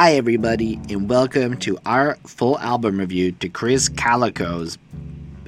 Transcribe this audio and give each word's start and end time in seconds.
Hi, 0.00 0.14
everybody, 0.14 0.80
and 0.88 1.10
welcome 1.10 1.58
to 1.58 1.76
our 1.84 2.14
full 2.24 2.58
album 2.60 2.98
review 2.98 3.32
to 3.32 3.50
Krizz 3.50 3.90
Kaliko's 3.90 4.78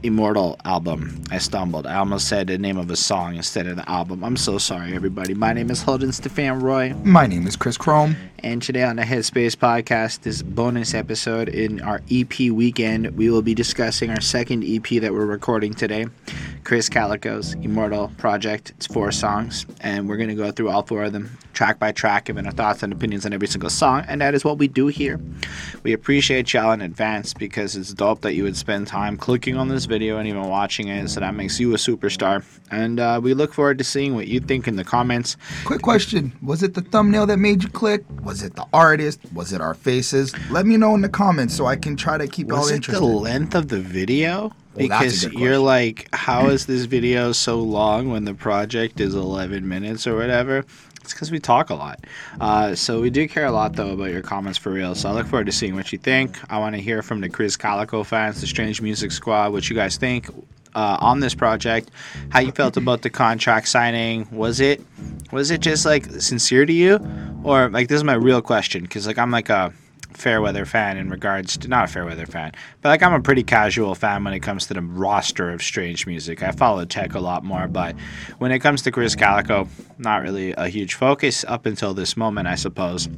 Immortal 0.03 0.58
album. 0.67 1.24
I 1.30 1.38
stumbled. 1.38 1.87
I 1.87 1.94
almost 1.94 2.28
said 2.28 2.48
the 2.48 2.58
name 2.58 2.76
of 2.76 2.90
a 2.90 2.96
song 2.96 3.37
instead 3.37 3.67
of 3.67 3.76
the 3.76 3.90
album. 3.90 4.22
I'm 4.22 4.37
so 4.37 4.58
sorry, 4.58 4.94
everybody. 4.94 5.33
My 5.33 5.54
name 5.54 5.71
is 5.71 5.80
Holden 5.80 6.12
Stefan 6.12 6.60
Roy, 6.60 6.92
My 7.03 7.26
name 7.26 7.46
is 7.46 7.56
Chris 7.56 7.78
Chrome. 7.78 8.15
And 8.45 8.61
today 8.61 8.83
on 8.83 8.97
the 8.97 9.03
Headspace 9.03 9.54
podcast, 9.54 10.22
this 10.22 10.42
bonus 10.42 10.95
episode 10.95 11.49
in 11.49 11.81
our 11.81 12.03
EP 12.11 12.51
weekend, 12.51 13.17
we 13.17 13.31
will 13.31 13.41
be 13.41 13.54
discussing 13.54 14.11
our 14.11 14.21
second 14.21 14.65
EP 14.65 15.01
that 15.01 15.13
we're 15.13 15.27
recording 15.27 15.72
today, 15.72 16.06
Krizz 16.65 16.91
Kaliko's 16.91 17.55
Immortal 17.55 18.10
Project. 18.19 18.73
It's 18.77 18.88
four 18.88 19.12
songs, 19.12 19.65
and 19.80 20.09
we're 20.09 20.16
going 20.16 20.28
to 20.28 20.34
go 20.34 20.51
through 20.51 20.70
all 20.70 20.83
four 20.83 21.05
of 21.05 21.12
them, 21.12 21.38
track 21.52 21.78
by 21.78 21.92
track, 21.92 22.24
giving 22.24 22.45
our 22.45 22.51
thoughts 22.52 22.83
and 22.83 22.92
opinions 22.92 23.24
on 23.24 23.33
every 23.33 23.47
single 23.47 23.70
song, 23.70 24.05
and 24.09 24.20
that 24.20 24.34
is 24.34 24.45
what 24.45 24.59
we 24.59 24.66
do 24.66 24.88
here. 24.88 25.20
We 25.84 25.92
appreciate 25.92 26.52
y'all 26.52 26.72
in 26.72 26.80
advance 26.80 27.34
because 27.34 27.77
it's 27.77 27.95
dope 27.95 28.22
that 28.22 28.34
you 28.34 28.42
would 28.42 28.56
spend 28.56 28.88
time 28.88 29.16
clicking 29.16 29.56
on 29.56 29.69
this 29.69 29.84
video 29.84 30.19
and 30.19 30.27
even 30.27 30.48
watching 30.48 30.88
it, 30.88 31.09
so 31.11 31.20
that 31.20 31.34
makes 31.34 31.61
you 31.61 31.72
a 31.74 31.77
superstar. 31.77 32.45
And 32.72 32.98
uh, 32.98 33.20
we 33.22 33.34
look 33.34 33.55
forward 33.55 33.78
to 33.78 33.84
seeing 33.84 34.16
what 34.16 34.27
you 34.27 34.41
think 34.41 34.66
in 34.66 34.74
the 34.74 34.84
comments. 34.84 35.36
Quick 35.64 35.83
question 35.83 36.33
Was 36.42 36.64
it 36.64 36.74
the 36.74 36.80
thumbnail 36.80 37.27
that 37.27 37.38
made 37.38 37.62
you 37.62 37.69
click? 37.69 38.02
It 38.41 38.54
the 38.56 38.64
artist? 38.72 39.20
Was 39.34 39.52
it 39.52 39.60
our 39.60 39.74
faces? 39.74 40.32
Let 40.48 40.64
me 40.64 40.78
know 40.78 40.95
in 40.95 41.02
the 41.02 41.09
comments 41.10 41.54
so 41.54 41.66
I 41.66 41.77
can 41.77 41.96
try 41.96 42.16
to 42.16 42.27
keep 42.27 42.46
Was 42.46 42.70
it 42.70 42.77
interested. 42.77 43.00
the 43.02 43.06
length 43.06 43.55
of 43.55 43.68
the 43.68 43.80
video? 43.80 44.52
Well, 44.74 44.88
Because 44.88 45.27
good 45.27 45.34
you're 45.38 45.58
like, 45.58 46.08
how 46.14 46.46
is 46.48 46.64
this 46.64 46.84
video 46.84 47.32
so 47.32 47.58
long 47.60 48.10
when 48.10 48.24
the 48.24 48.32
project 48.32 49.00
is 49.00 49.14
11 49.14 49.68
minutes 49.68 50.06
or 50.06 50.16
whatever? 50.16 50.64
It's 51.02 51.12
because 51.12 51.30
we 51.32 51.41
talk 51.41 51.68
a 51.70 51.74
lot. 51.74 52.06
Uh, 52.41 52.74
so 52.77 53.00
we 53.00 53.10
do 53.10 53.27
care 53.28 53.45
a 53.46 53.50
lot, 53.52 53.74
though, 53.74 53.91
about 53.91 54.10
your 54.12 54.22
comments 54.22 54.56
for 54.56 54.70
real. 54.70 54.94
So 54.94 55.08
I 55.08 55.12
look 55.12 55.27
forward 55.27 55.47
to 55.47 55.53
seeing 55.53 55.75
what 55.75 55.92
you 55.92 55.98
think. 55.98 56.38
I 56.50 56.58
want 56.58 56.77
to 56.77 56.80
hear 56.80 57.03
from 57.03 57.20
the 57.20 57.28
Krizz 57.28 57.58
Kaliko 57.58 58.06
fans, 58.06 58.41
the 58.41 58.47
Strange 58.47 58.80
Music 58.80 59.10
Squad, 59.10 59.53
what 59.53 59.69
you 59.69 59.75
guys 59.75 59.97
think 59.97 60.30
uh, 60.75 60.98
on 61.01 61.20
this 61.20 61.34
project, 61.34 61.91
how 62.31 62.41
you 62.41 62.53
felt 62.53 62.77
about 62.77 63.03
the 63.03 63.11
contract 63.11 63.69
signing. 63.69 64.28
Was 64.31 64.61
it 64.61 64.81
was 65.31 65.51
it 65.51 65.61
just 65.61 65.84
like 65.84 66.06
sincere 66.20 66.67
to 66.67 66.73
you, 66.73 66.98
or 67.45 67.69
like 67.70 67.89
this 67.89 67.97
is 67.97 68.05
my 68.05 68.15
real 68.15 68.42
question? 68.42 68.83
Because 68.83 69.06
like 69.06 69.19
I'm 69.19 69.31
like 69.31 69.48
a 69.48 69.73
Fairweather 70.15 70.67
fan 70.67 70.98
in 70.98 71.09
regards 71.09 71.56
to 71.59 71.69
not 71.69 71.84
a 71.84 71.89
Fairweather 71.89 72.27
fan, 72.27 72.53
but 72.81 72.91
like 72.91 73.03
I'm 73.03 73.15
a 73.15 73.20
pretty 73.20 73.43
casual 73.43 73.95
fan 73.95 74.25
when 74.25 74.34
it 74.34 74.41
comes 74.41 74.67
to 74.67 74.75
the 74.75 74.83
roster 74.83 75.50
of 75.50 75.62
strange 75.62 76.06
music. 76.06 76.43
I 76.43 76.50
follow 76.50 76.84
tech 76.84 77.15
a 77.15 77.20
lot 77.20 77.45
more, 77.45 77.67
but 77.67 77.97
when 78.39 78.53
it 78.53 78.59
comes 78.59 78.83
to 78.83 78.93
Krizz 78.93 79.17
Kaliko, 79.17 79.69
not 79.98 80.23
really 80.23 80.53
a 80.53 80.69
huge 80.69 80.95
focus 80.95 81.45
up 81.48 81.67
until 81.67 81.95
this 81.95 82.17
moment, 82.17 82.47
I 82.47 82.56
suppose. 82.56 83.09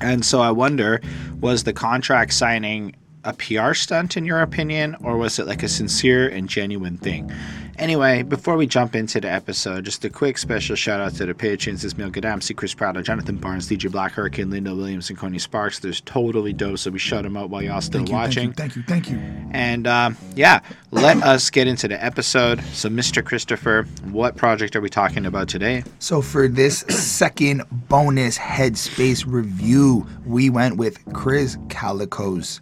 And 0.00 0.24
so 0.24 0.40
I 0.40 0.50
wonder, 0.50 1.00
was 1.40 1.64
the 1.64 1.72
contract 1.72 2.32
signing 2.32 2.94
a 3.24 3.32
PR 3.32 3.74
stunt 3.74 4.16
in 4.16 4.24
your 4.24 4.40
opinion, 4.40 4.96
or 5.02 5.16
was 5.16 5.38
it 5.38 5.46
like 5.46 5.62
a 5.62 5.68
sincere 5.68 6.28
and 6.28 6.48
genuine 6.48 6.98
thing? 6.98 7.30
Anyway, 7.76 8.22
before 8.22 8.56
we 8.56 8.66
jump 8.66 8.94
into 8.94 9.20
the 9.20 9.28
episode, 9.28 9.84
just 9.84 10.04
a 10.04 10.10
quick 10.10 10.38
special 10.38 10.76
shout 10.76 11.00
out 11.00 11.12
to 11.14 11.26
the 11.26 11.34
patrons 11.34 11.84
Ismail 11.84 12.10
Gadamsi, 12.10 12.54
Chris 12.54 12.72
Prado, 12.72 13.02
Jonathan 13.02 13.36
Barnes, 13.36 13.68
DJ 13.68 13.90
Black 13.90 14.12
Hurricane, 14.12 14.48
Linda 14.50 14.74
Williams, 14.74 15.10
and 15.10 15.18
Coney 15.18 15.40
Sparks. 15.40 15.80
There's 15.80 16.00
totally 16.02 16.52
dope, 16.52 16.78
so 16.78 16.92
we 16.92 17.00
shut 17.00 17.24
them 17.24 17.36
out 17.36 17.50
while 17.50 17.62
y'all 17.62 17.80
still 17.80 18.00
Thank 18.00 18.10
you, 18.10 18.14
watching. 18.14 18.52
Thank 18.52 18.76
you, 18.76 18.82
thank 18.84 19.10
you, 19.10 19.16
thank 19.18 19.42
you. 19.42 19.50
And 19.52 19.88
um, 19.88 20.16
yeah, 20.36 20.60
let 20.92 21.16
us 21.24 21.50
get 21.50 21.66
into 21.66 21.88
the 21.88 22.02
episode. 22.02 22.62
So, 22.72 22.88
Mr. 22.88 23.24
Christopher, 23.24 23.88
what 24.04 24.36
project 24.36 24.76
are 24.76 24.80
we 24.80 24.88
talking 24.88 25.26
about 25.26 25.48
today? 25.48 25.82
So, 25.98 26.22
for 26.22 26.46
this 26.46 26.80
second 26.88 27.64
bonus 27.88 28.38
Headspace 28.38 29.24
review, 29.26 30.06
we 30.24 30.48
went 30.48 30.76
with 30.76 31.04
Krizz 31.06 31.66
Kaliko's 31.68 32.60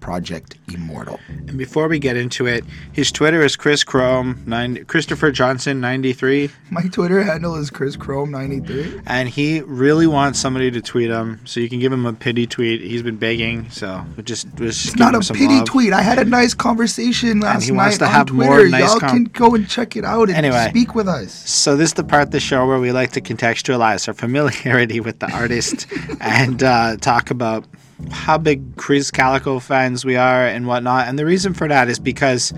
Project 0.00 0.56
Immortal. 0.72 1.20
And 1.28 1.56
before 1.58 1.86
we 1.88 1.98
get 1.98 2.16
into 2.16 2.46
it, 2.46 2.64
his 2.92 3.12
Twitter 3.12 3.42
is 3.42 3.54
Chris 3.56 3.84
Chrome, 3.84 4.42
nine, 4.46 4.84
Christopher 4.86 5.30
Johnson 5.30 5.80
93, 5.80 6.50
My 6.70 6.82
Twitter 6.82 7.22
handle 7.22 7.54
is 7.56 7.70
Chris 7.70 7.96
Chrome93. 7.96 9.02
and 9.06 9.28
he 9.28 9.60
really 9.60 10.06
wants 10.06 10.38
somebody 10.38 10.70
to 10.70 10.80
tweet 10.80 11.10
him, 11.10 11.40
so 11.44 11.60
you 11.60 11.68
can 11.68 11.78
give 11.80 11.92
him 11.92 12.06
a 12.06 12.12
pity 12.12 12.46
tweet. 12.46 12.80
He's 12.80 13.02
been 13.02 13.16
begging, 13.16 13.68
so 13.70 14.04
we 14.16 14.22
just 14.22 14.46
just 14.56 14.60
It's 14.86 14.90
give 14.90 14.98
not 15.00 15.14
him 15.14 15.20
a 15.20 15.24
some 15.24 15.36
pity 15.36 15.56
love. 15.56 15.66
tweet. 15.66 15.92
I 15.92 16.02
had 16.02 16.18
a 16.18 16.24
nice 16.24 16.54
conversation 16.54 17.40
last 17.40 17.64
he 17.64 17.72
night 17.72 17.76
wants 17.76 17.98
to 17.98 18.04
on 18.06 18.10
have 18.10 18.26
Twitter. 18.28 18.50
more 18.50 18.68
nice 18.68 18.90
Y'all 18.90 19.00
com- 19.00 19.10
can 19.10 19.24
go 19.24 19.54
and 19.54 19.68
check 19.68 19.96
it 19.96 20.04
out 20.04 20.28
and 20.28 20.36
Anyway. 20.38 20.66
speak 20.70 20.94
with 20.94 21.08
us. 21.08 21.32
So 21.48 21.76
this 21.76 21.90
is 21.90 21.94
the 21.94 22.04
part 22.04 22.22
of 22.22 22.30
the 22.30 22.40
show 22.40 22.66
where 22.66 22.78
we 22.80 22.90
like 22.92 23.12
to 23.12 23.20
contextualize 23.20 24.08
our 24.08 24.14
familiarity 24.14 25.00
with 25.00 25.18
the 25.18 25.30
artist 25.32 25.86
and 26.20 26.62
uh, 26.62 26.96
talk 26.96 27.30
about 27.30 27.66
how 28.10 28.38
big 28.38 28.76
Krizz 28.76 29.12
Kaliko 29.12 29.60
fans 29.60 30.04
we 30.04 30.16
are 30.16 30.46
and 30.46 30.66
whatnot. 30.66 31.08
And 31.08 31.18
the 31.18 31.26
reason 31.26 31.54
for 31.54 31.68
that 31.68 31.88
is 31.88 31.98
because 31.98 32.52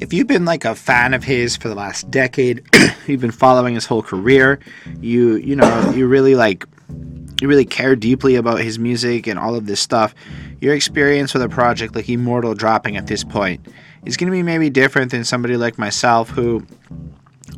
if 0.00 0.12
you've 0.12 0.26
been 0.26 0.44
like 0.44 0.64
a 0.64 0.74
fan 0.74 1.14
of 1.14 1.24
his 1.24 1.56
for 1.56 1.68
the 1.68 1.74
last 1.74 2.10
decade, 2.10 2.64
you've 3.06 3.20
been 3.20 3.30
following 3.30 3.74
his 3.74 3.86
whole 3.86 4.02
career, 4.02 4.58
you 5.00 5.36
you 5.36 5.56
know 5.56 5.92
you 5.94 6.06
really 6.06 6.34
like 6.34 6.64
you 7.40 7.48
really 7.48 7.64
care 7.64 7.96
deeply 7.96 8.36
about 8.36 8.60
his 8.60 8.78
music 8.78 9.26
and 9.26 9.38
all 9.38 9.54
of 9.54 9.66
this 9.66 9.80
stuff. 9.80 10.14
Your 10.60 10.74
experience 10.74 11.32
with 11.32 11.42
a 11.42 11.48
project 11.48 11.94
like 11.94 12.08
Immortal 12.08 12.54
dropping 12.54 12.96
at 12.96 13.06
this 13.06 13.24
point 13.24 13.66
is 14.04 14.16
going 14.16 14.30
to 14.30 14.36
be 14.36 14.42
maybe 14.42 14.70
different 14.70 15.10
than 15.10 15.24
somebody 15.24 15.56
like 15.56 15.78
myself 15.78 16.28
who 16.30 16.66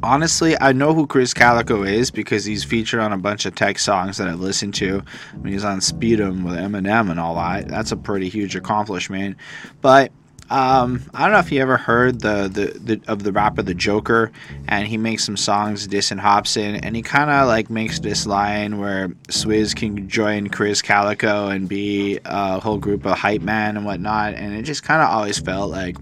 honestly, 0.02 0.56
I 0.60 0.72
know 0.72 0.94
who 0.94 1.06
Krizz 1.06 1.34
Kaliko 1.34 1.88
is 1.88 2.10
because 2.10 2.44
he's 2.44 2.64
featured 2.64 3.00
on 3.00 3.12
a 3.12 3.18
bunch 3.18 3.46
of 3.46 3.54
tech 3.54 3.78
songs 3.78 4.18
that 4.18 4.28
I've 4.28 4.40
listened 4.40 4.74
to. 4.74 5.02
I 5.32 5.36
mean, 5.36 5.52
he's 5.52 5.64
on 5.64 5.80
Speedom 5.80 6.44
with 6.44 6.54
Eminem 6.54 7.10
and 7.10 7.18
all 7.18 7.34
that. 7.36 7.68
That's 7.68 7.92
a 7.92 7.96
pretty 7.96 8.28
huge 8.28 8.56
accomplishment. 8.56 9.36
But 9.80 10.12
um, 10.52 11.02
I 11.14 11.22
don't 11.22 11.32
know 11.32 11.38
if 11.38 11.50
you 11.50 11.62
ever 11.62 11.78
heard 11.78 12.20
the, 12.20 12.48
the, 12.52 12.78
the 12.78 13.10
of 13.10 13.22
the 13.22 13.32
rapper 13.32 13.62
The 13.62 13.72
Joker, 13.72 14.30
and 14.68 14.86
he 14.86 14.98
makes 14.98 15.24
some 15.24 15.36
songs 15.38 15.88
dissing 15.88 16.20
Hopsin, 16.20 16.80
and 16.82 16.94
he 16.94 17.00
kind 17.00 17.30
of 17.30 17.46
like 17.46 17.70
makes 17.70 18.00
this 18.00 18.26
line 18.26 18.78
where 18.78 19.08
Swizz 19.28 19.74
can 19.74 20.10
join 20.10 20.48
Krizz 20.48 20.84
Kaliko 20.84 21.50
and 21.50 21.70
be 21.70 22.18
a 22.26 22.60
whole 22.60 22.76
group 22.76 23.06
of 23.06 23.18
hype 23.18 23.40
man 23.40 23.78
and 23.78 23.86
whatnot, 23.86 24.34
and 24.34 24.54
it 24.54 24.64
just 24.64 24.82
kind 24.82 25.00
of 25.00 25.08
always 25.08 25.38
felt 25.38 25.70
like 25.70 25.96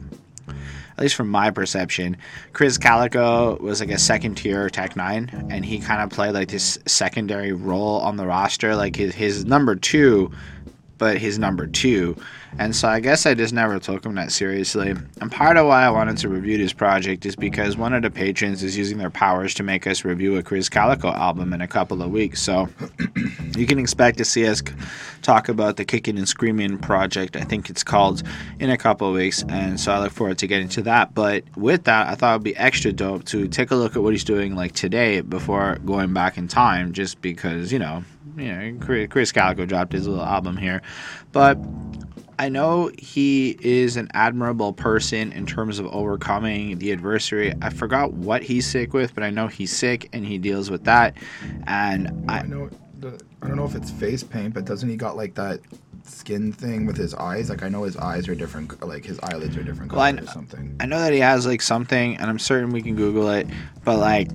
at 1.00 1.04
least 1.04 1.14
from 1.14 1.30
my 1.30 1.50
perception, 1.50 2.14
Krizz 2.52 2.78
Kaliko 2.78 3.58
was 3.58 3.80
like 3.80 3.90
a 3.90 3.96
second 3.96 4.34
tier 4.34 4.68
Tech 4.68 4.92
N9ne, 4.92 5.50
and 5.50 5.64
he 5.64 5.78
kind 5.78 6.02
of 6.02 6.10
played 6.10 6.34
like 6.34 6.48
this 6.48 6.78
secondary 6.84 7.52
role 7.52 8.00
on 8.00 8.18
the 8.18 8.26
roster, 8.26 8.76
like 8.76 8.96
his 8.96 9.14
his 9.14 9.46
number 9.46 9.74
two, 9.74 10.30
but 10.98 11.16
his 11.16 11.38
number 11.38 11.66
two. 11.66 12.18
And 12.58 12.74
so 12.74 12.88
I 12.88 13.00
guess 13.00 13.26
I 13.26 13.34
just 13.34 13.54
never 13.54 13.78
took 13.78 14.04
him 14.04 14.14
that 14.16 14.32
seriously. 14.32 14.90
And 14.90 15.32
part 15.32 15.56
of 15.56 15.66
why 15.66 15.84
I 15.84 15.90
wanted 15.90 16.16
to 16.18 16.28
review 16.28 16.58
this 16.58 16.72
project 16.72 17.24
is 17.24 17.36
because 17.36 17.76
one 17.76 17.94
of 17.94 18.02
the 18.02 18.10
patrons 18.10 18.62
is 18.62 18.76
using 18.76 18.98
their 18.98 19.10
powers 19.10 19.54
to 19.54 19.62
make 19.62 19.86
us 19.86 20.04
review 20.04 20.36
a 20.36 20.42
Krizz 20.42 20.68
Kaliko 20.68 21.14
album 21.14 21.52
in 21.52 21.60
a 21.60 21.68
couple 21.68 22.02
of 22.02 22.10
weeks. 22.10 22.42
So 22.42 22.68
you 23.56 23.66
can 23.66 23.78
expect 23.78 24.18
to 24.18 24.24
see 24.24 24.46
us 24.46 24.62
talk 25.22 25.48
about 25.48 25.76
the 25.76 25.84
Kicking 25.84 26.18
and 26.18 26.28
Screaming 26.28 26.78
project, 26.78 27.36
I 27.36 27.42
think 27.42 27.70
it's 27.70 27.84
called, 27.84 28.22
in 28.58 28.70
a 28.70 28.76
couple 28.76 29.08
of 29.08 29.14
weeks. 29.14 29.44
And 29.48 29.78
so 29.78 29.92
I 29.92 30.00
look 30.00 30.12
forward 30.12 30.38
to 30.38 30.46
getting 30.46 30.68
to 30.70 30.82
that. 30.82 31.14
But 31.14 31.44
with 31.56 31.84
that, 31.84 32.08
I 32.08 32.14
thought 32.14 32.32
it 32.32 32.36
would 32.38 32.44
be 32.44 32.56
extra 32.56 32.92
dope 32.92 33.24
to 33.26 33.48
take 33.48 33.70
a 33.70 33.76
look 33.76 33.96
at 33.96 34.02
what 34.02 34.12
he's 34.12 34.24
doing 34.24 34.54
like 34.54 34.72
today 34.72 35.20
before 35.20 35.76
going 35.84 36.12
back 36.12 36.36
in 36.36 36.48
time, 36.48 36.92
just 36.92 37.20
because, 37.20 37.72
you 37.72 37.78
know, 37.78 38.04
you 38.36 38.52
know, 38.52 38.78
Chris 38.84 39.08
Krizz 39.08 39.34
Kaliko 39.34 39.66
dropped 39.66 39.92
his 39.92 40.06
little 40.06 40.24
album 40.24 40.56
here. 40.56 40.82
But 41.32 41.58
I 42.40 42.48
know 42.48 42.90
he 42.96 43.54
is 43.60 43.98
an 43.98 44.08
admirable 44.14 44.72
person 44.72 45.30
in 45.32 45.44
terms 45.44 45.78
of 45.78 45.84
overcoming 45.88 46.78
the 46.78 46.90
adversary. 46.90 47.52
I 47.60 47.68
forgot 47.68 48.14
what 48.14 48.42
he's 48.42 48.66
sick 48.66 48.94
with, 48.94 49.14
but 49.14 49.22
I 49.22 49.28
know 49.28 49.46
he's 49.48 49.76
sick 49.76 50.08
and 50.14 50.24
he 50.24 50.38
deals 50.38 50.70
with 50.70 50.84
that. 50.84 51.18
And 51.66 52.24
I 52.30 52.38
I, 52.38 52.42
know. 52.44 52.70
The, 52.98 53.20
I 53.42 53.48
don't 53.48 53.56
know 53.56 53.66
if 53.66 53.74
it's 53.74 53.90
face 53.90 54.22
paint, 54.22 54.54
but 54.54 54.64
doesn't 54.64 54.88
he 54.88 54.96
got 54.96 55.18
like 55.18 55.34
that 55.34 55.60
skin 56.04 56.50
thing 56.50 56.86
with 56.86 56.96
his 56.96 57.14
eyes? 57.14 57.50
Like 57.50 57.62
I 57.62 57.68
know 57.68 57.82
his 57.82 57.98
eyes 57.98 58.26
are 58.26 58.34
different. 58.34 58.82
Like 58.82 59.04
his 59.04 59.20
eyelids 59.20 59.58
are 59.58 59.62
different 59.62 59.92
Well, 59.92 60.00
I 60.00 60.12
color 60.12 60.24
or 60.24 60.26
something. 60.28 60.76
I 60.80 60.86
know 60.86 60.98
that 60.98 61.12
he 61.12 61.20
has 61.20 61.46
like 61.46 61.60
something, 61.60 62.16
and 62.16 62.30
I'm 62.30 62.38
certain 62.38 62.70
we 62.70 62.80
can 62.80 62.96
Google 62.96 63.28
it, 63.28 63.48
but 63.84 63.98
like 63.98 64.30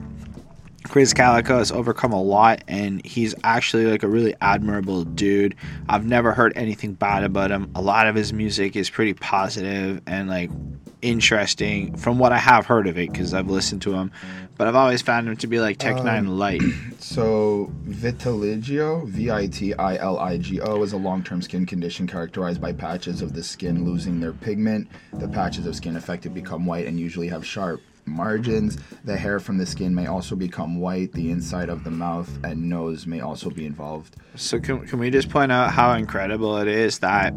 Krizz 0.86 1.14
Kaliko 1.14 1.58
has 1.58 1.72
overcome 1.72 2.14
a 2.14 2.22
lot, 2.22 2.64
and 2.68 3.04
he's 3.06 3.34
actually 3.44 3.86
like 3.86 4.04
a 4.04 4.08
really 4.08 4.36
admirable 4.40 5.04
dude. 5.04 5.56
I've 5.90 6.06
never 6.06 6.32
heard 6.32 6.54
anything 6.56 6.94
bad 6.94 7.24
about 7.24 7.52
him. 7.52 7.72
A 7.76 7.82
lot 7.82 8.08
of 8.08 8.16
his 8.16 8.32
music 8.32 8.76
is 8.76 8.90
pretty 8.90 9.14
positive 9.14 10.02
and 10.06 10.30
like 10.30 10.52
interesting 11.02 11.96
from 11.98 12.18
what 12.18 12.32
I 12.32 12.38
have 12.38 12.66
heard 12.66 12.88
of 12.88 12.98
it 12.98 13.12
because 13.12 13.34
I've 13.34 13.50
listened 13.50 13.82
to 13.84 13.94
him. 13.94 14.12
But 14.58 14.68
I've 14.68 14.76
always 14.76 15.02
found 15.02 15.28
him 15.28 15.36
to 15.38 15.48
be 15.48 15.60
like 15.60 15.78
Tech 15.78 15.98
um, 15.98 16.06
Nine 16.06 16.38
light. 16.38 16.62
So 16.98 17.72
vitiligo, 17.88 19.06
V-I-T-I-L-I-G-O, 19.08 20.84
is 20.84 20.94
a 20.94 20.98
long-term 20.98 21.44
skin 21.44 21.66
condition 21.68 22.08
characterized 22.08 22.60
by 22.60 22.74
patches 22.74 23.22
of 23.22 23.34
the 23.34 23.44
skin 23.44 23.86
losing 23.86 24.20
their 24.20 24.34
pigment. 24.34 24.88
The 25.14 25.28
patches 25.28 25.68
of 25.68 25.76
skin 25.76 25.98
affected 25.98 26.34
become 26.34 26.66
white 26.66 26.88
and 26.88 27.00
usually 27.00 27.28
have 27.28 27.46
sharp 27.46 27.82
margins. 28.06 28.78
The 29.04 29.18
hair 29.18 29.40
from 29.40 29.58
the 29.58 29.66
skin 29.66 29.94
may 29.94 30.08
also 30.08 30.36
become 30.36 30.80
white. 30.80 31.12
The 31.12 31.32
inside 31.32 31.70
of 31.70 31.84
the 31.84 31.92
mouth 31.92 32.30
and 32.44 32.70
nose 32.70 33.06
may 33.06 33.20
also 33.22 33.50
be 33.50 33.66
involved. 33.66 34.16
So 34.36 34.60
can, 34.60 34.86
can 34.88 35.00
we 35.00 35.10
just 35.10 35.30
point 35.30 35.52
out 35.52 35.72
how 35.72 35.94
incredible 35.94 36.58
it 36.58 36.68
is 36.68 37.00
that 37.00 37.34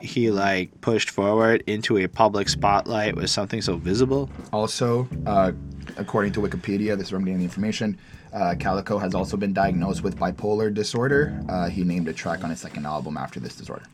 he 0.00 0.30
like 0.30 0.80
pushed 0.80 1.10
forward 1.10 1.62
into 1.66 1.96
a 1.98 2.08
public 2.08 2.48
spotlight 2.48 3.16
with 3.16 3.30
something 3.30 3.62
so 3.62 3.76
visible? 3.76 4.28
Also, 4.52 5.08
uh, 5.26 5.52
according 5.96 6.32
to 6.32 6.40
Wikipedia, 6.40 6.96
this 6.96 7.08
is 7.08 7.12
where 7.12 7.18
I'm 7.18 7.24
getting 7.24 7.38
the 7.38 7.44
information. 7.44 7.98
Uh, 8.32 8.54
Kaliko 8.58 9.00
has 9.00 9.14
also 9.14 9.36
been 9.36 9.52
diagnosed 9.52 10.02
with 10.02 10.16
bipolar 10.16 10.72
disorder. 10.72 11.38
Uh, 11.48 11.68
he 11.68 11.84
named 11.84 12.08
a 12.08 12.12
track 12.12 12.42
on 12.42 12.50
his 12.50 12.60
second 12.60 12.86
album 12.86 13.16
after 13.16 13.38
this 13.38 13.54
disorder. 13.54 13.84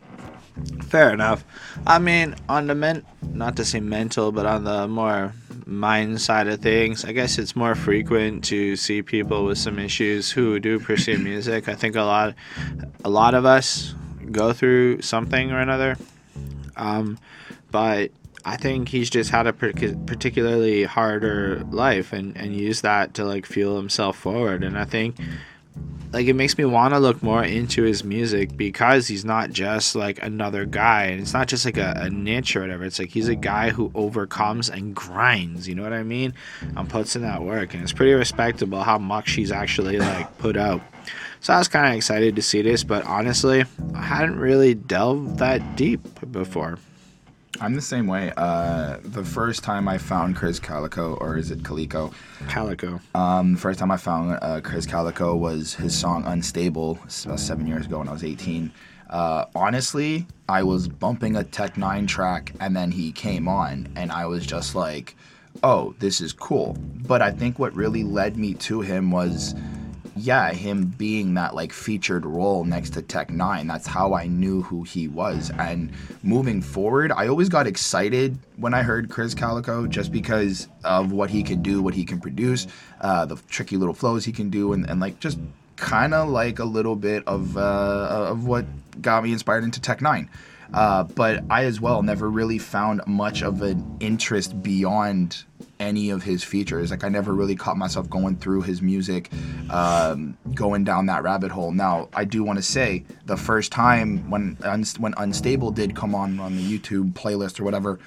Fair 0.84 1.12
enough. 1.12 1.44
I 1.86 1.98
mean, 1.98 2.34
on 2.48 2.66
the 2.66 2.74
men, 2.74 3.04
not 3.22 3.56
to 3.56 3.64
say 3.64 3.80
mental, 3.80 4.32
but 4.32 4.46
on 4.46 4.64
the 4.64 4.88
more 4.88 5.32
mind 5.68 6.20
side 6.20 6.48
of 6.48 6.60
things, 6.60 7.04
I 7.04 7.12
guess 7.12 7.38
it's 7.38 7.54
more 7.54 7.74
frequent 7.74 8.44
to 8.44 8.74
see 8.74 9.02
people 9.02 9.44
with 9.44 9.58
some 9.58 9.78
issues 9.78 10.30
who 10.30 10.58
do 10.58 10.80
pursue 10.80 11.18
music. 11.32 11.68
I 11.68 11.74
think 11.74 11.94
a 11.94 12.02
lot, 12.02 12.34
a 13.04 13.10
lot 13.10 13.34
of 13.34 13.44
us 13.44 13.94
go 14.32 14.52
through 14.52 15.02
something 15.02 15.52
or 15.52 15.60
another. 15.60 15.96
Um, 16.76 17.18
but 17.70 18.10
I 18.44 18.56
think 18.56 18.88
he's 18.88 19.10
just 19.10 19.30
had 19.30 19.46
a 19.46 19.52
particularly 19.52 20.84
harder 20.84 21.62
life 21.70 22.12
and, 22.12 22.36
and 22.36 22.56
used 22.56 22.82
that 22.82 23.14
to 23.14 23.24
like 23.24 23.44
fuel 23.44 23.76
himself 23.76 24.16
forward. 24.16 24.64
And 24.64 24.78
I 24.78 24.84
think 24.84 25.16
like 26.12 26.26
it 26.26 26.34
makes 26.34 26.56
me 26.56 26.64
want 26.64 26.94
to 26.94 27.00
look 27.00 27.22
more 27.22 27.44
into 27.44 27.82
his 27.82 28.02
music 28.02 28.56
because 28.56 29.08
he's 29.08 29.24
not 29.24 29.50
just 29.50 29.94
like 29.94 30.22
another 30.22 30.64
guy. 30.64 31.04
And 31.04 31.20
it's 31.20 31.34
not 31.34 31.48
just 31.48 31.64
like 31.64 31.76
a, 31.76 31.94
a, 31.96 32.10
niche 32.10 32.56
or 32.56 32.62
whatever. 32.62 32.84
It's 32.84 32.98
like 32.98 33.10
he's 33.10 33.28
a 33.28 33.34
guy 33.34 33.70
who 33.70 33.92
overcomes 33.94 34.70
and 34.70 34.94
grinds. 34.94 35.68
You 35.68 35.74
know 35.74 35.82
what 35.82 35.92
i 35.92 36.02
mean? 36.02 36.32
And 36.76 36.88
puts 36.88 37.14
in 37.14 37.22
that 37.22 37.42
work. 37.42 37.74
And 37.74 37.82
it's 37.82 37.92
pretty 37.92 38.14
respectable 38.14 38.82
how 38.82 38.98
much 38.98 39.32
he's 39.32 39.52
actually 39.52 39.98
like 39.98 40.38
put 40.38 40.56
out. 40.56 40.80
So 41.40 41.52
i 41.52 41.58
was 41.58 41.68
kind 41.68 41.86
of 41.86 41.94
excited 41.94 42.36
to 42.36 42.42
see 42.42 42.62
this. 42.62 42.84
But 42.84 43.04
honestly 43.04 43.64
i 43.94 44.02
hadn't 44.02 44.38
really 44.38 44.74
delved 44.74 45.38
that 45.38 45.76
deep 45.76 46.00
before 46.32 46.78
I'm 47.60 47.74
the 47.74 47.82
same 47.82 48.06
way. 48.06 48.32
Uh, 48.36 48.98
the 49.02 49.24
first 49.24 49.64
time 49.64 49.88
I 49.88 49.98
found 49.98 50.36
Krizz 50.36 50.60
Kaliko, 50.60 51.20
or 51.20 51.36
is 51.36 51.50
it 51.50 51.62
Kaliko? 51.64 52.12
Kaliko. 52.46 53.00
Um, 53.16 53.54
the 53.54 53.60
first 53.60 53.80
time 53.80 53.90
I 53.90 53.96
found 53.96 54.38
uh, 54.40 54.60
Krizz 54.60 54.86
Kaliko 54.86 55.36
was 55.36 55.74
his 55.74 55.98
song 55.98 56.24
Unstable, 56.24 56.98
about 57.24 57.40
seven 57.40 57.66
years 57.66 57.86
ago 57.86 57.98
when 57.98 58.08
I 58.08 58.12
was 58.12 58.22
18. 58.22 58.70
Uh, 59.10 59.46
honestly, 59.56 60.26
I 60.48 60.62
was 60.62 60.86
bumping 60.86 61.34
a 61.34 61.42
Tech 61.42 61.74
N9ne 61.74 62.06
track, 62.06 62.52
and 62.60 62.76
then 62.76 62.92
he 62.92 63.10
came 63.10 63.48
on, 63.48 63.88
and 63.96 64.12
I 64.12 64.26
was 64.26 64.46
just 64.46 64.76
like, 64.76 65.16
oh, 65.64 65.94
this 65.98 66.20
is 66.20 66.32
cool. 66.32 66.76
But 67.06 67.22
I 67.22 67.32
think 67.32 67.58
what 67.58 67.74
really 67.74 68.04
led 68.04 68.36
me 68.36 68.54
to 68.54 68.82
him 68.82 69.10
was 69.10 69.54
yeah, 70.18 70.52
him 70.52 70.86
being 70.86 71.34
that 71.34 71.54
like 71.54 71.72
featured 71.72 72.26
role 72.26 72.64
next 72.64 72.90
to 72.90 73.02
Tech 73.02 73.28
N9ne, 73.28 73.68
that's 73.68 73.86
how 73.86 74.14
I 74.14 74.26
knew 74.26 74.62
who 74.62 74.82
he 74.82 75.08
was. 75.08 75.50
And 75.58 75.92
moving 76.22 76.60
forward, 76.60 77.12
I 77.12 77.28
always 77.28 77.48
got 77.48 77.66
excited 77.66 78.38
when 78.56 78.74
I 78.74 78.82
heard 78.82 79.08
Krizz 79.08 79.34
Kaliko 79.34 79.88
just 79.88 80.12
because 80.12 80.68
of 80.84 81.12
what 81.12 81.30
he 81.30 81.42
can 81.42 81.62
do, 81.62 81.82
what 81.82 81.94
he 81.94 82.04
can 82.04 82.20
produce, 82.20 82.66
uh, 83.00 83.24
the 83.26 83.36
tricky 83.48 83.76
little 83.76 83.94
flows 83.94 84.24
he 84.24 84.32
can 84.32 84.50
do, 84.50 84.72
and, 84.72 84.88
and 84.88 85.00
like 85.00 85.20
just 85.20 85.38
kind 85.76 86.12
of 86.12 86.28
like 86.28 86.58
a 86.58 86.64
little 86.64 86.96
bit 86.96 87.22
of 87.26 87.56
uh, 87.56 88.26
of 88.30 88.46
what 88.46 88.66
got 89.00 89.22
me 89.22 89.32
inspired 89.32 89.64
into 89.64 89.80
Tech 89.80 90.00
N9ne. 90.00 90.28
Uh, 90.72 91.04
but 91.04 91.44
I 91.50 91.64
as 91.64 91.80
well 91.80 92.02
never 92.02 92.28
really 92.28 92.58
found 92.58 93.00
much 93.06 93.42
of 93.42 93.62
an 93.62 93.96
interest 94.00 94.62
beyond 94.62 95.44
any 95.80 96.10
of 96.10 96.22
his 96.22 96.44
features. 96.44 96.90
Like 96.90 97.04
I 97.04 97.08
never 97.08 97.34
really 97.34 97.56
caught 97.56 97.76
myself 97.76 98.10
going 98.10 98.36
through 98.36 98.62
his 98.62 98.82
music, 98.82 99.30
um, 99.70 100.36
going 100.54 100.84
down 100.84 101.06
that 101.06 101.22
rabbit 101.22 101.50
hole. 101.50 101.72
Now 101.72 102.08
I 102.14 102.24
do 102.24 102.42
want 102.42 102.58
to 102.58 102.62
say 102.62 103.04
the 103.26 103.36
first 103.36 103.72
time 103.72 104.28
when 104.30 104.56
when 104.98 105.14
Unstable 105.16 105.70
did 105.70 105.94
come 105.94 106.14
on 106.14 106.40
on 106.40 106.56
the 106.56 106.78
YouTube 106.78 107.12
playlist 107.12 107.60
or 107.60 107.64
whatever. 107.64 107.98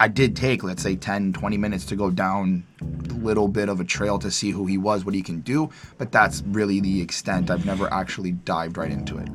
I 0.00 0.08
did 0.08 0.34
take, 0.34 0.64
let's 0.64 0.82
say, 0.82 0.96
10, 0.96 1.32
20 1.32 1.56
minutes 1.58 1.84
to 1.84 1.94
go 1.94 2.10
down 2.10 2.64
a 2.80 2.84
little 3.14 3.46
bit 3.46 3.68
of 3.68 3.78
a 3.78 3.84
trail 3.84 4.18
to 4.18 4.32
see 4.32 4.50
who 4.50 4.66
he 4.66 4.76
was, 4.76 5.04
what 5.04 5.14
he 5.14 5.22
can 5.22 5.42
do, 5.42 5.70
but 5.96 6.10
that's 6.10 6.42
really 6.48 6.80
the 6.80 7.00
extent. 7.00 7.52
I've 7.52 7.64
never 7.64 7.86
actually 7.92 8.32
dived 8.32 8.78
right 8.78 8.90
into 8.90 9.18
it. 9.18 9.28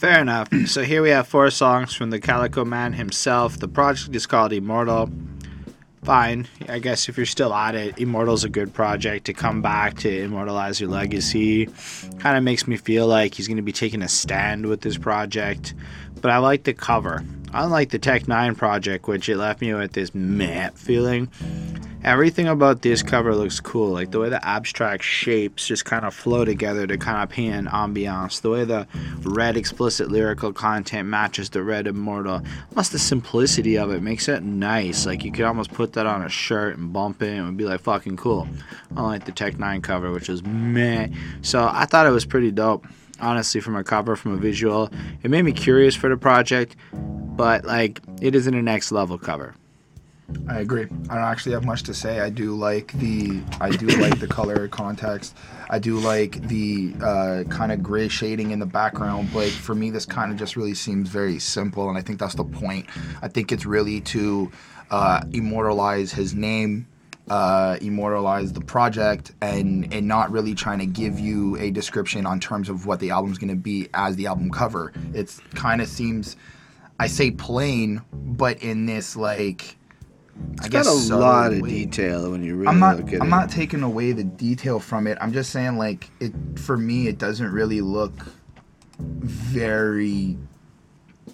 Fair 0.00 0.22
enough. 0.22 0.48
So 0.66 0.82
here 0.82 1.02
we 1.02 1.10
have 1.10 1.28
four 1.28 1.50
songs 1.50 1.94
from 1.94 2.08
the 2.08 2.18
Kaliko 2.18 2.64
Man 2.66 2.94
himself. 2.94 3.58
The 3.58 3.68
project 3.68 4.16
is 4.16 4.26
called 4.26 4.50
Immortal 4.50 5.10
fine. 6.02 6.48
I 6.68 6.78
guess 6.78 7.10
if 7.10 7.18
you're 7.18 7.26
still 7.26 7.52
at 7.52 7.74
it, 7.74 7.98
Immortal's 7.98 8.42
a 8.44 8.48
good 8.48 8.72
project 8.72 9.26
to 9.26 9.34
come 9.34 9.60
back 9.60 9.98
to 9.98 10.22
immortalize 10.22 10.80
your 10.80 10.88
legacy. 10.88 11.66
Kind 12.18 12.38
of 12.38 12.42
makes 12.42 12.66
me 12.66 12.78
feel 12.78 13.06
like 13.06 13.34
he's 13.34 13.46
going 13.46 13.58
to 13.58 13.62
be 13.62 13.72
taking 13.72 14.00
a 14.00 14.08
stand 14.08 14.66
with 14.66 14.80
this 14.80 14.96
project. 14.96 15.74
But 16.22 16.30
I 16.30 16.38
like 16.38 16.64
the 16.64 16.72
cover. 16.72 17.22
Unlike 17.52 17.90
the 17.90 17.98
Tech 17.98 18.22
N9ne 18.22 18.56
project, 18.56 19.06
which 19.06 19.28
it 19.28 19.36
left 19.36 19.60
me 19.60 19.74
with 19.74 19.92
this 19.92 20.14
meh 20.14 20.70
feeling, 20.70 21.28
everything 22.02 22.48
about 22.48 22.82
this 22.82 23.02
cover 23.02 23.34
looks 23.34 23.60
cool. 23.60 23.90
Like 23.90 24.10
the 24.10 24.20
way 24.20 24.28
the 24.28 24.44
abstract 24.46 25.04
shapes 25.04 25.66
just 25.66 25.84
kind 25.84 26.04
of 26.04 26.14
flow 26.14 26.44
together 26.44 26.86
to 26.86 26.96
kind 26.98 27.22
of 27.22 27.28
paint 27.28 27.54
an 27.54 27.66
ambiance. 27.66 28.40
The 28.40 28.50
way 28.50 28.64
the 28.64 28.86
red 29.22 29.56
explicit 29.56 30.10
lyrical 30.10 30.52
content 30.52 31.08
matches 31.08 31.50
the 31.50 31.62
red 31.62 31.86
immortal. 31.86 32.42
Almost 32.70 32.92
the 32.92 32.98
simplicity 32.98 33.76
of 33.76 33.90
it 33.90 34.02
makes 34.02 34.28
it 34.28 34.42
nice. 34.42 35.06
Like 35.06 35.24
you 35.24 35.32
could 35.32 35.44
almost 35.44 35.72
put 35.72 35.92
that 35.94 36.06
on 36.06 36.22
a 36.22 36.28
shirt 36.28 36.78
and 36.78 36.92
bump 36.92 37.22
it 37.22 37.28
and 37.28 37.38
it 37.38 37.44
would 37.44 37.56
be 37.56 37.64
like 37.64 37.80
fucking 37.80 38.16
cool. 38.16 38.48
Unlike 38.96 39.26
the 39.26 39.32
Tech 39.32 39.54
N9ne 39.54 39.82
cover, 39.82 40.10
which 40.10 40.28
was 40.28 40.42
meh. 40.42 41.08
So 41.42 41.68
I 41.70 41.84
thought 41.86 42.06
it 42.06 42.10
was 42.10 42.24
pretty 42.24 42.50
dope. 42.50 42.86
Honestly, 43.20 43.60
from 43.60 43.76
a 43.76 43.84
cover, 43.84 44.16
from 44.16 44.32
a 44.32 44.38
visual, 44.38 44.90
it 45.22 45.30
made 45.30 45.42
me 45.42 45.52
curious 45.52 45.94
for 45.94 46.08
the 46.08 46.16
project, 46.16 46.74
but 46.92 47.66
like 47.66 48.00
it 48.22 48.34
isn't 48.34 48.54
a 48.54 48.62
next 48.62 48.92
level 48.92 49.18
cover. 49.18 49.54
I 50.48 50.60
agree. 50.60 50.82
I 50.82 51.14
don't 51.14 51.24
actually 51.24 51.52
have 51.52 51.64
much 51.64 51.84
to 51.84 51.94
say. 51.94 52.20
I 52.20 52.28
do 52.28 52.54
like 52.56 52.92
the 52.94 53.40
I 53.60 53.70
do 53.70 53.86
like 53.86 54.18
the 54.18 54.26
color 54.38 54.68
context. 54.68 55.36
I 55.68 55.78
do 55.78 55.98
like 55.98 56.46
the 56.48 56.94
uh, 57.00 57.44
kind 57.48 57.70
of 57.70 57.82
gray 57.82 58.08
shading 58.08 58.50
in 58.50 58.58
the 58.58 58.66
background. 58.66 59.30
But 59.32 59.50
for 59.50 59.74
me, 59.74 59.90
this 59.90 60.04
kind 60.04 60.32
of 60.32 60.38
just 60.38 60.56
really 60.56 60.74
seems 60.74 61.08
very 61.08 61.38
simple, 61.38 61.88
and 61.88 61.96
I 61.96 62.02
think 62.02 62.18
that's 62.18 62.34
the 62.34 62.44
point. 62.44 62.86
I 63.22 63.28
think 63.28 63.52
it's 63.52 63.64
really 63.64 64.00
to 64.02 64.50
uh, 64.90 65.22
immortalize 65.32 66.12
his 66.12 66.34
name, 66.34 66.88
uh, 67.28 67.78
immortalize 67.80 68.52
the 68.52 68.60
project, 68.60 69.32
and 69.40 69.92
and 69.94 70.08
not 70.08 70.32
really 70.32 70.54
trying 70.54 70.80
to 70.80 70.86
give 70.86 71.20
you 71.20 71.56
a 71.58 71.70
description 71.70 72.26
on 72.26 72.40
terms 72.40 72.68
of 72.68 72.86
what 72.86 72.98
the 72.98 73.10
album's 73.10 73.38
going 73.38 73.50
to 73.50 73.62
be 73.62 73.88
as 73.94 74.16
the 74.16 74.26
album 74.26 74.50
cover. 74.50 74.92
It's 75.14 75.38
kind 75.54 75.80
of 75.80 75.86
seems, 75.86 76.36
I 76.98 77.06
say 77.06 77.30
plain, 77.30 78.02
but 78.12 78.62
in 78.62 78.86
this 78.86 79.14
like 79.14 79.76
it's 80.54 80.66
I 80.66 80.68
got 80.68 80.86
a 80.86 80.90
so 80.90 81.18
lot 81.18 81.52
of 81.52 81.66
detail 81.66 82.30
when 82.30 82.42
you 82.44 82.56
really 82.56 82.68
I'm 82.68 82.78
not, 82.78 82.98
look 82.98 83.12
at 83.12 83.20
I'm 83.20 83.28
it. 83.28 83.30
not 83.30 83.50
taking 83.50 83.82
away 83.82 84.12
the 84.12 84.24
detail 84.24 84.78
from 84.80 85.06
it. 85.06 85.18
I'm 85.20 85.32
just 85.32 85.50
saying, 85.50 85.76
like, 85.76 86.10
it 86.20 86.32
for 86.56 86.76
me, 86.76 87.08
it 87.08 87.18
doesn't 87.18 87.50
really 87.50 87.80
look 87.80 88.12
very 88.98 90.36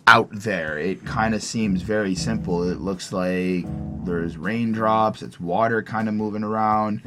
out 0.07 0.29
there. 0.31 0.79
It 0.79 1.05
kind 1.05 1.35
of 1.35 1.43
seems 1.43 1.83
very 1.83 2.15
simple. 2.15 2.69
It 2.71 2.81
looks 2.81 3.13
like 3.13 3.67
there's 4.05 4.37
raindrops. 4.37 5.23
It's 5.23 5.41
water 5.41 5.83
kind 5.83 6.09
of 6.09 6.15
moving 6.15 6.45
around. 6.45 7.03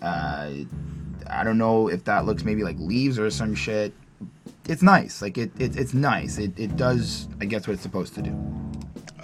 Uh, 0.00 0.50
I 1.28 1.42
don't 1.42 1.58
know 1.58 1.88
if 1.88 2.04
that 2.04 2.26
looks 2.26 2.44
maybe 2.44 2.62
like 2.62 2.78
leaves 2.78 3.18
or 3.18 3.30
some 3.30 3.54
shit. 3.54 3.92
It's 4.68 4.82
nice. 4.82 5.20
Like 5.20 5.36
it, 5.36 5.50
it 5.58 5.76
it's 5.76 5.94
nice. 5.94 6.38
It, 6.38 6.58
it 6.58 6.76
does. 6.76 7.28
I 7.40 7.44
guess 7.46 7.66
what 7.66 7.74
it's 7.74 7.82
supposed 7.82 8.14
to 8.14 8.22
do. 8.22 8.64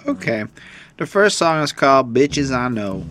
Okay. 0.07 0.45
The 0.97 1.05
first 1.05 1.37
song 1.37 1.63
is 1.63 1.71
called 1.71 2.13
Bitches 2.13 2.55
I 2.55 2.67
Know. 2.67 3.05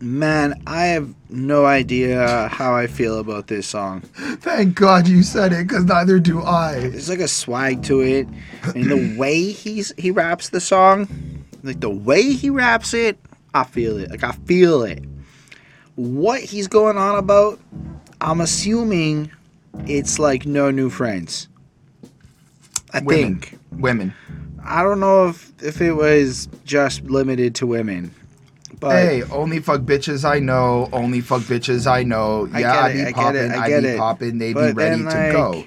Man, 0.00 0.60
I 0.66 0.84
have 0.86 1.12
no 1.28 1.66
idea 1.66 2.48
how 2.48 2.74
I 2.74 2.86
feel 2.86 3.18
about 3.18 3.48
this 3.48 3.66
song. 3.66 4.00
Thank 4.40 4.74
God 4.74 5.08
you 5.08 5.22
said 5.22 5.52
it, 5.52 5.66
because 5.66 5.84
neither 5.84 6.18
do 6.18 6.42
I. 6.42 6.88
There's 6.88 7.08
like 7.08 7.18
a 7.18 7.28
swag 7.28 7.82
to 7.84 8.00
it. 8.00 8.28
And 8.74 8.90
the 8.90 9.14
way 9.18 9.50
he's 9.50 9.92
he 9.98 10.10
raps 10.10 10.50
the 10.50 10.60
song, 10.60 11.08
like 11.62 11.80
the 11.80 11.90
way 11.90 12.32
he 12.32 12.48
raps 12.48 12.94
it, 12.94 13.18
I 13.54 13.64
feel 13.64 13.98
it. 13.98 14.10
Like 14.10 14.24
I 14.24 14.32
feel 14.32 14.82
it. 14.82 15.04
What 15.96 16.40
he's 16.40 16.68
going 16.68 16.96
on 16.96 17.18
about, 17.18 17.58
I'm 18.20 18.40
assuming 18.40 19.30
it's 19.86 20.18
like 20.18 20.46
no 20.46 20.70
new 20.70 20.90
friends. 20.90 21.48
I 22.94 23.00
Women. 23.00 23.40
think. 23.40 23.58
Women. 23.72 24.14
I 24.68 24.82
don't 24.82 25.00
know 25.00 25.28
if 25.28 25.52
if 25.62 25.80
it 25.80 25.92
was 25.92 26.48
just 26.64 27.02
limited 27.04 27.54
to 27.56 27.66
women. 27.66 28.14
But 28.80 28.90
hey, 28.92 29.22
only 29.24 29.58
fuck 29.60 29.80
bitches 29.80 30.24
I 30.28 30.38
know. 30.38 30.88
Only 30.92 31.20
fuck 31.20 31.42
bitches 31.42 31.90
I 31.90 32.04
know. 32.04 32.48
I 32.52 32.60
yeah, 32.60 32.80
I 32.84 32.92
be 32.92 33.04
I 33.06 33.12
popping. 33.12 33.50
I 33.50 33.64
I 33.64 33.80
be 33.80 33.96
popping. 33.96 34.38
They 34.38 34.52
But 34.52 34.68
be 34.68 34.72
ready 34.74 35.02
then, 35.02 35.32
to 35.32 35.32
go. 35.32 35.64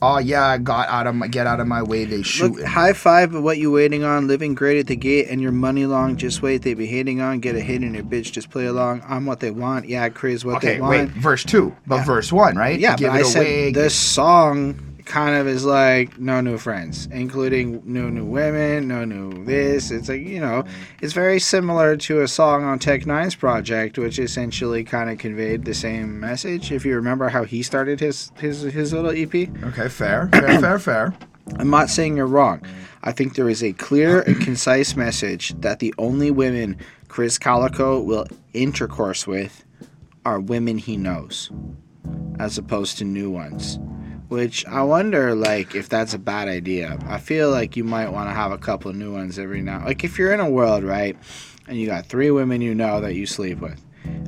oh 0.00 0.18
yeah, 0.18 0.44
I 0.44 0.58
got 0.58 0.88
out 0.88 1.08
of 1.08 1.16
my 1.16 1.26
get 1.26 1.48
out 1.48 1.58
of 1.58 1.66
my 1.66 1.82
way. 1.82 2.04
They 2.04 2.22
shoot. 2.22 2.52
Look, 2.56 2.62
high 2.64 2.92
five 2.92 3.34
of 3.34 3.42
what 3.42 3.58
you 3.58 3.72
waiting 3.72 4.04
on, 4.04 4.28
living 4.28 4.54
great 4.54 4.78
at 4.78 4.86
the 4.86 4.94
gate, 4.94 5.26
and 5.28 5.40
your 5.40 5.50
money 5.50 5.86
long. 5.86 6.16
Just 6.16 6.40
wait, 6.40 6.62
they 6.62 6.74
be 6.74 6.86
hating 6.86 7.20
on. 7.20 7.40
Get 7.40 7.56
a 7.56 7.60
hit 7.60 7.82
in 7.82 7.94
your 7.94 8.04
bitch, 8.04 8.30
just 8.30 8.50
play 8.50 8.66
along. 8.66 9.02
I'm 9.08 9.26
what 9.26 9.40
they 9.40 9.50
want. 9.50 9.88
Yeah, 9.88 10.08
Chris, 10.10 10.44
what 10.44 10.58
okay, 10.58 10.74
they 10.74 10.80
want. 10.80 10.94
Okay, 10.94 11.04
wait, 11.06 11.10
verse 11.14 11.42
two, 11.42 11.74
but 11.86 11.96
Yeah. 11.96 12.04
verse 12.04 12.30
one, 12.32 12.54
right? 12.54 12.78
Yeah, 12.78 12.94
Give 12.96 13.08
but 13.10 13.16
I 13.16 13.20
it 13.22 13.24
said 13.24 13.40
away. 13.40 13.72
this 13.72 13.94
song 13.96 14.85
kind 15.06 15.36
of 15.36 15.46
is 15.46 15.64
like 15.64 16.18
no 16.18 16.40
new 16.40 16.58
friends, 16.58 17.08
including 17.10 17.80
no 17.84 18.08
new 18.08 18.24
women, 18.24 18.88
no 18.88 19.04
new 19.04 19.44
this. 19.44 19.90
It's 19.90 20.08
like 20.08 20.20
you 20.20 20.40
know, 20.40 20.64
it's 21.00 21.12
very 21.12 21.38
similar 21.38 21.96
to 21.96 22.20
a 22.20 22.28
song 22.28 22.64
on 22.64 22.78
Tech 22.78 23.02
N9ne's 23.02 23.36
project, 23.36 23.98
which 23.98 24.18
essentially 24.18 24.84
kind 24.84 25.08
of 25.08 25.18
conveyed 25.18 25.64
the 25.64 25.74
same 25.74 26.20
message. 26.20 26.72
If 26.72 26.84
you 26.84 26.94
remember 26.96 27.28
how 27.28 27.44
he 27.44 27.62
started 27.62 28.00
his 28.00 28.32
his 28.38 28.62
his 28.62 28.92
little 28.92 29.10
EP. 29.10 29.34
Okay, 29.64 29.88
fair, 29.88 30.28
fair, 30.32 30.60
fair, 30.60 30.78
fair. 30.78 31.14
I'm 31.58 31.70
not 31.70 31.90
saying 31.90 32.16
you're 32.16 32.26
wrong. 32.26 32.62
I 33.04 33.12
think 33.12 33.36
there 33.36 33.48
is 33.48 33.62
a 33.62 33.72
clear 33.72 34.22
and 34.22 34.40
concise 34.40 34.96
message 34.96 35.54
that 35.60 35.78
the 35.78 35.94
only 35.96 36.32
women 36.32 36.76
Krizz 37.08 37.38
Kaliko 37.38 38.04
will 38.04 38.26
intercourse 38.52 39.26
with 39.26 39.64
are 40.24 40.40
women 40.40 40.76
he 40.76 40.96
knows, 40.96 41.52
as 42.40 42.58
opposed 42.58 42.98
to 42.98 43.04
new 43.04 43.30
ones. 43.30 43.78
Which 44.28 44.66
I 44.66 44.82
wonder, 44.82 45.34
like, 45.36 45.74
if 45.76 45.88
that's 45.88 46.12
a 46.12 46.18
bad 46.18 46.48
idea. 46.48 46.98
I 47.06 47.18
feel 47.18 47.50
like 47.50 47.76
you 47.76 47.84
might 47.84 48.08
want 48.08 48.28
to 48.28 48.34
have 48.34 48.50
a 48.50 48.58
couple 48.58 48.92
new 48.92 49.12
ones 49.12 49.38
every 49.38 49.62
now. 49.62 49.84
Like, 49.84 50.02
if 50.02 50.18
you're 50.18 50.32
in 50.32 50.40
a 50.40 50.50
world, 50.50 50.82
right, 50.82 51.16
and 51.68 51.78
you 51.78 51.86
got 51.86 52.06
three 52.06 52.30
women 52.32 52.60
you 52.60 52.74
know 52.74 53.00
that 53.00 53.14
you 53.14 53.24
sleep 53.26 53.60
with, 53.60 53.80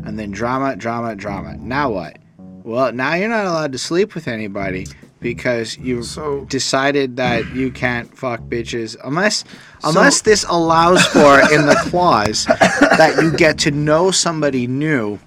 and 0.04 0.16
then 0.18 0.30
drama, 0.30 0.76
drama, 0.76 1.16
drama. 1.16 1.56
Now 1.56 1.90
what? 1.90 2.18
Well, 2.62 2.92
now 2.92 3.14
you're 3.14 3.28
not 3.28 3.46
allowed 3.46 3.72
to 3.72 3.78
sleep 3.78 4.14
with 4.14 4.28
anybody 4.28 4.86
because 5.20 5.76
you 5.78 6.02
So- 6.04 6.44
decided 6.48 7.16
that 7.16 7.52
you 7.52 7.72
can't 7.72 8.16
fuck 8.16 8.40
bitches 8.42 8.96
unless 9.04 9.42
unless 9.82 10.20
this 10.22 10.44
allows 10.48 11.04
for 11.06 11.40
in 11.52 11.66
the 11.66 11.74
clause 11.88 12.44
that 12.44 13.18
you 13.20 13.32
get 13.32 13.58
to 13.60 13.72
know 13.72 14.10
somebody 14.12 14.66
new 14.68 15.18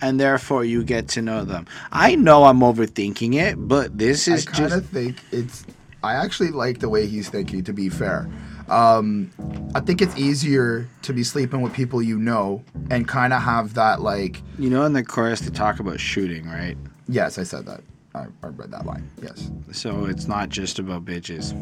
and 0.00 0.18
therefore 0.20 0.64
you 0.64 0.84
get 0.84 1.08
to 1.08 1.22
know 1.22 1.44
them. 1.44 1.66
I 1.92 2.14
know 2.14 2.44
I'm 2.44 2.60
overthinking 2.60 3.34
it, 3.34 3.56
but 3.56 3.96
this 3.98 4.28
is 4.28 4.28
I 4.28 4.36
is 4.36 4.44
kind 4.46 4.56
just 4.58 4.76
of 4.76 4.86
think 4.90 5.22
it's. 5.32 5.64
I 6.02 6.14
actually 6.14 6.50
like 6.52 6.78
the 6.78 6.88
way 6.88 7.06
he's 7.06 7.28
thinking. 7.28 7.64
To 7.64 7.72
be 7.72 7.88
fair, 7.88 8.30
um, 8.68 9.30
I 9.74 9.80
think 9.80 10.00
it's 10.00 10.16
easier 10.16 10.88
to 11.02 11.12
be 11.12 11.24
sleeping 11.24 11.60
with 11.60 11.72
people 11.74 12.00
you 12.02 12.18
know 12.18 12.62
and 12.90 13.06
kind 13.08 13.32
of 13.32 13.42
have 13.42 13.74
that 13.74 14.00
like. 14.00 14.42
you 14.58 14.70
know 14.70 14.84
in 14.84 14.92
the 14.92 15.02
chorus 15.04 15.40
they 15.40 15.50
talk 15.50 15.80
about 15.80 15.98
shooting, 16.00 16.46
right? 16.46 16.76
Yes, 17.08 17.38
I 17.38 17.42
said 17.42 17.66
that. 17.66 17.80
I, 18.14 18.26
I 18.42 18.48
read 18.48 18.70
that 18.70 18.86
line. 18.86 19.08
Yes, 19.22 19.50
So 19.72 20.06
it's 20.06 20.26
not 20.26 20.48
just 20.48 20.78
about 20.78 21.04
bitches. 21.04 21.52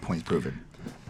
points 0.00 0.22
proven. 0.24 0.58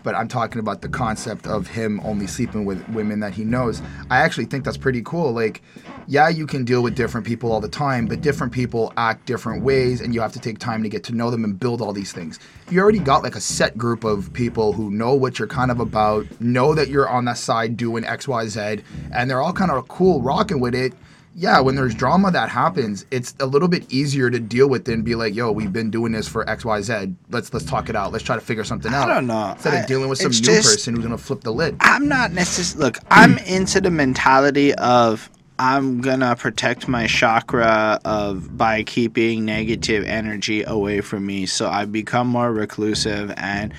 But 0.06 0.14
I'm 0.14 0.28
talking 0.28 0.60
about 0.60 0.82
the 0.82 0.88
concept 0.88 1.48
of 1.48 1.66
him 1.66 1.98
only 2.04 2.28
sleeping 2.28 2.64
with 2.64 2.88
women 2.90 3.18
that 3.18 3.34
he 3.34 3.42
knows. 3.42 3.82
I 4.08 4.18
actually 4.18 4.44
think 4.44 4.62
that's 4.64 4.76
pretty 4.76 5.02
cool. 5.02 5.32
Like, 5.32 5.62
yeah, 6.06 6.28
you 6.28 6.46
can 6.46 6.64
deal 6.64 6.80
with 6.80 6.94
different 6.94 7.26
people 7.26 7.50
all 7.50 7.60
the 7.60 7.68
time, 7.68 8.06
but 8.06 8.20
different 8.20 8.52
people 8.52 8.92
act 8.96 9.26
different 9.26 9.64
ways, 9.64 10.00
and 10.00 10.14
you 10.14 10.20
have 10.20 10.32
to 10.34 10.38
take 10.38 10.60
time 10.60 10.84
to 10.84 10.88
get 10.88 11.02
to 11.04 11.12
know 11.12 11.32
them 11.32 11.42
and 11.42 11.58
build 11.58 11.82
all 11.82 11.92
these 11.92 12.12
things. 12.12 12.38
You 12.70 12.78
already 12.82 13.00
got 13.00 13.25
like 13.25 13.34
a 13.34 13.40
set 13.40 13.76
group 13.76 14.04
of 14.04 14.32
people 14.32 14.72
who 14.72 14.92
know 14.92 15.12
what 15.12 15.40
you're 15.40 15.48
kind 15.48 15.72
of 15.72 15.80
about, 15.80 16.25
know 16.40 16.72
that 16.72 16.86
you're 16.86 17.08
on 17.08 17.25
that 17.25 17.38
side 17.38 17.76
doing 17.76 18.04
X, 18.04 18.28
Y, 18.28 18.46
Z, 18.46 18.82
and 19.12 19.28
they're 19.28 19.42
all 19.42 19.52
kind 19.52 19.72
of 19.72 19.88
cool 19.88 20.22
rocking 20.22 20.60
with 20.60 20.76
it 20.76 20.92
yeah, 21.38 21.61
when 21.61 21.75
there's 21.75 21.95
drama 21.95 22.31
that 22.31 22.49
happens, 22.49 23.05
it's 23.11 23.35
a 23.40 23.47
little 23.47 23.69
bit 23.69 23.93
easier 23.93 24.31
to 24.31 24.40
deal 24.40 24.69
with 24.71 24.87
than 24.87 25.02
be 25.02 25.14
like, 25.14 25.35
yo, 25.35 25.52
we've 25.52 25.73
been 25.73 25.90
doing 25.90 26.12
this 26.12 26.26
for 26.26 26.49
X, 26.49 26.64
Y, 26.64 26.81
Z. 26.81 27.14
Let's 27.31 27.52
let's 27.52 27.66
talk 27.66 27.90
it 27.90 27.95
out. 27.97 28.11
Let's 28.11 28.25
try 28.25 28.37
to 28.37 28.40
figure 28.40 28.64
something 28.64 28.93
out. 28.95 29.11
I 29.11 29.14
don't 29.14 29.26
know. 29.26 29.50
Instead 29.52 29.75
I- 29.75 29.76
of 29.81 29.87
dealing 29.87 30.09
with 30.09 30.19
some 30.19 30.31
new 30.31 30.38
just- 30.38 30.66
person 30.69 30.97
who's 30.97 31.05
gonna 31.05 31.19
flip 31.19 31.43
the 31.43 31.52
lid. 31.52 31.76
I'm 31.81 32.09
not 32.09 32.33
necessarily 32.33 32.87
look. 32.87 32.99
I'm 33.11 33.37
into 33.38 33.81
the 33.83 33.90
mentality 33.90 34.75
of 34.76 35.28
I'm 35.58 36.02
gonna 36.02 36.36
protect 36.36 36.86
my 36.86 37.06
chakra 37.06 37.98
of 38.04 38.58
by 38.58 38.82
keeping 38.82 39.46
negative 39.46 40.04
energy 40.04 40.62
away 40.62 41.00
from 41.00 41.25
me. 41.25 41.46
So 41.46 41.68
I 41.68 41.86
become 41.86 42.26
more 42.26 42.52
reclusive, 42.52 43.32
and 43.38 43.72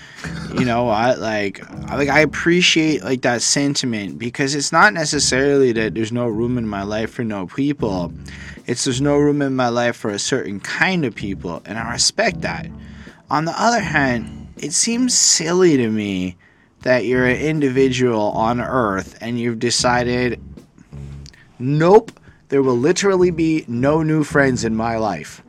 you 0.57 0.65
know 0.65 0.85
what? 0.85 1.19
Like, 1.19 1.61
like 1.89 2.09
I 2.09 2.21
appreciate 2.21 3.03
like 3.03 3.21
that 3.21 3.43
sentiment 3.43 4.17
because 4.17 4.55
it's 4.55 4.71
not 4.71 4.93
necessarily 4.93 5.71
that 5.73 5.93
there's 5.93 6.11
no 6.11 6.27
room 6.27 6.57
in 6.57 6.67
my 6.67 6.81
life 6.81 7.11
for 7.11 7.23
no 7.23 7.45
people. 7.45 8.11
It's 8.65 8.85
there's 8.85 8.99
no 8.99 9.17
room 9.17 9.41
in 9.43 9.55
my 9.55 9.69
life 9.69 9.95
for 9.95 10.09
a 10.09 10.19
certain 10.19 10.59
kind 10.59 11.05
of 11.05 11.13
people, 11.13 11.61
and 11.65 11.77
I 11.77 11.91
respect 11.91 12.41
that. 12.41 12.67
On 13.29 13.45
the 13.45 13.53
other 13.61 13.81
hand, 13.81 14.47
it 14.57 14.73
seems 14.73 15.13
silly 15.13 15.77
to 15.77 15.89
me 15.89 16.37
that 16.81 17.05
you're 17.05 17.25
an 17.25 17.37
individual 17.37 18.31
on 18.31 18.61
Earth 18.61 19.17
and 19.21 19.39
you've 19.39 19.59
decided, 19.59 20.39
nope, 21.59 22.11
there 22.49 22.61
will 22.61 22.77
literally 22.77 23.31
be 23.31 23.65
no 23.67 24.03
new 24.03 24.23
friends 24.23 24.63
in 24.63 24.75
my 24.75 24.97
life. 24.97 25.41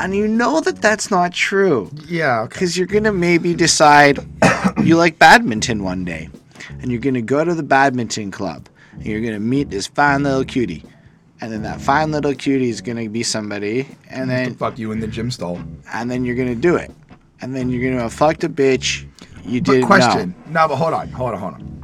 And 0.00 0.14
you 0.16 0.26
know 0.26 0.60
that 0.60 0.80
that's 0.82 1.10
not 1.10 1.32
true 1.32 1.90
Yeah, 2.08 2.40
okay. 2.40 2.48
because 2.54 2.76
you're 2.76 2.86
going 2.88 3.04
to 3.04 3.12
maybe 3.12 3.54
decide 3.54 4.18
you 4.82 4.96
like 4.96 5.18
badminton 5.18 5.84
one 5.84 6.04
day 6.04 6.28
and 6.80 6.90
you're 6.90 7.00
going 7.00 7.14
to 7.14 7.22
go 7.22 7.44
to 7.44 7.54
the 7.54 7.62
badminton 7.62 8.32
club 8.32 8.68
and 8.94 9.06
you're 9.06 9.20
going 9.20 9.34
to 9.34 9.38
meet 9.40 9.70
this 9.70 9.86
fine 9.86 10.24
little 10.24 10.44
cutie. 10.44 10.84
And 11.40 11.52
then 11.52 11.62
that 11.62 11.80
fine 11.80 12.10
little 12.10 12.34
cutie 12.34 12.70
is 12.70 12.80
going 12.80 12.96
to 12.96 13.08
be 13.10 13.22
somebody, 13.22 13.86
and 14.08 14.30
then 14.30 14.54
fuck 14.54 14.78
you 14.78 14.92
in 14.92 15.00
the 15.00 15.06
gym 15.08 15.30
stall. 15.30 15.60
and 15.92 16.10
then 16.10 16.24
you're 16.24 16.36
gonna 16.36 16.54
do 16.54 16.76
it, 16.76 16.90
and 17.42 17.54
then 17.54 17.68
you're 17.68 17.90
gonna 17.90 18.02
have 18.02 18.14
fucked 18.14 18.44
a 18.44 18.48
bitch 18.48 19.06
you 19.44 19.60
didn't 19.60 19.84
question. 19.84 20.34
know, 20.46 20.62
No, 20.62 20.68
but 20.68 20.76
hold 20.76 20.94
on, 20.94 21.08
hold 21.10 21.34
on, 21.34 21.40
hold 21.40 21.54
on. 21.54 21.83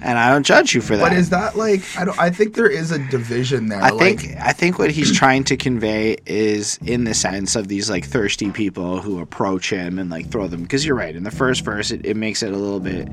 And 0.00 0.18
I 0.18 0.30
don't 0.30 0.44
judge 0.44 0.74
you 0.74 0.80
for 0.80 0.96
that. 0.96 1.02
But 1.02 1.12
is 1.12 1.30
that 1.30 1.56
like 1.56 1.82
I 1.96 2.04
don't 2.04 2.18
I 2.18 2.30
think 2.30 2.54
there 2.54 2.70
is 2.70 2.90
a 2.90 2.98
division 2.98 3.68
there. 3.68 3.80
I 3.80 3.90
like, 3.90 4.20
think 4.20 4.36
I 4.38 4.52
think 4.52 4.78
what 4.78 4.90
he's 4.90 5.16
trying 5.16 5.44
to 5.44 5.56
convey 5.56 6.16
is 6.26 6.78
in 6.84 7.04
the 7.04 7.14
sense 7.14 7.56
of 7.56 7.68
these 7.68 7.88
like 7.90 8.04
thirsty 8.04 8.50
people 8.50 9.00
who 9.00 9.20
approach 9.20 9.70
him 9.70 9.98
and 9.98 10.10
like 10.10 10.30
throw 10.30 10.46
them 10.48 10.62
because 10.62 10.84
you're 10.84 10.96
right 10.96 11.14
in 11.14 11.22
the 11.22 11.30
first 11.30 11.64
verse 11.64 11.90
it, 11.90 12.04
it 12.04 12.16
makes 12.16 12.42
it 12.42 12.52
a 12.52 12.56
little 12.56 12.80
bit 12.80 13.08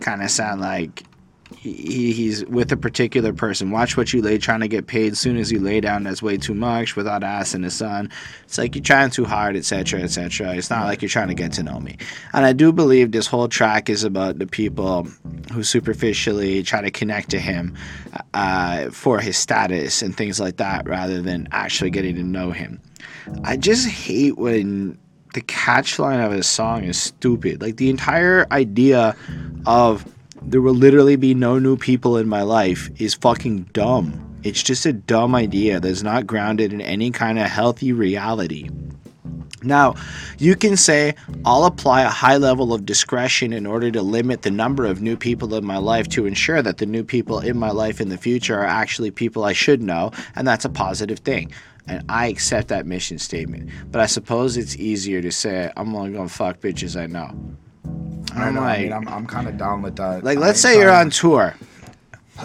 kind 0.00 0.22
of 0.22 0.30
sound 0.30 0.60
like 0.60 1.02
he, 1.74 2.12
he's 2.12 2.44
with 2.46 2.70
a 2.72 2.76
particular 2.76 3.32
person. 3.32 3.70
Watch 3.70 3.96
what 3.96 4.12
you 4.12 4.22
lay 4.22 4.38
trying 4.38 4.60
to 4.60 4.68
get 4.68 4.86
paid. 4.86 5.12
As 5.12 5.18
soon 5.18 5.36
as 5.36 5.50
you 5.50 5.60
lay 5.60 5.80
down 5.80 6.04
that's 6.04 6.22
way 6.22 6.36
too 6.36 6.54
much 6.54 6.96
without 6.96 7.22
asking 7.22 7.62
the 7.62 7.70
sun 7.70 8.10
it's 8.44 8.58
like 8.58 8.74
you're 8.74 8.82
trying 8.82 9.10
too 9.10 9.24
hard 9.24 9.56
etc 9.56 10.00
etc 10.00 10.54
it's 10.54 10.70
not 10.70 10.84
like 10.84 11.02
you're 11.02 11.08
trying 11.08 11.28
to 11.28 11.34
get 11.34 11.52
to 11.52 11.62
know 11.62 11.80
me. 11.80 11.96
And 12.32 12.44
i 12.44 12.52
do 12.52 12.72
believe 12.72 13.12
this 13.12 13.26
whole 13.26 13.48
track 13.48 13.88
is 13.88 14.04
about 14.04 14.38
the 14.38 14.46
people 14.46 15.08
who 15.52 15.62
superficially 15.62 16.62
try 16.62 16.80
to 16.80 16.90
connect 16.90 17.30
to 17.30 17.38
him 17.38 17.74
uh, 18.34 18.90
for 18.90 19.20
his 19.20 19.36
status 19.36 20.02
and 20.02 20.16
things 20.16 20.40
like 20.40 20.56
that 20.56 20.88
rather 20.88 21.22
than 21.22 21.48
actually 21.52 21.90
getting 21.90 22.14
to 22.16 22.22
know 22.22 22.50
him. 22.50 22.80
I 23.44 23.56
just 23.56 23.88
hate 23.88 24.36
when 24.36 24.98
the 25.34 25.42
catchline 25.42 26.24
of 26.24 26.32
his 26.32 26.46
song 26.46 26.84
is 26.84 27.00
stupid. 27.00 27.60
Like 27.60 27.76
the 27.76 27.90
entire 27.90 28.46
idea 28.50 29.16
of 29.66 30.06
there 30.42 30.60
will 30.60 30.74
literally 30.74 31.16
be 31.16 31.34
no 31.34 31.58
new 31.58 31.76
people 31.76 32.16
in 32.16 32.28
my 32.28 32.42
life 32.42 32.88
is 33.00 33.14
fucking 33.14 33.62
dumb. 33.72 34.22
It's 34.42 34.62
just 34.62 34.86
a 34.86 34.92
dumb 34.92 35.34
idea 35.34 35.80
that's 35.80 36.02
not 36.02 36.26
grounded 36.26 36.72
in 36.72 36.80
any 36.80 37.10
kind 37.10 37.38
of 37.38 37.46
healthy 37.46 37.92
reality. 37.92 38.68
Now, 39.62 39.94
you 40.38 40.54
can 40.54 40.76
say, 40.76 41.14
I'll 41.44 41.64
apply 41.64 42.02
a 42.02 42.08
high 42.08 42.36
level 42.36 42.72
of 42.72 42.86
discretion 42.86 43.52
in 43.52 43.66
order 43.66 43.90
to 43.90 44.02
limit 44.02 44.42
the 44.42 44.50
number 44.50 44.84
of 44.84 45.02
new 45.02 45.16
people 45.16 45.54
in 45.54 45.64
my 45.64 45.78
life 45.78 46.08
to 46.10 46.26
ensure 46.26 46.62
that 46.62 46.78
the 46.78 46.86
new 46.86 47.02
people 47.02 47.40
in 47.40 47.58
my 47.58 47.70
life 47.70 48.00
in 48.00 48.08
the 48.08 48.18
future 48.18 48.58
are 48.58 48.64
actually 48.64 49.10
people 49.10 49.44
I 49.44 49.52
should 49.52 49.82
know, 49.82 50.12
and 50.36 50.46
that's 50.46 50.64
a 50.64 50.70
positive 50.70 51.20
thing. 51.20 51.50
And 51.88 52.04
I 52.08 52.28
accept 52.28 52.68
that 52.68 52.86
mission 52.86 53.18
statement. 53.18 53.70
But 53.90 54.00
I 54.00 54.06
suppose 54.06 54.56
it's 54.56 54.76
easier 54.76 55.22
to 55.22 55.32
say, 55.32 55.72
I'm 55.76 55.94
only 55.96 56.12
gonna 56.12 56.28
fuck 56.28 56.60
bitches 56.60 57.00
I 57.00 57.06
know. 57.06 57.34
I 58.34 58.44
don't 58.44 58.54
know. 58.54 58.62
I 58.62 58.82
mean, 58.82 58.92
I'm, 58.92 59.08
I'm 59.08 59.26
kind 59.26 59.48
of 59.48 59.56
down 59.56 59.82
with 59.82 59.96
that. 59.96 60.22
Like, 60.22 60.38
let's 60.38 60.60
say 60.60 60.78
you're 60.78 60.92
on 60.92 61.10
tour, 61.10 61.54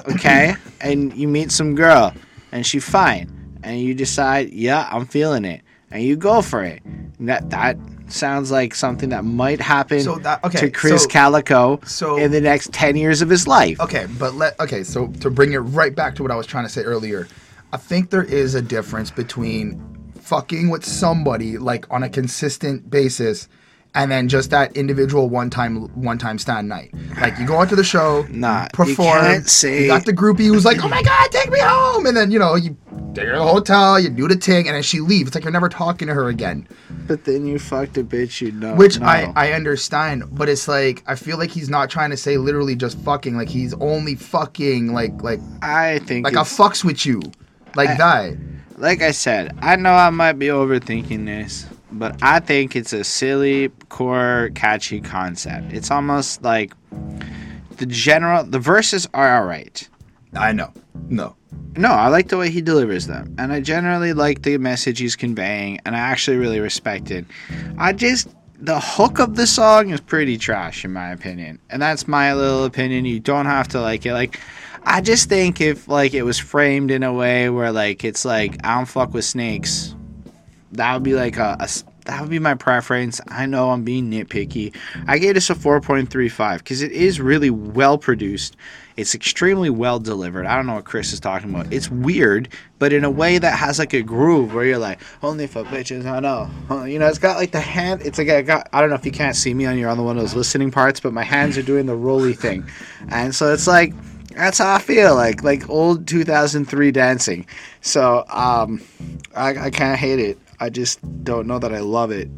okay, 0.10 0.56
and 0.82 1.14
you 1.14 1.28
meet 1.28 1.52
some 1.52 1.76
girl, 1.76 2.14
and 2.52 2.66
she's 2.66 2.88
fine, 2.88 3.60
and 3.64 3.80
you 3.80 3.94
decide, 3.94 4.52
yeah, 4.52 4.88
I'm 4.92 5.06
feeling 5.06 5.44
it, 5.44 5.62
and 5.92 6.04
you 6.04 6.16
go 6.16 6.42
for 6.42 6.64
it. 6.64 6.82
That 7.20 7.50
that 7.52 7.78
sounds 8.08 8.52
like 8.52 8.74
something 8.74 9.10
that 9.10 9.24
might 9.24 9.62
happen 9.62 10.02
So 10.02 10.16
that- 10.16 10.44
okay, 10.44 10.60
to 10.60 10.70
Chris 10.70 11.04
so- 11.04 11.08
Calico 11.10 11.80
so- 11.86 12.18
in 12.18 12.32
the 12.32 12.42
next 12.42 12.72
ten 12.74 12.96
years 12.96 13.22
of 13.22 13.30
his 13.30 13.48
life. 13.48 13.80
Okay, 13.80 14.08
but 14.18 14.36
let 14.36 14.60
okay, 14.60 14.84
so 14.84 15.08
to 15.20 15.30
bring 15.30 15.54
it 15.54 15.60
right 15.60 15.94
back 15.96 16.16
to 16.16 16.24
what 16.24 16.32
I 16.32 16.36
was 16.36 16.48
trying 16.48 16.66
to 16.66 16.70
say 16.70 16.84
earlier, 16.84 17.28
I 17.74 17.78
think 17.78 18.10
there 18.10 18.24
is 18.24 18.56
a 18.56 18.62
difference 18.62 19.12
between 19.12 19.82
fucking 20.20 20.70
with 20.70 20.86
somebody 20.86 21.58
like 21.58 21.86
on 21.90 22.04
a 22.04 22.10
consistent 22.10 22.90
basis 22.90 23.50
and 23.94 24.10
then 24.12 24.28
just 24.30 24.50
that 24.52 24.76
individual 24.78 25.30
one 25.30 25.50
time 25.50 25.88
one 26.02 26.18
time 26.18 26.38
stand 26.40 26.70
night. 26.70 26.94
Like 27.20 27.38
you 27.38 27.46
go 27.46 27.60
out 27.60 27.70
to 27.70 27.76
the 27.76 27.84
show, 27.84 28.26
Nah, 28.30 28.64
you 28.64 28.70
perform, 28.72 29.42
say- 29.44 29.82
you 29.84 29.88
got 29.88 30.06
the 30.06 30.14
groupie 30.14 30.46
who's 30.48 30.64
like, 30.66 30.84
"Oh 30.84 30.88
my 30.88 31.04
god, 31.04 31.30
take 31.32 31.52
me 31.52 31.60
home." 31.60 32.06
And 32.06 32.16
then, 32.16 32.32
you 32.32 32.40
know, 32.40 32.56
you 32.56 32.78
take 33.14 33.26
her 33.26 33.34
to 33.34 33.40
the 33.40 33.44
hotel, 33.46 34.00
you 34.00 34.10
do 34.10 34.28
the 34.28 34.36
thing, 34.36 34.68
and 34.68 34.76
then 34.76 34.84
she 34.84 35.02
leaves. 35.02 35.28
It's 35.30 35.36
like 35.36 35.44
you're 35.44 35.52
never 35.52 35.68
talking 35.70 36.08
to 36.08 36.14
her 36.14 36.30
again. 36.30 36.68
But 37.08 37.26
then 37.26 37.46
you 37.46 37.60
fucked 37.60 37.98
a 37.98 38.04
bitch 38.04 38.40
you 38.40 38.54
know. 38.54 38.76
Which 38.76 39.00
no. 39.00 39.06
I, 39.06 39.34
I 39.36 39.52
understand, 39.52 40.24
but 40.32 40.48
it's 40.48 40.68
like 40.70 41.04
I 41.08 41.16
feel 41.16 41.38
like 41.38 41.50
he's 41.50 41.70
not 41.70 41.90
trying 41.90 42.12
to 42.12 42.18
say 42.18 42.38
literally 42.38 42.76
just 42.76 42.98
fucking. 43.00 43.36
Like 43.36 43.50
he's 43.50 43.74
only 43.76 44.16
fucking 44.16 44.94
like 44.94 45.22
like 45.22 45.40
I 45.62 46.00
think 46.00 46.24
like 46.26 46.38
I 46.38 46.42
fucks 46.44 46.84
with 46.86 47.06
you, 47.06 47.22
like 47.76 47.90
I- 47.90 47.96
that. 47.98 48.38
like 48.78 49.02
I 49.02 49.12
said, 49.12 49.54
I 49.62 49.76
know 49.76 49.92
I 49.94 50.10
might 50.12 50.34
be 50.40 50.48
overthinking 50.48 51.26
this, 51.26 51.66
but 51.92 52.22
I 52.22 52.40
think 52.40 52.76
it's 52.76 52.94
a 52.94 53.04
silly, 53.04 53.70
core, 53.90 54.50
catchy 54.56 55.02
concept. 55.02 55.74
It's 55.74 55.92
almost 55.92 56.42
like 56.44 56.74
the 57.78 57.86
general. 57.86 58.44
The 58.44 58.60
verses 58.60 59.08
are 59.14 59.38
alright. 59.38 59.88
I 60.34 60.52
know. 60.52 60.74
No. 61.10 61.36
No, 61.76 61.90
I 61.90 62.08
like 62.10 62.28
the 62.28 62.38
way 62.38 62.50
he 62.50 62.62
delivers 62.62 63.08
them, 63.08 63.34
and 63.38 63.54
I 63.54 63.62
generally 63.62 64.12
like 64.12 64.42
the 64.42 64.58
message 64.58 65.00
he's 65.00 65.16
conveying, 65.16 65.80
and 65.86 65.96
I 65.96 66.00
actually 66.00 66.38
really 66.38 66.60
respect 66.60 67.12
it. 67.12 67.26
I 67.78 67.94
just 67.94 68.28
the 68.60 68.80
hook 68.80 69.20
of 69.20 69.36
the 69.36 69.48
song 69.48 69.90
is 69.90 70.00
pretty 70.02 70.38
trash 70.38 70.86
in 70.86 70.92
my 70.94 71.12
opinion, 71.12 71.60
and 71.70 71.82
that's 71.82 72.08
my 72.08 72.34
little 72.34 72.66
opinion. 72.66 73.06
You 73.06 73.20
don't 73.20 73.46
have 73.46 73.70
to 73.70 73.82
like 73.82 74.06
it. 74.06 74.14
Like, 74.14 74.40
I 74.84 75.02
just 75.02 75.30
think 75.30 75.62
if 75.62 75.88
like 75.88 76.14
it 76.14 76.24
was 76.24 76.38
framed 76.38 76.92
in 76.92 77.04
a 77.04 77.14
way 77.14 77.50
where 77.50 77.72
like 77.72 78.04
it's 78.04 78.26
like 78.26 78.58
I 78.66 78.76
don't 78.76 78.86
fuck 78.86 79.14
with 79.14 79.26
snakes, 79.26 79.96
that 80.74 80.94
would 80.94 81.04
be 81.04 81.14
like 81.14 81.38
a 81.38 81.58
that 82.06 82.22
would 82.22 82.30
be 82.30 82.40
my 82.40 82.56
preference. 82.56 83.22
I 83.28 83.46
know 83.46 83.70
I'm 83.70 83.84
being 83.84 84.10
nitpicky. 84.10 84.76
I 85.08 85.20
gave 85.20 85.36
this 85.36 85.50
a 85.50 85.56
4.35 85.56 86.58
because 86.58 86.82
it 86.82 86.92
is 86.92 87.22
really 87.22 87.50
well 87.50 87.98
produced. 87.98 88.58
It's 88.98 89.16
extremely 89.16 89.70
well 89.70 90.00
delivered. 90.00 90.46
I 90.46 90.56
don't 90.56 90.66
know 90.66 90.76
what 90.76 90.86
Chris 90.86 91.14
is 91.14 91.20
talking 91.20 91.50
about. 91.50 91.72
It's 91.72 91.90
weird, 91.90 92.50
but 92.80 92.92
in 92.92 93.04
a 93.04 93.10
way 93.10 93.38
that 93.38 93.58
has 93.58 93.80
like 93.80 93.94
a 93.94 94.02
groove 94.02 94.54
where 94.54 94.66
you're 94.66 94.78
like, 94.78 95.00
only 95.24 95.48
for 95.48 95.64
bitches, 95.64 96.06
I 96.06 96.20
know. 96.20 96.50
You 96.86 97.00
know, 97.00 97.08
it's 97.08 97.20
got 97.20 97.38
like 97.38 97.52
the 97.52 97.62
hand. 97.62 98.02
It's 98.02 98.18
like 98.18 98.30
I 98.30 98.42
got. 98.42 98.68
I 98.74 98.82
don't 98.82 98.90
know 98.90 98.96
if 98.96 99.06
you 99.06 99.12
can't 99.12 99.36
see 99.36 99.54
me 99.54 99.66
on 99.66 99.78
your 99.78 99.90
on 99.90 99.98
the 99.98 100.04
one 100.04 100.18
of 100.18 100.24
those 100.24 100.36
listening 100.36 100.72
parts, 100.72 101.00
but 101.00 101.14
my 101.14 101.24
hands 101.24 101.58
are 101.58 101.64
doing 101.64 101.86
the 101.86 101.96
roly 101.96 102.34
thing, 102.34 102.68
and 103.10 103.34
so 103.34 103.54
it's 103.54 103.68
like 103.68 103.94
that's 104.36 104.58
how 104.58 104.76
I 104.76 104.80
feel 104.80 105.16
like 105.16 105.44
like 105.44 105.70
old 105.70 106.08
2003 106.08 106.92
dancing. 106.92 107.46
So 107.82 108.26
um, 108.30 108.82
I, 109.36 109.66
I 109.66 109.70
can't 109.70 109.98
hate 109.98 110.20
it. 110.20 110.38
I 110.62 110.70
just 110.70 111.00
don't 111.24 111.48
know 111.48 111.58
that 111.58 111.74
I 111.74 111.80
love 111.80 112.12
it. 112.12 112.30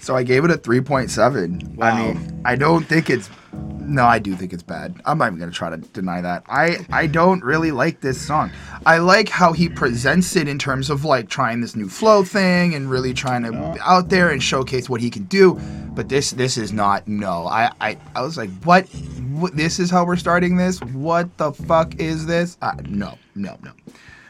So 0.00 0.16
I 0.16 0.22
gave 0.24 0.44
it 0.44 0.50
a 0.50 0.54
3.7. 0.54 1.76
Wow. 1.76 1.86
I 1.86 2.02
mean, 2.02 2.42
I 2.44 2.56
don't 2.56 2.84
think 2.84 3.10
it's. 3.10 3.30
No, 3.52 4.06
I 4.06 4.18
do 4.18 4.34
think 4.34 4.52
it's 4.52 4.62
bad. 4.62 5.00
I'm 5.04 5.18
not 5.18 5.26
even 5.26 5.38
gonna 5.38 5.52
try 5.52 5.68
to 5.68 5.76
deny 5.76 6.20
that. 6.22 6.44
I 6.48 6.78
I 6.90 7.06
don't 7.06 7.44
really 7.44 7.72
like 7.72 8.00
this 8.00 8.18
song. 8.18 8.50
I 8.86 8.98
like 8.98 9.28
how 9.28 9.52
he 9.52 9.68
presents 9.68 10.34
it 10.36 10.48
in 10.48 10.58
terms 10.58 10.88
of 10.88 11.04
like 11.04 11.28
trying 11.28 11.60
this 11.60 11.76
new 11.76 11.88
flow 11.88 12.24
thing 12.24 12.74
and 12.74 12.88
really 12.88 13.12
trying 13.12 13.42
to 13.42 13.50
be 13.50 13.80
out 13.80 14.08
there 14.08 14.30
and 14.30 14.42
showcase 14.42 14.88
what 14.88 15.00
he 15.00 15.10
can 15.10 15.24
do. 15.24 15.54
But 15.94 16.08
this 16.08 16.30
this 16.30 16.56
is 16.56 16.72
not. 16.72 17.06
No, 17.06 17.46
I 17.46 17.70
I, 17.80 17.98
I 18.14 18.22
was 18.22 18.38
like, 18.38 18.50
what? 18.62 18.86
what? 19.32 19.54
This 19.56 19.78
is 19.78 19.90
how 19.90 20.06
we're 20.06 20.16
starting 20.16 20.56
this? 20.56 20.80
What 20.80 21.36
the 21.36 21.52
fuck 21.52 21.96
is 21.96 22.24
this? 22.24 22.56
Uh, 22.62 22.72
no, 22.84 23.18
no, 23.34 23.58
no. 23.62 23.72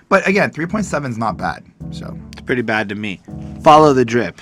But 0.08 0.26
again, 0.28 0.50
3.7 0.50 1.08
is 1.08 1.16
not 1.16 1.38
bad. 1.38 1.64
So 1.90 2.18
pretty 2.46 2.62
bad 2.62 2.88
to 2.88 2.94
me. 2.94 3.20
Follow 3.62 3.92
the 3.92 4.04
drip. 4.04 4.40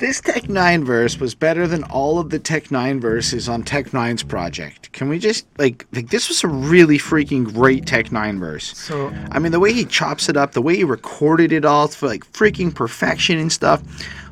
This 0.00 0.20
Tech 0.20 0.44
N9ne 0.44 0.84
verse 0.84 1.20
was 1.20 1.34
better 1.34 1.68
than 1.68 1.84
all 1.84 2.18
of 2.18 2.30
the 2.30 2.38
Tech 2.40 2.64
N9ne 2.64 3.00
verses 3.00 3.48
on 3.48 3.62
Tech 3.62 3.90
N9ne's 3.90 4.24
project. 4.24 4.90
Can 4.92 5.08
we 5.08 5.18
just 5.18 5.46
like 5.58 5.86
like 5.92 6.10
this 6.10 6.28
was 6.28 6.42
a 6.42 6.48
really 6.48 6.98
freaking 6.98 7.44
great 7.44 7.86
Tech 7.86 8.06
N9ne 8.06 8.40
verse. 8.40 8.76
so 8.76 9.12
I 9.30 9.38
mean 9.38 9.52
the 9.52 9.60
way 9.60 9.72
he 9.72 9.84
chops 9.84 10.28
it 10.28 10.36
up, 10.36 10.52
the 10.52 10.62
way 10.62 10.76
he 10.76 10.82
recorded 10.82 11.52
it 11.52 11.64
all 11.64 11.86
for 11.88 12.08
like 12.08 12.24
freaking 12.32 12.74
perfection 12.74 13.38
and 13.38 13.52
stuff. 13.52 13.80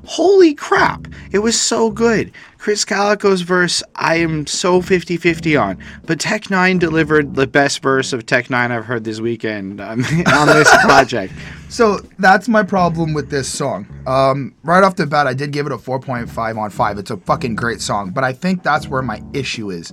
Holy 0.04 0.54
crap. 0.54 1.06
It 1.32 1.40
was 1.40 1.60
so 1.60 1.90
good. 1.90 2.32
Krizz 2.58 2.84
Kaliko's 2.84 3.40
verse 3.40 3.82
I 3.94 4.16
am 4.16 4.46
so 4.46 4.82
50-50 4.82 5.60
on. 5.60 5.78
But 6.04 6.20
Tech 6.20 6.42
N9ne 6.44 6.78
delivered 6.78 7.34
the 7.34 7.46
best 7.46 7.82
verse 7.82 8.12
of 8.12 8.26
Tech 8.26 8.48
N9ne 8.48 8.70
I've 8.70 8.84
heard 8.84 9.04
this 9.04 9.20
weekend 9.20 9.80
um, 9.80 10.04
on 10.26 10.46
this 10.46 10.70
project. 10.82 11.32
So 11.68 12.00
that's 12.18 12.48
my 12.48 12.62
problem 12.62 13.14
with 13.14 13.30
this 13.30 13.48
song. 13.48 13.86
Um, 14.06 14.54
right 14.62 14.82
off 14.84 14.96
the 14.96 15.06
bat, 15.06 15.26
I 15.26 15.34
did 15.34 15.52
give 15.52 15.66
it 15.66 15.72
a 15.72 15.78
4.5 15.78 16.58
on 16.58 16.70
5. 16.70 16.98
It's 16.98 17.10
a 17.10 17.16
fucking 17.16 17.54
great 17.54 17.80
song, 17.80 18.10
but 18.10 18.24
I 18.24 18.32
think 18.32 18.62
that's 18.62 18.88
where 18.88 19.02
my 19.02 19.22
issue 19.32 19.70
is. 19.70 19.92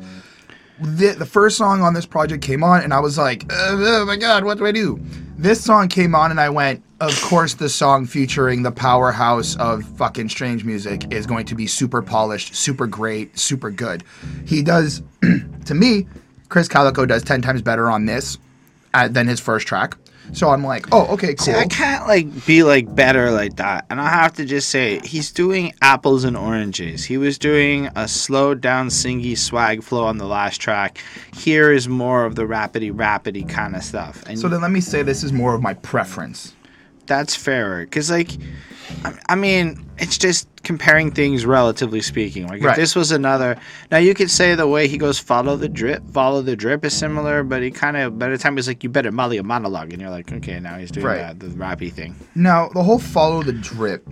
The, 0.79 1.15
the 1.17 1.25
first 1.25 1.57
song 1.57 1.81
on 1.81 1.93
this 1.93 2.05
project 2.05 2.43
came 2.43 2.63
on, 2.63 2.81
and 2.81 2.93
I 2.93 2.99
was 2.99 3.17
like, 3.17 3.45
oh 3.49 4.05
my 4.05 4.15
god, 4.15 4.43
what 4.43 4.57
do 4.57 4.65
I 4.65 4.71
do? 4.71 4.99
This 5.37 5.63
song 5.63 5.87
came 5.87 6.13
on, 6.15 6.31
and 6.31 6.39
I 6.39 6.49
went, 6.49 6.83
of 6.99 7.21
course, 7.21 7.53
the 7.53 7.69
song 7.69 8.05
featuring 8.05 8.63
the 8.63 8.71
powerhouse 8.71 9.55
of 9.57 9.83
fucking 9.97 10.29
strange 10.29 10.63
music 10.63 11.11
is 11.13 11.27
going 11.27 11.45
to 11.45 11.55
be 11.55 11.67
super 11.67 12.01
polished, 12.01 12.55
super 12.55 12.87
great, 12.87 13.37
super 13.37 13.69
good. 13.69 14.03
He 14.45 14.63
does, 14.63 15.03
to 15.65 15.73
me, 15.75 16.07
Krizz 16.49 16.69
Kaliko 16.69 17.07
does 17.07 17.23
10 17.23 17.41
times 17.41 17.61
better 17.61 17.89
on 17.89 18.05
this 18.05 18.37
uh, 18.93 19.07
than 19.07 19.27
his 19.27 19.39
first 19.39 19.67
track. 19.67 19.97
So 20.33 20.49
I'm 20.49 20.63
like, 20.63 20.87
oh, 20.91 21.13
okay, 21.13 21.35
cool. 21.35 21.45
See, 21.45 21.53
I 21.53 21.67
can't 21.67 22.05
like 22.05 22.45
be 22.45 22.63
like 22.63 22.93
better 22.93 23.31
like 23.31 23.55
that. 23.57 23.85
And 23.89 24.01
I 24.01 24.09
have 24.09 24.33
to 24.33 24.45
just 24.45 24.67
say, 24.69 24.99
he's 25.05 25.31
doing 25.31 25.73
apples 25.81 26.25
and 26.25 26.35
oranges. 26.35 27.05
He 27.05 27.17
was 27.17 27.37
doing 27.37 27.89
a 27.95 28.07
slowed 28.09 28.59
down 28.59 28.87
singy 28.87 29.37
swag 29.37 29.83
flow 29.83 30.03
on 30.03 30.17
the 30.17 30.25
last 30.25 30.59
track. 30.59 31.01
Here 31.33 31.71
is 31.71 31.87
more 31.87 32.25
of 32.25 32.35
the 32.35 32.43
rapidy 32.43 32.91
rapidy 32.91 33.47
kind 33.47 33.75
of 33.75 33.83
stuff. 33.83 34.23
And 34.27 34.37
So 34.37 34.49
then 34.49 34.61
let 34.61 34.71
me 34.71 34.81
say 34.81 35.01
this 35.01 35.23
is 35.23 35.31
more 35.31 35.53
of 35.55 35.61
my 35.61 35.75
preference. 35.75 36.53
That's 37.07 37.35
fairer. 37.35 37.85
Cause 37.87 38.11
like 38.11 38.31
I, 39.03 39.13
I 39.29 39.35
mean, 39.35 39.85
it's 39.97 40.17
just 40.17 40.47
comparing 40.63 41.11
things 41.11 41.45
relatively 41.45 42.01
speaking. 42.01 42.47
Like 42.47 42.61
if 42.61 42.75
this 42.75 42.95
was 42.95 43.11
another 43.11 43.57
now 43.91 43.97
you 43.97 44.13
could 44.13 44.29
say 44.31 44.55
the 44.55 44.67
way 44.67 44.87
he 44.87 44.97
goes 44.97 45.17
follow 45.19 45.55
the 45.55 45.69
drip, 45.69 46.03
follow 46.11 46.41
the 46.41 46.55
drip 46.55 46.83
is 46.85 46.93
similar, 46.95 47.43
but 47.43 47.61
he 47.61 47.71
kinda 47.71 48.09
by 48.11 48.27
the 48.29 48.37
time 48.37 48.55
he's 48.57 48.67
like, 48.67 48.83
You 48.83 48.89
better 48.89 49.11
molly 49.11 49.37
a 49.37 49.43
monologue 49.43 49.91
and 49.93 50.01
you're 50.01 50.11
like, 50.11 50.31
Okay, 50.31 50.59
now 50.59 50.77
he's 50.77 50.91
doing 50.91 51.05
Right. 51.05 51.17
that 51.17 51.39
the 51.39 51.47
rappy 51.47 51.91
thing. 51.91 52.15
Now 52.35 52.69
the 52.69 52.83
whole 52.83 52.99
follow 52.99 53.43
the 53.43 53.53
drip, 53.53 54.07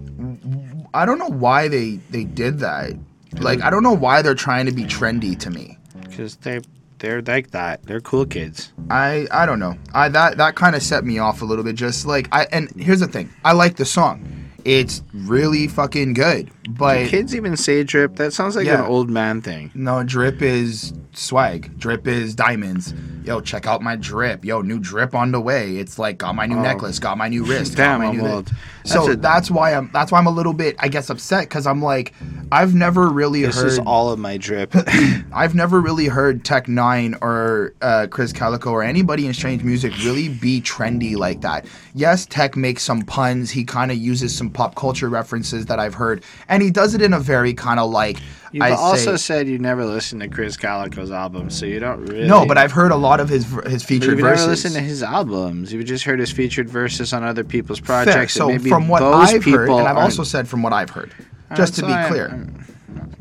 I 0.93 1.05
don't 1.05 1.19
know 1.19 1.29
why 1.29 1.67
they 1.67 1.99
they 2.10 2.23
did 2.23 2.60
that. 2.60 2.93
Like 3.39 3.62
I 3.62 3.69
don't 3.69 3.84
know 3.84 3.93
why 3.93 4.21
they're 4.21 4.36
trying 4.36 4.65
to 4.67 4.71
be 4.71 4.84
trendy 4.84 5.38
to 5.39 5.49
me. 5.49 5.77
because 6.10 6.36
they 6.38 6.62
they're 6.99 7.21
like 7.21 7.51
that. 7.51 7.84
They're 7.84 8.01
cool 8.01 8.25
kids. 8.25 8.71
I 8.89 9.27
I 9.31 9.45
don't 9.45 9.60
know. 9.60 9.77
I 9.93 10.10
that 10.10 10.38
that 10.38 10.55
kind 10.55 10.75
of 10.75 10.84
set 10.84 11.03
me 11.03 11.19
off 11.19 11.41
a 11.41 11.45
little 11.45 11.63
bit. 11.63 11.75
Just 11.75 12.05
like 12.05 12.27
I 12.31 12.47
and 12.51 12.69
here's 12.71 12.99
the 12.99 13.08
thing. 13.08 13.29
I 13.43 13.53
like 13.53 13.75
the 13.75 13.86
song. 13.86 14.44
It's 14.65 15.04
really 15.13 15.67
fucking 15.67 16.13
good. 16.15 16.49
But 16.67 17.08
kids 17.10 17.36
even 17.36 17.56
say 17.56 17.84
drip. 17.84 18.15
That 18.15 18.34
sounds 18.34 18.56
like 18.56 18.65
Yeah. 18.65 18.84
an 18.84 18.89
old 18.89 19.10
man 19.12 19.41
thing. 19.41 19.69
no, 19.75 20.04
drip 20.04 20.41
is 20.41 20.91
swag. 21.13 21.78
Drip 21.78 22.08
is 22.08 22.34
diamonds. 22.36 22.93
Yo, 23.23 23.39
check 23.41 23.67
out 23.67 23.82
my 23.84 23.95
drip. 23.95 24.43
Yo, 24.43 24.62
new 24.62 24.80
drip 24.80 25.13
on 25.15 25.32
the 25.32 25.39
way. 25.39 25.78
It's 25.78 25.97
like 25.99 26.17
got 26.17 26.36
my 26.36 26.47
new 26.47 26.58
Oh. 26.58 26.62
necklace, 26.63 26.97
got 26.99 27.17
my 27.17 27.30
new 27.30 27.43
wrist. 27.49 27.75
Damn, 27.78 27.99
my 27.99 28.08
I'm 28.08 28.21
old. 28.21 28.51
So 28.84 28.99
That's 29.06 29.08
a- 29.10 29.15
that's 29.17 29.51
why 29.51 29.73
I'm 29.75 29.89
that's 29.93 30.12
why 30.12 30.17
I'm 30.17 30.25
a 30.28 30.32
little 30.32 30.54
bit 30.54 30.75
I 30.80 30.88
guess 30.88 31.10
upset 31.12 31.43
because 31.43 31.67
I'm 31.67 31.82
like 31.82 32.13
I've 32.51 32.73
never 32.75 33.08
really 33.10 33.43
This 33.43 33.56
heard 33.56 33.67
is 33.67 33.80
all 33.80 34.10
of 34.12 34.17
my 34.19 34.38
drip. 34.38 34.73
I've 35.34 35.54
never 35.56 35.80
really 35.80 36.08
heard 36.08 36.43
Tech 36.43 36.65
N9ne 36.67 37.21
or 37.21 37.73
uh, 37.82 38.08
Krizz 38.10 38.34
Kaliko 38.34 38.71
or 38.71 38.84
anybody 38.84 39.25
in 39.28 39.34
Strange 39.34 39.63
Music 39.63 39.93
really 40.04 40.30
be 40.30 40.62
trendy 40.62 41.15
like 41.15 41.41
that. 41.41 41.65
Yes, 41.93 42.25
Tech 42.25 42.56
makes 42.58 42.84
some 42.84 43.01
puns. 43.04 43.51
He 43.51 43.63
kind 43.63 43.91
of 43.91 43.97
uses 43.97 44.36
some 44.36 44.49
pop 44.55 44.73
culture 44.75 45.09
references 45.09 45.65
that 45.67 45.79
I've 45.79 45.93
heard, 45.93 46.23
and 46.47 46.63
he 46.63 46.71
does 46.71 46.95
it 46.95 47.01
in 47.01 47.13
a 47.13 47.19
very 47.19 47.53
kind 47.53 47.79
of 47.79 47.91
like. 47.91 48.19
You've 48.51 48.63
I 48.63 48.71
also 48.71 49.17
say, 49.17 49.17
said 49.17 49.47
you 49.49 49.59
never 49.59 49.85
listened 49.85 50.21
to 50.21 50.29
Krizz 50.29 50.57
Kaliko's 50.57 51.11
album, 51.11 51.49
so 51.49 51.65
you 51.65 51.79
don't 51.79 52.05
really. 52.05 52.25
no, 52.27 52.45
but 52.45 52.57
I've 52.57 52.71
heard 52.71 52.91
a 52.91 52.95
lot 52.95 53.19
of 53.19 53.27
his 53.29 53.45
his 53.67 53.83
featured 53.83 54.11
you've 54.11 54.17
never 54.19 54.29
verses. 54.29 54.47
listened 54.47 54.75
to 54.75 54.81
his 54.81 55.03
albums. 55.03 55.73
You've 55.73 55.85
just 55.85 56.05
heard 56.05 56.19
his 56.19 56.31
featured 56.31 56.69
verses 56.69 57.11
on 57.13 57.23
other 57.23 57.43
people's 57.43 57.81
projects. 57.81 58.35
and 58.37 58.41
So 58.43 58.47
maybe 58.47 58.69
from 58.69 58.87
what 58.87 59.03
I've 59.03 59.43
heard, 59.43 59.69
and 59.69 59.87
I've 59.87 59.97
also 59.97 60.23
said 60.23 60.47
from 60.47 60.63
what 60.63 60.71
I've 60.73 60.89
heard, 60.89 61.13
just 61.55 61.75
to 61.75 61.81
be 61.81 61.93
clear. 62.07 62.29
I'm- 62.29 62.65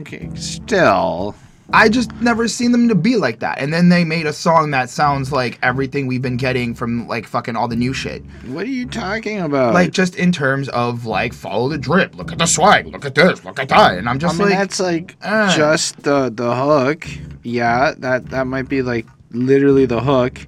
okay, 0.01 0.31
still. 0.37 1.35
I 1.75 1.89
just 1.89 2.13
never 2.21 2.47
seen 2.49 2.73
them 2.73 2.89
to 2.89 2.95
be 2.95 3.17
like 3.17 3.41
that. 3.41 3.59
And 3.59 3.73
then 3.73 3.89
they 3.89 4.05
made 4.05 4.27
a 4.27 4.33
song 4.33 4.71
that 4.71 4.89
sounds 4.89 5.33
like 5.33 5.59
everything 5.63 6.07
we've 6.07 6.23
been 6.23 6.37
getting 6.37 6.75
from 6.75 7.09
like 7.09 7.27
fucking 7.27 7.57
all 7.57 7.69
the 7.69 7.77
new 7.77 7.93
shit. 7.93 8.23
What 8.47 8.65
are 8.65 8.71
you 8.71 8.87
talking 8.87 9.41
about? 9.41 9.75
like 9.75 9.91
just 9.93 10.15
in 10.17 10.33
terms 10.33 10.69
of 10.71 11.05
like 11.05 11.33
follow 11.33 11.69
the 11.69 11.79
drip 11.79 12.15
look 12.15 12.33
at 12.33 12.39
the 12.39 12.47
swag 12.47 12.87
look 12.87 13.05
at 13.05 13.15
this 13.15 13.45
look 13.45 13.59
at 13.59 13.69
that 13.69 13.99
and 13.99 14.09
i'm 14.09 14.19
just 14.19 14.35
I 14.35 14.39
mean, 14.39 14.49
like 14.51 14.59
that's 14.59 14.81
like 14.81 15.17
uh. 15.23 15.55
just 15.57 16.03
the 16.03 16.31
the 16.33 16.55
hook. 16.55 17.07
Yeah, 17.43 17.95
that 17.99 18.31
that 18.31 18.47
might 18.47 18.69
be 18.69 18.83
like 18.83 19.07
literally 19.33 19.85
the 19.87 20.01
hook, 20.01 20.41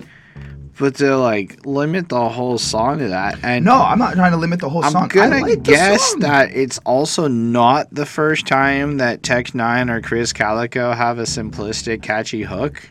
but 0.78 0.94
to 0.96 1.16
like 1.16 1.64
limit 1.64 2.08
the 2.08 2.28
whole 2.28 2.58
song 2.58 2.98
to 2.98 3.08
that, 3.08 3.38
and 3.42 3.64
no 3.64 3.74
i'm 3.74 3.98
not 3.98 4.14
trying 4.14 4.32
to 4.32 4.36
limit 4.36 4.60
the 4.60 4.68
whole 4.68 4.82
song. 4.82 4.94
I'm 5.04 5.10
song 5.10 5.22
I 5.22 5.30
gonna 5.30 5.42
like 5.42 5.64
the 5.64 5.70
guess 5.70 6.14
that 6.16 6.50
it's 6.52 6.78
also 6.84 7.28
not 7.28 7.88
the 7.92 8.06
first 8.06 8.46
time 8.46 8.98
that 8.98 9.22
Tech 9.22 9.46
N9ne 9.46 9.90
or 9.90 10.00
Krizz 10.00 10.34
Kaliko 10.34 10.96
have 10.96 11.18
a 11.18 11.24
simplistic, 11.24 12.02
catchy 12.02 12.42
hook. 12.42 12.88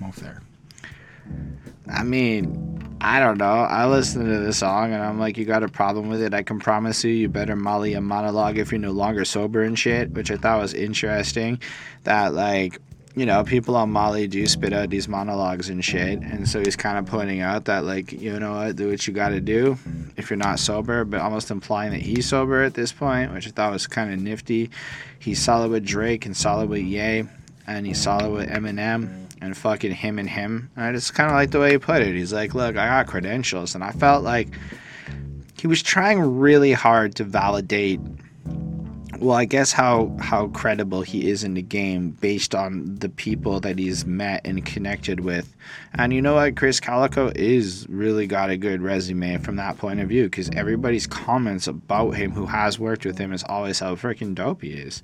Well, 0.00 0.12
there 0.18 0.42
I 1.90 2.02
mean, 2.02 2.96
I 3.00 3.20
don't 3.20 3.38
know. 3.38 3.44
I 3.44 3.86
listened 3.86 4.26
to 4.26 4.40
the 4.40 4.52
song 4.52 4.92
and 4.92 5.02
I'm 5.02 5.18
like, 5.18 5.38
you 5.38 5.44
got 5.44 5.62
a 5.62 5.68
problem 5.68 6.08
with 6.08 6.20
it? 6.20 6.34
I 6.34 6.42
can 6.42 6.58
promise 6.58 7.02
you, 7.04 7.12
you 7.12 7.28
better 7.28 7.56
molly 7.56 7.94
a 7.94 8.00
monologue 8.00 8.58
if 8.58 8.70
you're 8.72 8.80
no 8.80 8.90
longer 8.90 9.24
sober 9.24 9.62
and 9.62 9.78
shit, 9.78 10.10
which 10.10 10.30
I 10.30 10.36
thought 10.36 10.60
was 10.60 10.74
interesting. 10.74 11.60
That 12.04 12.34
like, 12.34 12.78
you 13.18 13.26
know, 13.26 13.42
people 13.44 13.76
on 13.76 13.90
Molly 13.90 14.28
do 14.28 14.46
spit 14.46 14.72
out 14.72 14.90
these 14.90 15.08
monologues 15.08 15.68
and 15.68 15.84
shit, 15.84 16.20
and 16.20 16.48
so 16.48 16.60
he's 16.60 16.76
kind 16.76 16.98
of 16.98 17.06
pointing 17.06 17.40
out 17.40 17.64
that 17.66 17.84
like, 17.84 18.12
you 18.12 18.38
know 18.38 18.54
what, 18.54 18.76
do 18.76 18.88
what 18.88 19.06
you 19.06 19.12
got 19.12 19.30
to 19.30 19.40
do 19.40 19.76
if 20.16 20.30
you're 20.30 20.36
not 20.36 20.58
sober, 20.58 21.04
but 21.04 21.20
almost 21.20 21.50
implying 21.50 21.90
that 21.90 22.00
he's 22.00 22.28
sober 22.28 22.62
at 22.62 22.74
this 22.74 22.92
point, 22.92 23.32
which 23.32 23.46
I 23.46 23.50
thought 23.50 23.72
was 23.72 23.86
kind 23.86 24.12
of 24.12 24.20
nifty. 24.20 24.70
He's 25.18 25.40
solid 25.40 25.70
with 25.70 25.84
Drake 25.84 26.26
and 26.26 26.36
solid 26.36 26.68
with 26.68 26.82
Ye, 26.82 27.24
and 27.66 27.86
he's 27.86 28.00
solid 28.00 28.30
with 28.30 28.48
Eminem 28.48 29.26
and 29.40 29.56
fucking 29.56 29.92
him 29.92 30.18
and 30.18 30.28
him. 30.28 30.70
And 30.76 30.84
I 30.84 30.92
just 30.92 31.14
kind 31.14 31.30
of 31.30 31.34
like 31.34 31.50
the 31.50 31.60
way 31.60 31.72
he 31.72 31.78
put 31.78 32.02
it. 32.02 32.14
He's 32.14 32.32
like, 32.32 32.54
look, 32.54 32.76
I 32.76 32.86
got 32.86 33.06
credentials. 33.06 33.74
And 33.74 33.84
I 33.84 33.92
felt 33.92 34.24
like 34.24 34.48
he 35.58 35.66
was 35.66 35.82
trying 35.82 36.20
really 36.38 36.72
hard 36.72 37.16
to 37.16 37.24
validate 37.24 38.00
well, 39.20 39.36
I 39.36 39.44
guess 39.44 39.72
how 39.72 40.16
how 40.20 40.48
credible 40.48 41.02
he 41.02 41.30
is 41.30 41.44
in 41.44 41.54
the 41.54 41.62
game 41.62 42.10
based 42.10 42.54
on 42.54 42.96
the 42.96 43.08
people 43.08 43.60
that 43.60 43.78
he's 43.78 44.06
met 44.06 44.42
and 44.44 44.64
connected 44.64 45.20
with. 45.20 45.54
And 45.94 46.12
you 46.12 46.22
know 46.22 46.34
what, 46.34 46.54
Krizz 46.54 46.80
Kaliko 46.80 47.34
is 47.34 47.86
really 47.88 48.26
got 48.26 48.50
a 48.50 48.56
good 48.56 48.80
resume 48.80 49.38
from 49.38 49.56
that 49.56 49.78
point 49.78 50.00
of 50.00 50.08
view 50.08 50.24
because 50.24 50.50
everybody's 50.54 51.06
comments 51.06 51.66
about 51.66 52.12
him 52.12 52.32
who 52.32 52.46
has 52.46 52.78
worked 52.78 53.04
with 53.04 53.18
him 53.18 53.32
is 53.32 53.44
always 53.44 53.80
how 53.80 53.94
freaking 53.96 54.34
dope 54.34 54.62
he 54.62 54.70
is. 54.70 55.02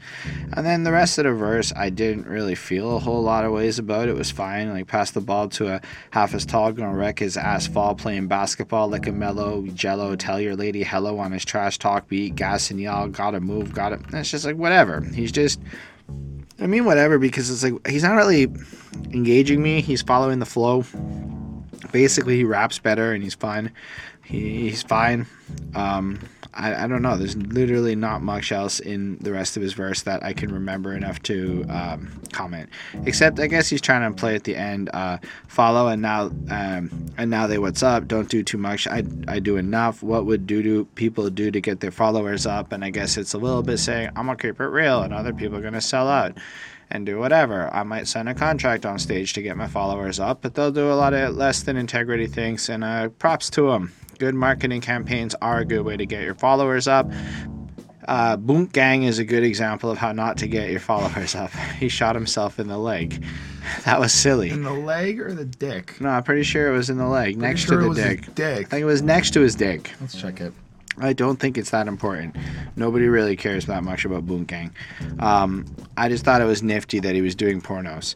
And 0.52 0.64
then 0.64 0.84
the 0.84 0.92
rest 0.92 1.18
of 1.18 1.24
the 1.24 1.32
verse, 1.32 1.72
I 1.74 1.90
didn't 1.90 2.26
really 2.26 2.54
feel 2.54 2.96
a 2.96 3.00
whole 3.00 3.22
lot 3.22 3.44
of 3.44 3.52
ways 3.52 3.78
about. 3.78 4.08
It 4.08 4.14
was 4.14 4.30
fine. 4.30 4.70
Like 4.70 4.86
pass 4.86 5.10
the 5.10 5.20
ball 5.20 5.48
to 5.50 5.74
a 5.74 5.80
half 6.10 6.34
as 6.34 6.46
tall, 6.46 6.72
gonna 6.72 6.96
wreck 6.96 7.18
his 7.18 7.36
ass 7.36 7.66
fall 7.66 7.94
playing 7.94 8.28
basketball 8.28 8.88
like 8.88 9.06
a 9.06 9.12
mellow 9.12 9.66
jello. 9.74 10.16
Tell 10.16 10.40
your 10.40 10.56
lady 10.56 10.84
hello 10.84 11.18
on 11.18 11.32
his 11.32 11.44
trash 11.44 11.78
talk 11.78 12.08
beat. 12.08 12.36
Gas 12.36 12.70
and 12.70 12.80
y'all 12.80 13.08
gotta 13.08 13.40
move, 13.40 13.74
gotta 13.74 13.98
it's 14.12 14.30
just 14.30 14.44
like 14.44 14.56
whatever. 14.56 15.00
He's 15.00 15.32
just 15.32 15.60
I 16.60 16.66
mean 16.66 16.84
whatever 16.84 17.18
because 17.18 17.50
it's 17.50 17.62
like 17.62 17.86
he's 17.86 18.02
not 18.02 18.14
really 18.14 18.44
engaging 19.12 19.62
me. 19.62 19.80
He's 19.80 20.02
following 20.02 20.38
the 20.38 20.46
flow. 20.46 20.84
Basically, 21.92 22.36
he 22.36 22.44
raps 22.44 22.78
better 22.78 23.12
and 23.12 23.22
he's 23.22 23.34
fine. 23.34 23.70
He, 24.24 24.68
he's 24.68 24.82
fine. 24.82 25.26
Um, 25.74 26.18
I, 26.54 26.84
I 26.84 26.86
don't 26.86 27.02
know. 27.02 27.16
There's 27.16 27.36
literally 27.36 27.96
not 27.96 28.22
much 28.22 28.52
else 28.52 28.80
in 28.80 29.18
the 29.18 29.32
rest 29.32 29.56
of 29.56 29.62
his 29.62 29.72
verse 29.72 30.02
that 30.02 30.22
I 30.22 30.32
can 30.32 30.52
remember 30.52 30.94
enough 30.94 31.20
to 31.24 31.64
um, 31.68 32.20
comment. 32.32 32.70
Except 33.04 33.40
I 33.40 33.46
guess 33.48 33.68
he's 33.68 33.80
trying 33.80 34.10
to 34.10 34.18
play 34.18 34.34
at 34.34 34.44
the 34.44 34.56
end. 34.56 34.90
Uh, 34.92 35.18
follow 35.48 35.88
and 35.88 36.00
now 36.00 36.26
um, 36.50 37.12
and 37.18 37.30
now 37.30 37.46
they 37.46 37.58
what's 37.58 37.82
up. 37.82 38.06
Don't 38.06 38.28
do 38.28 38.42
too 38.42 38.58
much. 38.58 38.86
I, 38.86 39.02
I 39.26 39.40
do 39.40 39.56
enough. 39.56 40.02
What 40.02 40.26
would 40.26 40.46
do 40.46 40.62
do 40.62 40.84
people 40.94 41.28
do 41.30 41.50
to 41.50 41.60
get 41.60 41.80
their 41.80 41.90
followers 41.90 42.46
up? 42.46 42.72
And 42.72 42.84
I 42.84 42.90
guess 42.90 43.16
it's 43.16 43.34
a 43.34 43.38
little 43.38 43.62
bit 43.62 43.78
saying 43.78 44.10
I'm 44.16 44.26
gonna 44.26 44.36
keep 44.36 44.60
it 44.60 44.64
real, 44.66 45.02
and 45.02 45.12
other 45.12 45.32
people 45.32 45.58
are 45.58 45.62
gonna 45.62 45.80
sell 45.80 46.08
out 46.08 46.38
and 46.90 47.04
do 47.04 47.18
whatever. 47.18 47.72
I 47.74 47.82
might 47.82 48.06
sign 48.06 48.28
a 48.28 48.34
contract 48.34 48.86
on 48.86 48.98
stage 48.98 49.32
to 49.32 49.42
get 49.42 49.56
my 49.56 49.66
followers 49.66 50.20
up, 50.20 50.42
but 50.42 50.54
they'll 50.54 50.70
do 50.70 50.92
a 50.92 50.94
lot 50.94 51.14
of 51.14 51.34
less 51.34 51.62
than 51.62 51.76
integrity 51.76 52.26
things. 52.26 52.68
And 52.68 52.84
uh, 52.84 53.08
props 53.08 53.50
to 53.50 53.70
them 53.70 53.92
good 54.18 54.34
marketing 54.34 54.80
campaigns 54.80 55.34
are 55.42 55.58
a 55.58 55.64
good 55.64 55.82
way 55.82 55.96
to 55.96 56.06
get 56.06 56.22
your 56.22 56.34
followers 56.34 56.86
up. 56.88 57.10
Uh, 58.06 58.36
Boonk 58.36 58.72
Gang 58.72 59.04
is 59.04 59.18
a 59.18 59.24
good 59.24 59.42
example 59.42 59.90
of 59.90 59.96
how 59.96 60.12
not 60.12 60.36
to 60.38 60.46
get 60.46 60.70
your 60.70 60.80
followers 60.80 61.34
up. 61.34 61.50
He 61.78 61.88
shot 61.88 62.14
himself 62.14 62.58
in 62.58 62.68
the 62.68 62.78
leg. 62.78 63.24
That 63.86 63.98
was 63.98 64.12
silly. 64.12 64.50
In 64.50 64.62
the 64.62 64.70
leg 64.74 65.18
or 65.18 65.32
the 65.32 65.46
dick? 65.46 65.98
No, 65.98 66.10
I'm 66.10 66.22
pretty 66.22 66.42
sure 66.42 66.68
it 66.68 66.76
was 66.76 66.90
in 66.90 66.98
the 66.98 67.06
leg, 67.06 67.38
Pretty 67.38 67.40
next 67.40 67.60
sure 67.62 67.80
to 67.80 67.94
the 67.94 67.94
dick. 67.94 68.34
dick. 68.34 68.66
I 68.66 68.68
think 68.68 68.82
it 68.82 68.84
was 68.84 69.00
next 69.00 69.30
to 69.32 69.40
his 69.40 69.54
dick. 69.54 69.90
Let's 70.02 70.20
check 70.20 70.42
it. 70.42 70.52
I 70.98 71.12
don't 71.12 71.40
think 71.40 71.58
it's 71.58 71.70
that 71.70 71.88
important. 71.88 72.36
Nobody 72.76 73.08
really 73.08 73.36
cares 73.36 73.66
that 73.66 73.82
much 73.82 74.04
about 74.04 74.26
Boonk 74.26 74.46
Gang. 74.46 74.70
Um, 75.18 75.66
I 75.96 76.08
just 76.08 76.24
thought 76.24 76.40
it 76.40 76.44
was 76.44 76.62
nifty 76.62 77.00
that 77.00 77.14
he 77.14 77.20
was 77.20 77.34
doing 77.34 77.60
pornos. 77.60 78.14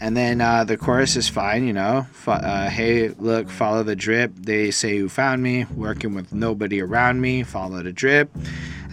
And 0.00 0.16
then 0.16 0.40
uh, 0.40 0.64
the 0.64 0.76
chorus 0.76 1.16
is 1.16 1.28
fine, 1.28 1.66
you 1.66 1.72
know. 1.72 2.06
F- 2.10 2.28
uh, 2.28 2.68
hey, 2.68 3.08
look, 3.08 3.50
follow 3.50 3.82
the 3.82 3.96
drip. 3.96 4.32
They 4.36 4.70
say 4.70 4.96
you 4.96 5.08
found 5.08 5.42
me, 5.42 5.66
working 5.74 6.14
with 6.14 6.32
nobody 6.32 6.80
around 6.80 7.20
me. 7.20 7.42
Follow 7.42 7.82
the 7.82 7.92
drip. 7.92 8.30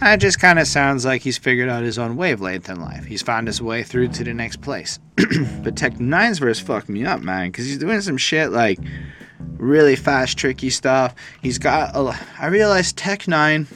And 0.02 0.10
it 0.10 0.24
just 0.24 0.40
kind 0.40 0.58
of 0.58 0.66
sounds 0.66 1.04
like 1.04 1.22
he's 1.22 1.38
figured 1.38 1.68
out 1.68 1.84
his 1.84 1.98
own 1.98 2.16
wavelength 2.16 2.68
in 2.68 2.80
life. 2.80 3.04
He's 3.04 3.22
found 3.22 3.46
his 3.46 3.62
way 3.62 3.82
through 3.82 4.08
to 4.08 4.24
the 4.24 4.34
next 4.34 4.60
place. 4.60 4.98
but 5.16 5.76
Tech 5.76 5.94
N9ne's 5.94 6.38
verse 6.38 6.58
fucked 6.58 6.88
me 6.88 7.06
up, 7.06 7.20
man, 7.20 7.50
because 7.50 7.66
he's 7.66 7.78
doing 7.78 8.00
some 8.00 8.16
shit 8.16 8.50
like 8.50 8.80
really 9.58 9.96
fast, 9.96 10.38
tricky 10.38 10.70
stuff. 10.70 11.14
He's 11.40 11.58
got. 11.58 11.94
A, 11.94 12.18
I 12.38 12.46
realized 12.46 12.96
Tech 12.96 13.22
N9ne 13.22 13.66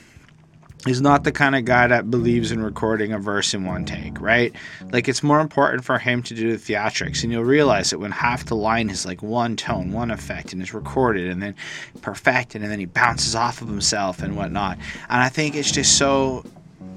is 0.87 1.01
not 1.01 1.25
the 1.25 1.33
kind 1.33 1.57
of 1.57 1.65
guy 1.65 1.87
that 1.89 2.11
believes 2.11 2.53
in 2.53 2.63
recording 2.63 3.13
a 3.13 3.19
verse 3.19 3.55
in 3.55 3.65
one 3.65 3.85
take, 3.85 4.21
right? 4.21 4.55
Like 4.93 5.09
it's 5.09 5.23
more 5.23 5.41
important 5.41 5.85
for 5.85 5.99
him 5.99 6.23
to 6.25 6.35
do 6.35 6.57
the 6.57 6.59
theatrics, 6.59 7.23
and 7.23 7.33
you'll 7.33 7.45
realize 7.45 7.93
it 7.93 8.01
when 8.01 8.13
half 8.13 8.45
the 8.45 8.55
line 8.55 8.91
is 8.91 9.05
like 9.05 9.23
one 9.23 9.57
tone, 9.57 9.93
one 9.93 10.11
effect, 10.11 10.53
and 10.53 10.63
is 10.63 10.73
recorded 10.73 11.29
and 11.31 11.43
then 11.43 11.55
perfected, 12.03 12.63
and 12.63 12.71
then 12.71 12.79
he 12.79 12.87
bounces 12.87 13.35
off 13.35 13.61
of 13.61 13.69
himself 13.69 14.23
and 14.23 14.37
whatnot. 14.37 14.79
And 15.09 15.23
I 15.23 15.29
think 15.29 15.57
it's 15.57 15.73
just 15.73 15.99
so 15.99 16.45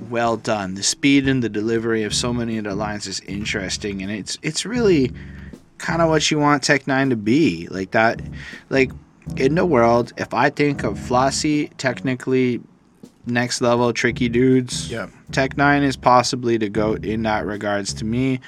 well 0.10 0.38
done. 0.38 0.76
The 0.76 0.84
speed 0.84 1.28
and 1.28 1.44
the 1.44 1.50
delivery 1.50 2.04
of 2.04 2.14
so 2.14 2.34
many 2.34 2.58
of 2.58 2.66
the 2.66 2.76
lines 2.76 3.08
is 3.08 3.20
interesting, 3.22 4.02
and 4.02 4.12
it's 4.12 4.38
it's 4.42 4.66
really 4.66 5.12
kind 5.80 6.02
of 6.02 6.10
what 6.10 6.30
you 6.30 6.38
want 6.38 6.62
Tech 6.62 6.84
N9ne 6.84 7.10
to 7.10 7.16
be, 7.16 7.68
like 7.70 7.92
that, 7.92 8.22
like. 8.70 8.92
In 9.38 9.54
the 9.54 9.66
world, 9.66 10.12
if 10.18 10.34
I 10.34 10.50
think 10.50 10.84
of 10.84 10.98
Flossie, 10.98 11.70
technically 11.78 12.62
next 13.28 13.62
level 13.62 13.94
tricky 13.94 14.28
dudes. 14.28 14.90
Yeah. 14.90 15.08
Tech 15.32 15.56
N9ne 15.56 15.84
is 15.84 15.96
possibly 15.96 16.58
the 16.58 16.68
goat 16.68 17.06
in 17.06 17.22
that 17.24 17.46
regards 17.46 17.94
to 17.96 18.06
me, 18.06 18.40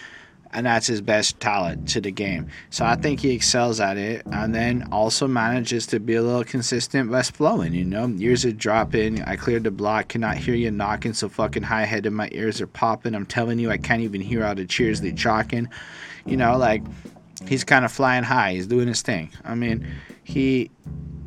and 0.54 0.65
that's 0.65 0.88
his 0.88 1.00
best 1.00 1.39
talent 1.39 1.88
to 1.89 2.02
the 2.02 2.10
game. 2.10 2.48
So 2.72 2.84
I 2.84 2.96
think 2.96 3.20
he 3.20 3.30
excels 3.32 3.80
at 3.80 3.98
it, 3.98 4.26
and 4.32 4.56
then 4.56 4.88
also 4.91 5.28
manages 5.28 5.86
to 5.88 6.00
be 6.00 6.15
a 6.15 6.24
little 6.24 6.44
consistent 6.44 7.12
less 7.12 7.30
flowing. 7.30 7.76
You 7.76 7.86
know, 7.86 8.12
ears 8.17 8.44
are 8.44 8.52
dropping. 8.52 9.22
I 9.22 9.36
cleared 9.36 9.65
the 9.65 9.72
block, 9.72 10.08
cannot 10.08 10.38
hear 10.38 10.56
you 10.56 10.72
knocking 10.72 11.13
so 11.13 11.30
fucking 11.30 11.62
high 11.62 11.86
headed. 11.86 12.12
My 12.12 12.30
ears 12.32 12.60
are 12.60 12.65
popping. 12.65 13.13
I'm 13.13 13.28
telling 13.28 13.60
you, 13.60 13.70
I 13.70 13.78
can't 13.78 14.02
even 14.02 14.22
hear 14.22 14.44
all 14.44 14.56
the 14.56 14.65
cheers 14.65 15.02
they're 15.02 15.12
chalking. 15.12 15.70
You 16.26 16.38
know, 16.38 16.58
like 16.58 16.82
he's 17.47 17.63
kind 17.63 17.86
of 17.86 17.91
flying 17.91 18.23
high. 18.23 18.54
He's 18.54 18.67
doing 18.67 18.88
his 18.88 19.01
thing. 19.01 19.32
I 19.43 19.56
mean, 19.56 19.88
he 20.23 20.71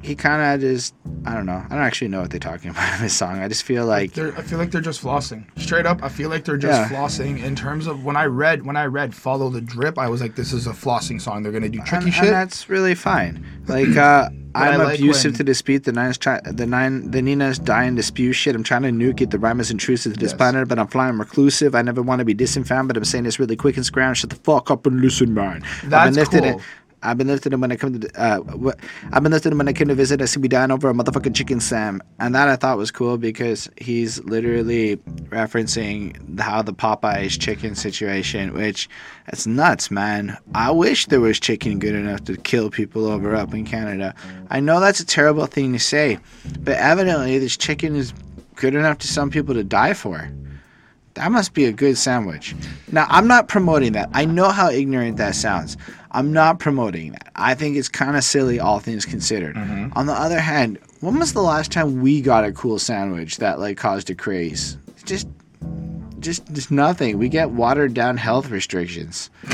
he 0.05 0.15
kind 0.15 0.43
of 0.55 0.61
just 0.61 0.95
I 1.27 1.35
don't 1.35 1.47
know. 1.47 1.65
I 1.65 1.69
don't 1.75 1.79
actually 1.85 2.09
know 2.09 2.21
what 2.21 2.31
they're 2.31 2.39
talking 2.41 2.71
about 2.75 2.95
in 2.97 3.03
this 3.03 3.15
song. 3.17 3.39
I 3.41 3.49
just 3.49 3.63
feel 3.65 3.87
like 3.87 4.13
They're, 4.13 4.37
I 4.37 4.43
feel 4.43 4.59
like 4.59 4.71
they're 4.71 4.81
just 4.81 5.03
flossing. 5.03 5.45
Straight 5.59 5.87
up, 5.87 6.03
I 6.03 6.09
feel 6.09 6.29
like 6.29 6.45
they're 6.45 6.57
just 6.59 6.91
Yeah. 6.91 6.97
flossing. 6.97 7.43
In 7.43 7.57
terms 7.57 7.87
of 7.87 8.05
when 8.05 8.17
I 8.17 8.27
read 8.27 8.65
when 8.67 8.77
I 8.77 8.85
read 8.85 9.15
"Follow 9.15 9.49
the 9.51 9.61
Drip," 9.61 9.99
I 9.99 10.09
was 10.09 10.21
like, 10.21 10.35
"This 10.37 10.53
is 10.53 10.67
a 10.67 10.73
flossing 10.73 11.21
song. 11.21 11.43
They're 11.43 11.53
gonna 11.53 11.69
do 11.69 11.81
tricky 11.81 12.05
and, 12.07 12.15
shit." 12.15 12.25
and 12.25 12.33
that's 12.33 12.69
really 12.69 12.95
fine. 12.95 13.45
Like 13.67 13.97
uh, 13.97 14.29
I'm 14.55 14.79
like 14.79 14.99
abusive 14.99 15.33
when- 15.33 15.39
to 15.39 15.45
dispute 15.45 15.85
the 15.85 15.93
nine's 15.93 16.19
try 16.19 16.39
the 16.45 16.67
nine 16.67 17.11
the 17.11 17.23
Nina's 17.23 17.59
dying 17.59 17.97
to 17.97 18.03
spew 18.03 18.35
shit. 18.35 18.55
I'm 18.55 18.63
trying 18.63 18.83
to 18.83 18.91
nuke 18.91 19.23
it. 19.23 19.31
The 19.31 19.39
rhyme 19.39 19.59
is 19.59 19.71
intrusive 19.71 20.13
to 20.13 20.21
this 20.21 20.33
Yes. 20.33 20.37
planet, 20.37 20.69
but 20.69 20.79
I'm 20.79 20.87
flying 20.89 21.17
reclusive. 21.19 21.75
I 21.75 21.81
never 21.81 22.03
want 22.03 22.19
to 22.19 22.27
be 22.27 22.35
disinfam, 22.35 22.87
but 22.89 22.99
I'm 22.99 23.07
saying 23.07 23.25
this 23.25 23.39
really 23.39 23.57
quick 23.57 23.79
and 23.79 23.87
scrounge. 23.87 24.19
Shut 24.19 24.29
the 24.29 24.37
fuck 24.37 24.71
up 24.71 24.87
and 24.87 25.01
listen, 25.01 25.33
man. 25.33 25.65
I've 25.85 25.91
been 26.09 26.15
lifted 26.15 26.43
cool. 26.43 26.53
in- 26.59 26.61
I've 27.05 27.19
been 27.19 27.27
lifted 27.27 27.55
when 27.61 27.71
I 27.71 27.77
come 27.77 28.01
to 28.01 28.21
uh, 28.21 28.41
I've 29.13 29.23
been 29.23 29.33
lifted 29.33 29.57
when 29.57 29.69
I 29.69 29.73
came 29.73 29.89
to 29.89 29.95
visit. 29.95 30.27
See 30.27 30.41
me 30.41 30.49
dying 30.49 30.71
over 30.71 30.89
a 30.89 30.95
motherfucking 30.95 31.35
chicken 31.35 31.61
sam, 31.61 32.03
and 32.19 32.35
that 32.35 32.49
I 32.49 32.57
thought 32.57 32.79
was 32.79 32.91
cool 32.91 33.19
because 33.19 33.69
he's 33.77 34.23
literally 34.25 34.97
referencing 35.29 36.41
how 36.41 36.63
the 36.63 36.73
Popeyes 36.73 37.39
chicken 37.39 37.75
situation, 37.75 38.55
which 38.55 38.89
it's 39.29 39.47
nuts, 39.47 39.91
man. 39.91 40.37
I 40.55 40.71
wish 40.71 41.07
there 41.07 41.21
was 41.21 41.39
chicken 41.39 41.79
good 41.79 41.95
enough 41.95 42.25
to 42.25 42.37
kill 42.39 42.71
people 42.71 43.07
over 43.07 43.35
up 43.37 43.53
in 43.53 43.67
Canada. 43.67 44.15
I 44.51 44.61
know 44.61 44.81
that's 44.81 45.01
a 45.01 45.07
terrible 45.07 45.47
thing 45.47 45.73
to 45.75 45.79
say, 45.79 46.19
but 46.61 46.77
evidently 46.79 47.39
this 47.39 47.57
chicken 47.57 47.95
is 47.95 48.15
good 48.55 48.75
enough 48.75 48.99
to 48.99 49.09
some 49.09 49.31
people 49.31 49.55
to 49.55 49.65
die 49.65 49.95
for. 49.95 50.31
That 51.15 51.31
must 51.31 51.55
be 51.55 51.65
a 51.65 51.73
good 51.73 51.97
sandwich. 51.97 52.55
Now, 52.91 53.07
I'm 53.09 53.29
not 53.29 53.49
promoting 53.49 53.93
that. 53.93 54.11
I 54.13 54.25
know 54.25 54.51
how 54.51 54.69
ignorant 54.71 55.17
that 55.19 55.37
sounds. 55.37 55.77
I'm 56.11 56.33
not 56.33 56.59
promoting 56.59 57.13
that. 57.13 57.31
I 57.37 57.55
think 57.55 57.77
it's 57.77 57.89
kind 57.89 58.17
of 58.17 58.25
silly, 58.25 58.59
all 58.59 58.81
things 58.81 59.05
considered. 59.05 59.57
On 59.57 60.07
the 60.07 60.13
other 60.13 60.41
hand, 60.41 60.79
when 61.01 61.19
was 61.19 61.33
the 61.33 61.43
last 61.43 61.71
time 61.71 62.01
we 62.01 62.21
got 62.21 62.45
a 62.45 62.53
cool 62.53 62.79
sandwich 62.79 63.37
that 63.39 63.61
like 63.61 63.77
caused 63.77 64.11
a 64.11 64.15
craze? 64.15 64.77
Just, 65.05 65.29
just, 66.19 66.53
just 66.53 66.71
nothing. 66.71 67.19
We 67.19 67.29
get 67.29 67.51
watered 67.51 67.95
down 67.95 68.17
health 68.17 68.51
restrictions. 68.51 69.31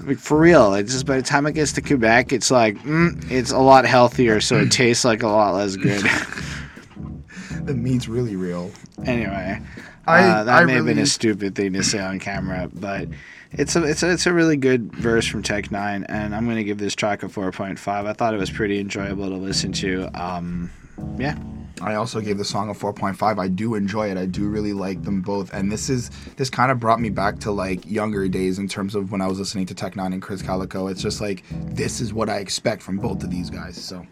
Like 0.00 0.18
for 0.18 0.38
real, 0.38 0.74
it's 0.74 0.92
just 0.92 1.06
by 1.06 1.16
the 1.16 1.22
time 1.22 1.46
it 1.46 1.54
gets 1.54 1.72
to 1.72 1.80
Quebec, 1.82 2.32
it's 2.32 2.50
like 2.50 2.78
mm, 2.78 3.30
it's 3.30 3.50
a 3.50 3.58
lot 3.58 3.84
healthier, 3.84 4.40
so 4.40 4.56
it 4.56 4.70
tastes 4.72 5.04
like 5.04 5.22
a 5.22 5.28
lot 5.28 5.54
less 5.54 5.74
good. 5.74 6.04
the 7.64 7.74
meat's 7.74 8.08
really 8.08 8.36
real. 8.36 8.70
Anyway, 9.04 9.60
I- 10.08 10.22
uh, 10.40 10.44
that 10.44 10.62
I 10.62 10.64
may 10.64 10.74
have 10.74 10.84
been 10.86 10.98
a 10.98 11.06
stupid 11.06 11.54
thing 11.54 11.72
to 11.74 11.82
say 11.82 11.98
on 12.00 12.18
camera, 12.18 12.68
but 12.72 13.08
it's 13.52 13.76
a 13.76 13.82
it's 13.84 14.02
a, 14.02 14.10
it's 14.10 14.26
a 14.26 14.32
really 14.32 14.56
good 14.56 14.92
verse 14.92 15.26
from 15.26 15.42
Tech 15.42 15.66
N9ne, 15.68 16.06
and 16.08 16.34
I'm 16.34 16.46
gonna 16.46 16.64
give 16.64 16.78
this 16.78 16.94
track 16.94 17.22
a 17.22 17.28
4.5. 17.28 18.06
I 18.06 18.12
thought 18.12 18.34
it 18.34 18.38
was 18.38 18.50
pretty 18.50 18.78
enjoyable 18.78 19.28
to 19.28 19.36
listen 19.36 19.72
to. 19.72 20.08
Um, 20.14 20.70
yeah, 21.16 21.38
I 21.80 21.94
also 21.94 22.20
gave 22.20 22.38
the 22.38 22.44
song 22.44 22.68
a 22.68 22.74
4.5. 22.74 23.38
I 23.38 23.48
do 23.48 23.74
enjoy 23.74 24.10
it. 24.10 24.18
I 24.18 24.26
do 24.26 24.48
really 24.48 24.72
like 24.72 25.02
them 25.02 25.22
both. 25.22 25.52
And 25.54 25.70
this 25.70 25.88
is 25.88 26.10
this 26.36 26.50
kind 26.50 26.70
of 26.72 26.78
brought 26.80 27.00
me 27.00 27.08
back 27.10 27.38
to 27.40 27.50
like 27.52 27.88
younger 27.90 28.28
days 28.28 28.58
in 28.58 28.68
terms 28.68 28.94
of 28.94 29.12
when 29.12 29.20
I 29.20 29.26
was 29.26 29.38
listening 29.38 29.66
to 29.66 29.74
Tech 29.74 29.94
N9ne 29.94 30.14
and 30.14 30.22
Krizz 30.22 30.42
Kaliko. 30.42 30.90
It's 30.90 31.02
just 31.02 31.20
like 31.20 31.42
this 31.50 32.00
is 32.00 32.12
what 32.12 32.28
I 32.28 32.38
expect 32.38 32.82
from 32.82 32.98
both 32.98 33.22
of 33.22 33.30
these 33.30 33.48
guys. 33.50 33.76
So 33.82 34.06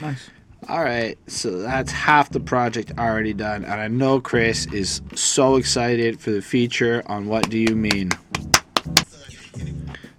nice. 0.00 0.28
All 0.68 0.84
right, 0.84 1.16
so 1.26 1.62
that's 1.62 1.90
half 1.90 2.28
the 2.28 2.40
project 2.40 2.92
already 2.98 3.32
done, 3.32 3.64
and 3.64 3.80
I 3.80 3.88
know 3.88 4.20
Chris 4.20 4.66
is 4.66 5.00
so 5.14 5.56
excited 5.56 6.20
for 6.20 6.30
the 6.30 6.42
feature 6.42 7.02
on 7.06 7.26
What 7.26 7.48
Do 7.48 7.56
You 7.56 7.74
Mean. 7.74 8.10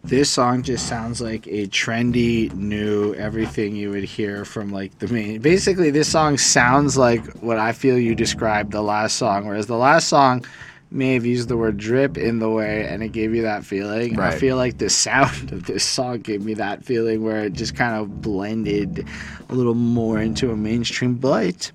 This 0.04 0.32
song 0.32 0.64
just 0.64 0.88
sounds 0.88 1.22
like 1.22 1.46
a 1.46 1.68
trendy, 1.68 2.52
new 2.56 3.14
everything 3.14 3.76
you 3.76 3.92
would 3.92 4.06
hear 4.06 4.44
from 4.44 4.72
like 4.72 4.98
the 4.98 5.08
main. 5.10 5.40
Basically, 5.40 5.92
this 5.92 6.12
song 6.12 6.36
sounds 6.36 6.98
like 6.98 7.24
what 7.42 7.60
I 7.60 7.72
feel 7.72 8.00
you 8.00 8.16
described 8.16 8.72
the 8.72 8.82
last 8.82 9.18
song, 9.18 9.46
whereas 9.46 9.68
the 9.68 9.78
last 9.78 10.08
song 10.08 10.44
may 10.92 11.14
have 11.14 11.26
used 11.26 11.50
the 11.50 11.58
word 11.58 11.78
drip 11.78 12.18
in 12.18 12.40
the 12.40 12.50
way 12.50 12.88
and 12.88 13.04
it 13.04 13.10
gave 13.10 13.36
you 13.36 13.44
that 13.44 13.64
feeling. 13.64 14.20
I 14.20 14.36
feel 14.36 14.58
like 14.58 14.78
the 14.80 14.90
sound 14.90 15.52
of 15.52 15.66
this 15.66 15.84
song 15.84 16.20
gave 16.20 16.44
me 16.44 16.56
that 16.56 16.84
feeling 16.84 17.24
where 17.24 17.46
it 17.46 17.54
just 17.54 17.76
kind 17.76 17.96
of 17.96 18.22
blended 18.22 19.08
a 19.50 19.54
little 19.54 19.76
more 19.76 20.20
into 20.20 20.52
a 20.52 20.56
mainstream. 20.56 21.16
But 21.16 21.72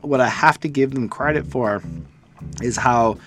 what 0.00 0.20
I 0.20 0.28
have 0.28 0.58
to 0.60 0.68
give 0.68 0.92
them 0.92 1.08
credit 1.08 1.46
for 1.46 1.82
is 2.62 2.76
how 2.76 3.18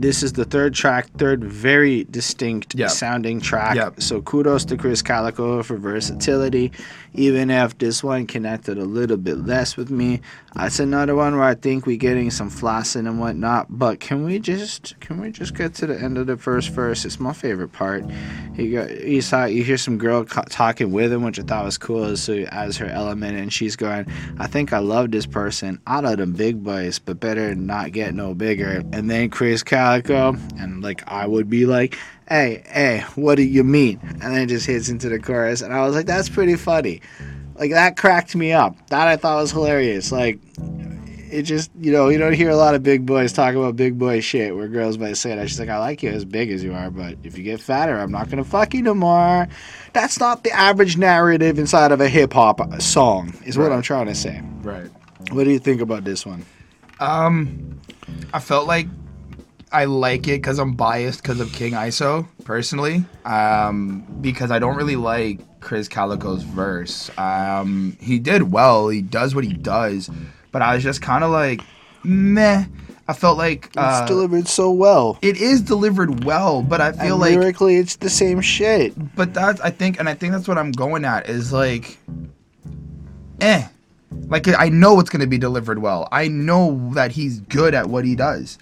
this 0.00 0.22
is 0.22 0.32
the 0.34 0.44
third 0.44 0.74
track, 0.74 1.08
third 1.18 1.44
very 1.44 2.04
distinct 2.10 2.74
Yep. 2.74 2.90
sounding 2.90 3.40
track. 3.40 3.76
Yep. 3.76 4.00
So 4.00 4.22
kudos 4.22 4.64
to 4.66 4.76
Krizz 4.76 5.02
Kaliko 5.02 5.64
for 5.64 5.76
versatility. 5.76 6.70
Even 7.14 7.50
if 7.50 7.76
this 7.78 8.04
one 8.04 8.26
connected 8.26 8.78
a 8.78 8.84
little 8.84 9.16
bit 9.16 9.38
less 9.44 9.76
with 9.76 9.90
me, 9.90 10.20
that's 10.54 10.78
another 10.78 11.14
one 11.14 11.34
where 11.36 11.44
I 11.48 11.54
think 11.54 11.86
we're 11.86 11.96
getting 11.96 12.30
some 12.30 12.50
flossing 12.50 13.08
and 13.08 13.18
whatnot. 13.18 13.66
But 13.70 13.98
can 13.98 14.24
we 14.24 14.38
just 14.38 14.94
can 15.00 15.20
we 15.20 15.30
just 15.30 15.54
get 15.54 15.74
to 15.76 15.86
the 15.86 15.98
end 15.98 16.16
of 16.18 16.26
the 16.26 16.36
first 16.36 16.68
verse? 16.70 17.04
It's 17.04 17.18
my 17.18 17.32
favorite 17.32 17.72
part. 17.72 18.04
You 18.56 18.72
got 18.72 19.04
you 19.04 19.20
saw 19.22 19.46
you 19.46 19.64
hear 19.64 19.78
some 19.78 19.98
girl 19.98 20.24
talking 20.24 20.92
with 20.92 21.12
him, 21.12 21.22
which 21.22 21.40
I 21.40 21.42
thought 21.42 21.64
was 21.64 21.78
cool. 21.78 22.16
So 22.16 22.34
as 22.52 22.76
her 22.76 22.86
element, 22.86 23.36
and 23.38 23.52
she's 23.52 23.74
going, 23.74 24.06
"I 24.38 24.46
think 24.46 24.72
I 24.72 24.78
love 24.78 25.10
this 25.10 25.26
person. 25.26 25.80
I 25.86 26.00
know 26.02 26.14
them 26.14 26.32
big 26.34 26.62
boys, 26.62 26.98
but 26.98 27.18
better 27.20 27.54
not 27.54 27.92
get 27.92 28.14
no 28.14 28.34
bigger." 28.34 28.82
And 28.92 29.10
then 29.10 29.30
Krizz 29.30 29.64
Kaliko, 29.64 29.87
and 29.96 30.82
like 30.82 31.02
I 31.10 31.26
would 31.26 31.48
be 31.50 31.66
like, 31.66 31.96
"Hey, 32.28 32.62
hey, 32.66 33.04
what 33.14 33.34
do 33.36 33.42
you 33.42 33.64
mean?" 33.64 33.98
And 34.02 34.20
then 34.22 34.38
it 34.42 34.46
just 34.46 34.66
hits 34.66 34.88
into 34.88 35.08
the 35.08 35.18
chorus, 35.18 35.60
and 35.62 35.72
I 35.72 35.84
was 35.86 35.94
like, 35.94 36.06
"That's 36.06 36.28
pretty 36.28 36.56
funny." 36.56 37.00
Like 37.56 37.70
that 37.72 37.96
cracked 37.96 38.36
me 38.36 38.52
up. 38.52 38.76
That 38.88 39.08
I 39.08 39.16
thought 39.16 39.40
was 39.40 39.50
hilarious. 39.52 40.12
Like 40.12 40.38
it 41.30 41.42
just 41.42 41.70
you 41.78 41.92
know 41.92 42.08
you 42.08 42.16
don't 42.16 42.32
hear 42.32 42.48
a 42.50 42.56
lot 42.56 42.74
of 42.74 42.82
big 42.82 43.04
boys 43.04 43.32
talk 43.32 43.54
about 43.54 43.76
big 43.76 43.98
boy 43.98 44.18
shit 44.20 44.56
where 44.56 44.66
girls 44.66 44.96
might 44.96 45.12
say 45.14 45.34
that 45.36 45.46
she's 45.46 45.60
like 45.60 45.68
i 45.68 45.76
like 45.76 46.02
you 46.02 46.08
as 46.08 46.24
big 46.24 46.50
as 46.50 46.64
you 46.64 46.72
are 46.72 46.90
but 46.90 47.18
if 47.22 47.36
you 47.36 47.44
get 47.44 47.60
fatter 47.60 47.98
i'm 47.98 48.10
not 48.10 48.30
gonna 48.30 48.42
fuck 48.42 48.72
you 48.72 48.80
no 48.80 48.94
more 48.94 49.46
that's 49.92 50.18
not 50.18 50.42
the 50.42 50.50
average 50.52 50.96
narrative 50.96 51.58
inside 51.58 51.92
of 51.92 52.00
a 52.00 52.08
hip-hop 52.08 52.80
song 52.80 53.30
is 53.44 53.58
what 53.58 53.70
i'm 53.70 53.82
trying 53.82 54.06
to 54.06 54.14
say 54.14 54.40
Right. 54.62 54.88
what 55.30 55.44
do 55.44 55.50
you 55.50 55.58
think 55.58 55.82
about 55.82 56.02
this 56.04 56.24
one 56.24 56.46
Um, 56.98 57.78
I 58.32 58.40
felt 58.40 58.66
like 58.66 58.86
I 59.72 59.84
like 59.84 60.28
it 60.28 60.42
because 60.42 60.58
I'm 60.58 60.74
biased 60.74 61.22
because 61.22 61.40
of 61.40 61.52
King 61.52 61.72
ISO 61.72 62.26
personally. 62.44 63.04
Um, 63.24 64.06
because 64.20 64.50
I 64.50 64.58
don't 64.58 64.76
really 64.76 64.96
like 64.96 65.40
Krizz 65.60 65.88
Kaliko's 65.88 66.42
verse. 66.42 67.10
Um, 67.18 67.96
he 68.00 68.18
did 68.18 68.52
well. 68.52 68.88
He 68.88 69.02
does 69.02 69.34
what 69.34 69.44
he 69.44 69.52
does, 69.52 70.10
but 70.52 70.62
I 70.62 70.74
was 70.74 70.82
just 70.82 71.02
kind 71.02 71.24
of 71.24 71.30
like, 71.30 71.60
meh. 72.04 72.64
I 73.08 73.14
felt 73.14 73.38
like 73.38 73.70
uh, 73.74 74.00
it's 74.02 74.10
delivered 74.10 74.46
so 74.46 74.70
well 74.70 75.18
it 75.22 75.38
is 75.38 75.62
delivered 75.62 76.24
well, 76.24 76.62
but 76.62 76.82
I 76.82 76.92
feel 76.92 77.12
and 77.12 77.20
like 77.20 77.36
lyrically 77.36 77.76
it's 77.76 77.96
the 77.96 78.10
same 78.10 78.42
shit 78.42 78.92
but 79.16 79.32
that's 79.32 79.62
I 79.62 79.70
think, 79.70 79.98
and 79.98 80.10
I 80.10 80.14
think 80.14 80.34
that's 80.34 80.46
what 80.46 80.58
I'm 80.58 80.72
going 80.72 81.06
at 81.06 81.28
is 81.28 81.52
like, 81.52 81.98
eh. 83.40 83.66
Like 84.26 84.46
I 84.48 84.68
know 84.68 85.00
it's 85.00 85.08
gonna 85.08 85.26
be 85.26 85.38
delivered 85.38 85.78
well. 85.78 86.06
I 86.12 86.28
know 86.28 86.90
that 86.94 87.12
he's 87.12 87.40
good 87.40 87.74
at 87.74 87.88
what 87.88 88.04
he 88.04 88.14
does, 88.14 88.58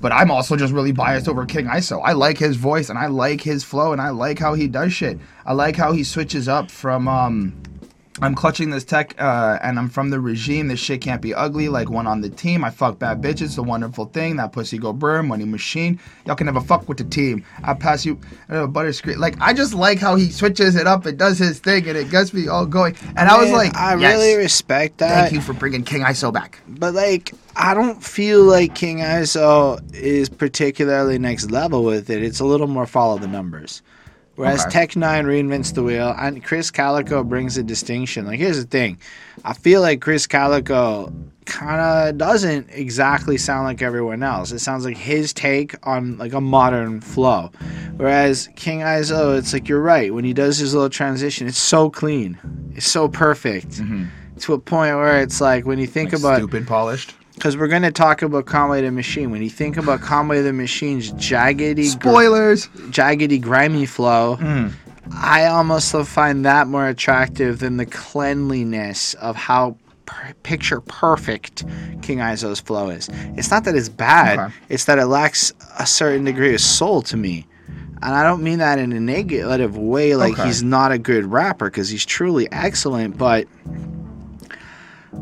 but 0.00 0.12
I'm 0.12 0.30
also 0.30 0.56
just 0.56 0.72
really 0.72 0.92
biased 0.92 1.28
over 1.28 1.44
King 1.46 1.66
ISO. 1.66 2.00
I 2.04 2.12
like 2.12 2.38
his 2.38 2.56
voice 2.56 2.88
and 2.90 2.98
I 2.98 3.06
like 3.06 3.40
his 3.40 3.64
flow 3.64 3.92
and 3.92 4.00
I 4.00 4.10
like 4.10 4.38
how 4.38 4.54
he 4.54 4.68
does 4.68 4.92
shit. 4.92 5.18
I 5.44 5.52
like 5.52 5.76
how 5.76 5.92
he 5.92 6.04
switches 6.04 6.48
up 6.48 6.70
from 6.70 7.08
um. 7.08 7.54
I'm 8.22 8.34
clutching 8.34 8.70
this 8.70 8.84
tech, 8.84 9.14
uh, 9.20 9.58
and 9.62 9.78
I'm 9.78 9.88
from 9.88 10.10
the 10.10 10.20
regime. 10.20 10.68
This 10.68 10.80
shit 10.80 11.00
can't 11.00 11.20
be 11.20 11.34
ugly. 11.34 11.68
Like 11.68 11.90
one 11.90 12.06
on 12.06 12.20
the 12.20 12.30
team, 12.30 12.64
I 12.64 12.70
fuck 12.70 12.98
bad 12.98 13.20
bitches. 13.20 13.56
The 13.56 13.62
wonderful 13.62 14.06
thing. 14.06 14.36
That 14.36 14.52
pussy 14.52 14.78
go 14.78 14.92
burn. 14.92 15.28
Money 15.28 15.44
machine. 15.44 16.00
Y'all 16.24 16.36
can 16.36 16.46
never 16.46 16.60
fuck 16.60 16.88
with 16.88 16.98
the 16.98 17.04
team. 17.04 17.44
I 17.62 17.74
pass 17.74 18.06
you 18.06 18.18
uh, 18.48 18.66
butter 18.66 18.92
screen. 18.92 19.18
Like 19.18 19.36
I 19.40 19.52
just 19.52 19.74
like 19.74 19.98
how 19.98 20.16
he 20.16 20.30
switches 20.30 20.76
it 20.76 20.86
up 20.86 21.04
and 21.06 21.18
does 21.18 21.38
his 21.38 21.58
thing, 21.58 21.88
and 21.88 21.96
it 21.96 22.10
gets 22.10 22.32
me 22.32 22.48
all 22.48 22.66
going. 22.66 22.96
And 23.16 23.28
I 23.28 23.40
was 23.40 23.50
like, 23.52 23.76
i 23.76 23.94
yes, 23.96 24.14
really 24.14 24.36
respect 24.36 24.98
that 24.98 25.16
thank 25.22 25.32
you 25.32 25.40
for 25.40 25.52
bringing 25.52 25.82
King 25.82 26.02
ISO 26.02 26.32
back. 26.32 26.60
But 26.68 26.94
like, 26.94 27.32
I 27.54 27.74
don't 27.74 28.02
feel 28.02 28.42
like 28.42 28.74
King 28.74 28.98
ISO 28.98 29.80
is 29.94 30.28
particularly 30.28 31.18
next 31.18 31.50
level 31.50 31.84
with 31.84 32.10
it. 32.10 32.22
It's 32.22 32.40
a 32.40 32.44
little 32.44 32.66
more 32.66 32.86
follow 32.86 33.18
the 33.18 33.28
numbers. 33.28 33.82
Whereas 34.36 34.60
Okay. 34.62 34.70
Tech 34.70 34.90
N9ne 34.90 35.24
reinvents 35.24 35.74
the 35.74 35.82
wheel, 35.82 36.14
and 36.18 36.44
Krizz 36.44 36.70
Kaliko 36.72 37.26
brings 37.26 37.56
a 37.56 37.62
distinction. 37.62 38.26
Like, 38.26 38.38
here's 38.38 38.58
the 38.58 38.68
thing: 38.68 38.98
I 39.44 39.54
feel 39.54 39.80
like 39.80 40.00
Krizz 40.00 40.28
Kaliko 40.28 41.12
kind 41.46 41.80
of 41.80 42.18
doesn't 42.18 42.68
exactly 42.70 43.38
sound 43.38 43.64
like 43.64 43.80
everyone 43.80 44.22
else. 44.22 44.52
It 44.52 44.58
sounds 44.58 44.84
like 44.84 44.96
his 44.96 45.32
take 45.32 45.74
on 45.86 46.18
like 46.18 46.32
a 46.32 46.40
modern 46.40 47.00
flow. 47.00 47.50
Whereas 47.96 48.48
King 48.56 48.80
ISO, 48.80 49.38
it's 49.38 49.52
like 49.52 49.68
you're 49.68 49.80
right. 49.80 50.12
When 50.12 50.24
he 50.24 50.32
does 50.34 50.58
his 50.58 50.74
little 50.74 50.90
transition, 50.90 51.46
it's 51.46 51.56
so 51.58 51.88
clean, 51.88 52.38
it's 52.74 52.88
so 52.88 53.08
perfect. 53.08 53.68
Mm-hmm. 53.70 54.04
To 54.40 54.52
a 54.52 54.58
point 54.58 54.96
where 54.96 55.22
it's 55.22 55.40
like 55.40 55.64
when 55.64 55.78
you 55.78 55.86
think 55.86 56.12
Like 56.12 56.20
about 56.20 56.36
stupid 56.38 56.66
polished. 56.66 57.14
Because 57.36 57.56
we're 57.56 57.68
going 57.68 57.82
to 57.82 57.92
talk 57.92 58.22
about 58.22 58.46
Conway 58.46 58.82
the 58.82 58.90
Machine. 58.90 59.30
When 59.30 59.42
you 59.42 59.50
think 59.50 59.76
about 59.76 60.00
Conway 60.00 60.42
the 60.42 60.52
Machine's 60.52 61.12
jaggedy, 61.12 61.76
gr- 62.00 62.08
Spoilers. 62.08 62.66
jaggedy, 62.90 63.40
grimy 63.40 63.86
flow, 63.86 64.36
mm. 64.40 64.72
I 65.12 65.44
almost 65.46 65.94
find 66.08 66.44
that 66.44 66.66
more 66.66 66.88
attractive 66.88 67.60
than 67.60 67.76
the 67.76 67.86
cleanliness 67.86 69.14
of 69.14 69.36
how 69.36 69.76
per- 70.06 70.32
picture 70.42 70.80
perfect 70.80 71.64
King 72.02 72.20
Iso's 72.20 72.58
flow 72.58 72.88
is. 72.88 73.08
It's 73.36 73.50
not 73.50 73.64
that 73.64 73.76
it's 73.76 73.88
bad; 73.88 74.38
Okay. 74.38 74.54
it's 74.68 74.86
that 74.86 74.98
it 74.98 75.06
lacks 75.06 75.52
a 75.78 75.86
certain 75.86 76.24
degree 76.24 76.54
of 76.54 76.60
soul 76.60 77.02
to 77.02 77.16
me. 77.16 77.46
And 78.02 78.14
I 78.14 78.22
don't 78.22 78.42
mean 78.42 78.58
that 78.58 78.78
in 78.78 78.92
a 78.92 79.00
negative 79.00 79.76
way, 79.78 80.16
like 80.16 80.32
Okay. 80.34 80.46
he's 80.46 80.62
not 80.62 80.90
a 80.92 80.98
good 80.98 81.24
rapper, 81.26 81.66
because 81.66 81.88
he's 81.88 82.04
truly 82.04 82.48
excellent. 82.50 83.16
But 83.16 83.46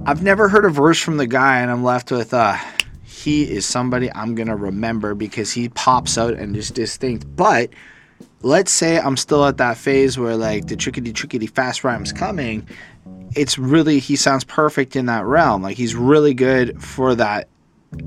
I've 0.07 0.23
never 0.23 0.49
heard 0.49 0.65
a 0.65 0.71
verse 0.71 1.01
from 1.01 1.17
the 1.17 1.27
guy, 1.27 1.61
and 1.61 1.71
I'm 1.71 1.83
left 1.83 2.11
with, 2.11 2.35
uh, 2.35 2.57
he 3.25 3.51
is 3.51 3.65
somebody 3.65 4.13
I'm 4.13 4.35
gonna 4.35 4.57
remember 4.57 5.15
because 5.15 5.51
he 5.51 5.71
pops 5.71 6.19
out 6.19 6.35
and 6.35 6.55
is 6.55 6.71
distinct. 6.71 7.25
But 7.35 7.71
let's 8.43 8.71
say 8.71 8.99
I'm 8.99 9.17
still 9.17 9.45
at 9.47 9.57
that 9.57 9.79
phase 9.79 10.19
where 10.19 10.37
like 10.37 10.67
the 10.67 10.77
trickety 10.77 11.13
trickety 11.13 11.49
fast 11.49 11.85
rhymes 11.85 12.13
coming. 12.13 12.69
It's 13.35 13.57
really 13.57 13.99
he 13.99 14.17
sounds 14.17 14.45
perfect 14.45 14.95
in 14.95 15.07
that 15.07 15.25
realm. 15.25 15.63
Like 15.63 15.77
he's 15.77 15.95
really 15.95 16.35
good 16.35 16.83
for 16.83 17.15
that 17.15 17.49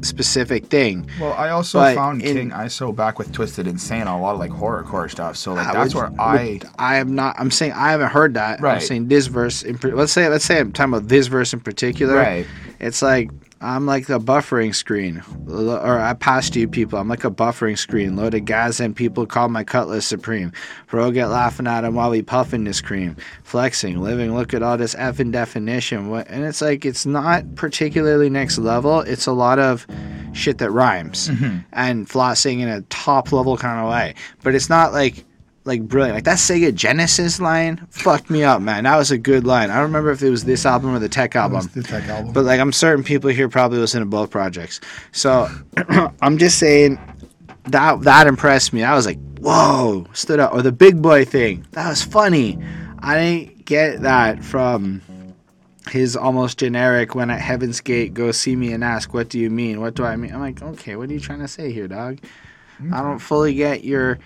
specific 0.02 0.66
thing. 0.68 1.10
Well, 1.20 1.34
I 1.34 1.50
also 1.50 1.80
But 1.80 1.96
found 1.96 2.22
in- 2.22 2.36
King 2.38 2.50
ISO 2.52 2.96
back 2.96 3.18
with 3.20 3.32
Twisted 3.32 3.68
Insane 3.68 4.08
a 4.08 4.20
lot 4.22 4.34
of 4.34 4.40
like 4.40 4.52
horrorcore 4.52 5.10
stuff. 5.10 5.36
So 5.38 5.54
like 5.54 5.68
I 5.68 5.74
that's 5.74 5.94
would- 5.96 6.12
where 6.12 6.22
I 6.22 6.60
I 6.78 6.98
am 6.98 7.16
not. 7.16 7.36
I'm 7.40 7.52
saying 7.52 7.74
I 7.74 7.92
haven't 7.92 8.10
heard 8.12 8.34
that. 8.36 8.62
Right. 8.62 8.76
I'm 8.76 8.82
saying 8.82 9.08
this 9.08 9.28
verse. 9.28 9.64
In, 9.64 9.78
let's 9.84 10.12
say 10.12 10.28
let's 10.30 10.46
say 10.46 10.60
I'm 10.60 10.72
talking 10.72 10.94
about 10.94 11.08
this 11.10 11.28
verse 11.28 11.54
in 11.54 11.60
particular. 11.60 12.16
Right. 12.16 12.46
It's 12.80 13.02
like 13.02 13.32
I'm 13.60 13.86
like 13.86 14.08
a 14.10 14.20
buffering 14.20 14.76
screen, 14.76 15.24
or 15.48 16.00
I 16.00 16.14
passed 16.14 16.56
you 16.56 16.68
people. 16.68 17.00
I'm 17.00 17.08
like 17.08 17.24
a 17.24 17.32
buffering 17.32 17.78
screen, 17.78 18.16
loaded 18.16 18.46
gas 18.46 18.80
and 18.80 18.96
people 18.96 19.26
call 19.26 19.50
my 19.50 19.64
cutlass 19.64 20.06
supreme. 20.06 20.52
Bro, 20.88 21.12
get 21.12 21.28
laughing 21.28 21.66
at 21.66 21.84
him 21.84 21.96
while 21.96 22.12
we 22.12 22.22
puffing 22.22 22.66
this 22.66 22.82
cream, 22.82 23.16
flexing, 23.44 24.00
living. 24.02 24.36
Look 24.36 24.54
at 24.54 24.62
all 24.62 24.78
this 24.78 24.94
effing 24.96 25.32
definition. 25.32 26.14
And 26.14 26.46
it's 26.46 26.62
like 26.62 26.86
it's 26.86 27.06
not 27.06 27.56
particularly 27.56 28.30
next 28.30 28.60
level. 28.60 29.02
It's 29.02 29.26
a 29.26 29.34
lot 29.34 29.58
of 29.58 29.88
shit 30.34 30.60
that 30.60 30.70
rhymes 30.70 31.30
mm-hmm. 31.30 31.60
and 31.74 32.08
flossing 32.08 32.60
in 32.60 32.70
a 32.70 32.82
top 32.82 33.32
level 33.32 33.58
kind 33.58 33.80
of 33.80 33.90
way. 33.90 34.14
But 34.44 34.54
it's 34.54 34.70
not 34.70 34.94
like 34.94 35.26
like 35.68 35.84
brilliant. 35.84 36.16
Like 36.16 36.24
that 36.24 36.38
Sega 36.38 36.74
Genesis 36.74 37.40
line 37.40 37.86
fucked 37.90 38.30
me 38.30 38.44
up, 38.44 38.62
man. 38.62 38.86
That 38.86 38.98
was 38.98 39.12
a 39.12 39.18
good 39.18 39.46
line. 39.46 39.70
I 39.70 39.76
don't 39.76 39.84
remember 39.84 40.12
if 40.12 40.24
it 40.24 40.30
was 40.30 40.46
this 40.46 40.66
album 40.66 40.96
or 40.96 41.00
the 41.00 41.10
Tech 41.10 41.36
album. 41.36 41.70
the 41.74 41.84
Tech 41.84 42.06
album. 42.06 42.34
But 42.34 42.46
like 42.46 42.60
I'm 42.60 42.72
certain 42.72 43.04
people 43.04 43.30
here 43.30 43.50
probably 43.50 43.78
listen 43.78 44.00
to 44.00 44.06
both 44.06 44.32
projects. 44.32 44.80
So 45.12 45.50
I'm 46.22 46.38
just 46.38 46.58
saying 46.58 47.00
that 47.66 48.02
that 48.02 48.28
impressed 48.28 48.74
me. 48.74 48.84
I 48.84 48.96
was 48.96 49.06
like, 49.06 49.20
whoa, 49.40 50.08
stood 50.14 50.40
out. 50.40 50.54
Or 50.54 50.62
the 50.62 50.72
big 50.72 51.02
boy 51.02 51.26
thing. 51.26 51.68
That 51.72 51.90
was 51.90 52.02
funny. 52.02 52.58
I 53.00 53.18
didn't 53.20 53.66
get 53.66 54.02
that 54.02 54.44
from 54.44 55.02
his 55.90 56.16
almost 56.16 56.58
generic 56.58 57.16
when 57.16 57.30
at 57.30 57.40
Heaven's 57.40 57.82
Gate 57.82 58.14
go 58.14 58.32
see 58.32 58.56
me 58.56 58.74
and 58.74 58.84
ask 58.84 59.14
what 59.14 59.30
do 59.30 59.40
you 59.40 59.50
mean? 59.50 59.82
What 59.82 59.96
do 59.96 60.04
I 60.04 60.16
mean? 60.16 60.34
I'm 60.34 60.40
like, 60.40 60.62
okay, 60.62 60.96
what 60.96 61.10
are 61.10 61.14
you 61.14 61.20
trying 61.20 61.40
to 61.40 61.48
say 61.48 61.72
here, 61.72 61.88
dog? 61.88 62.20
I 62.94 63.02
don't 63.02 63.20
fully 63.20 63.54
get 63.54 63.84
your 63.84 64.20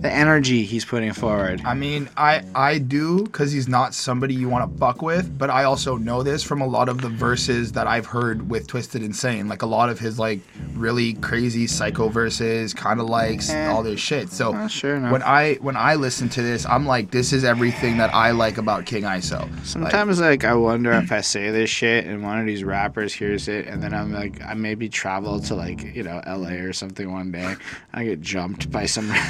the 0.00 0.10
energy 0.10 0.64
he's 0.64 0.84
putting 0.84 1.12
forward. 1.12 1.60
I 1.64 1.74
mean, 1.74 2.08
I 2.16 2.42
I 2.54 2.78
do 2.78 3.24
because 3.24 3.52
he's 3.52 3.68
not 3.68 3.94
somebody 3.94 4.34
you 4.34 4.48
want 4.48 4.72
to 4.72 4.78
fuck 4.78 5.02
with, 5.02 5.36
but 5.38 5.50
I 5.50 5.64
also 5.64 5.96
know 5.96 6.22
this 6.22 6.42
from 6.42 6.60
a 6.62 6.66
lot 6.66 6.88
of 6.88 7.02
the 7.02 7.08
verses 7.10 7.72
that 7.72 7.86
I've 7.86 8.06
heard 8.06 8.48
with 8.48 8.66
Twisted 8.66 9.02
Insane, 9.02 9.48
like 9.48 9.62
a 9.62 9.66
lot 9.66 9.90
of 9.90 9.98
his 9.98 10.18
like 10.18 10.40
really 10.74 11.12
crazy 11.14 11.66
psycho 11.66 12.08
verses, 12.08 12.72
kind 12.74 13.00
of 13.00 13.06
like 13.08 13.38
s- 13.38 13.50
Eh. 13.50 13.66
all 13.68 13.82
this 13.82 14.00
shit. 14.00 14.30
So 14.30 14.66
sure 14.68 14.98
when 15.10 15.22
I 15.22 15.54
when 15.60 15.76
I 15.76 15.94
listen 15.96 16.28
to 16.30 16.42
this, 16.42 16.64
I'm 16.66 16.86
like, 16.86 17.10
this 17.10 17.32
is 17.32 17.44
everything 17.44 17.98
that 17.98 18.14
I 18.14 18.30
like 18.30 18.56
about 18.58 18.86
King 18.86 19.02
ISO. 19.02 19.40
Like, 19.50 19.66
Sometimes 19.66 20.20
like 20.20 20.44
I 20.44 20.54
wonder 20.54 20.92
if 20.92 21.12
I 21.12 21.20
say 21.20 21.50
this 21.50 21.68
shit 21.70 22.06
and 22.06 22.22
one 22.22 22.38
of 22.40 22.46
these 22.46 22.64
rappers 22.64 23.12
hears 23.12 23.46
it 23.48 23.66
and 23.66 23.82
then 23.82 23.92
I'm 23.94 24.12
like 24.12 24.40
I 24.42 24.54
maybe 24.54 24.88
travel 24.88 25.38
to 25.40 25.54
like, 25.54 25.94
you 25.94 26.02
know, 26.02 26.22
LA 26.26 26.60
or 26.64 26.72
something 26.72 27.12
one 27.12 27.30
day. 27.30 27.54
I 27.92 28.04
get 28.04 28.20
jumped 28.20 28.70
by 28.70 28.86
some 28.86 29.08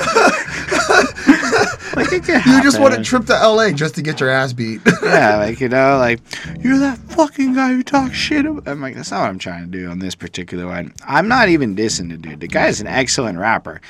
like 1.96 2.10
you 2.12 2.62
just 2.62 2.80
want 2.80 2.94
to 2.94 3.02
trip 3.02 3.26
to 3.26 3.32
LA 3.32 3.70
just 3.70 3.94
to 3.96 4.02
get 4.02 4.20
your 4.20 4.30
ass 4.30 4.52
beat. 4.52 4.80
yeah, 5.02 5.36
like 5.36 5.60
you 5.60 5.68
know, 5.68 5.98
like 5.98 6.20
you're 6.60 6.78
that 6.78 6.98
fucking 6.98 7.54
guy 7.54 7.72
who 7.72 7.82
talks 7.82 8.14
shit. 8.16 8.46
About. 8.46 8.68
I'm 8.68 8.80
like, 8.80 8.94
that's 8.94 9.10
not 9.10 9.20
what 9.22 9.28
I'm 9.28 9.38
trying 9.38 9.64
to 9.64 9.78
do 9.78 9.90
on 9.90 9.98
this 9.98 10.14
particular 10.14 10.66
one. 10.66 10.94
I'm 11.06 11.28
not 11.28 11.48
even 11.48 11.74
dissing 11.74 12.10
the 12.10 12.16
dude. 12.16 12.40
The 12.40 12.48
guy's 12.48 12.80
an 12.80 12.86
excellent 12.86 13.38
rapper. 13.38 13.80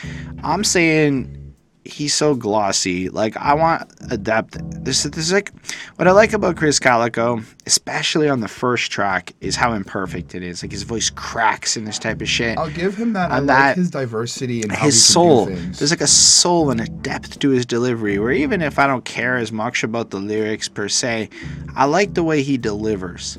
I'm 0.43 0.65
saying 0.65 1.37
he's 1.85 2.15
so 2.15 2.35
glossy. 2.35 3.09
Like 3.09 3.37
I 3.37 3.55
want 3.55 3.91
a 4.11 4.17
depth. 4.17 4.59
This, 4.61 5.03
this 5.05 5.27
is 5.27 5.33
like 5.33 5.53
what 5.97 6.07
I 6.09 6.13
like 6.13 6.33
about 6.33 6.57
Krizz 6.57 6.81
Kaliko, 6.81 7.45
especially 7.67 8.29
on 8.29 8.41
the 8.41 8.49
first 8.49 8.91
track, 8.91 9.33
is 9.41 9.57
how 9.57 9.73
imperfect 9.73 10.35
it 10.35 10.43
is. 10.43 10.63
Like 10.63 10.73
his 10.73 10.83
voice 10.83 11.11
cracks 11.11 11.77
and 11.77 11.87
this 11.87 11.99
type 11.99 12.21
of 12.21 12.29
shit. 12.29 12.59
I'll 12.59 12.71
give 12.71 12.97
him 12.97 13.13
that. 13.15 13.31
I 13.31 13.39
And 13.39 13.47
like 13.47 13.77
his 13.77 13.91
diversity 13.91 14.63
and 14.63 14.73
how 14.73 14.87
his 14.87 15.05
soul. 15.05 15.47
There's 15.47 15.91
like 15.91 16.01
a 16.01 16.07
soul 16.07 16.71
and 16.71 16.81
a 16.81 16.87
depth 16.87 17.39
to 17.41 17.51
his 17.51 17.67
delivery. 17.67 18.19
Where 18.19 18.33
even 18.33 18.63
if 18.63 18.79
I 18.79 18.87
don't 18.87 19.05
care 19.05 19.37
as 19.37 19.53
much 19.53 19.83
about 19.83 20.11
the 20.11 20.19
lyrics 20.19 20.69
per 20.69 20.89
se, 20.89 21.31
I 21.75 21.85
like 21.87 22.15
the 22.15 22.25
way 22.25 22.43
he 22.43 22.59
delivers. 22.59 23.39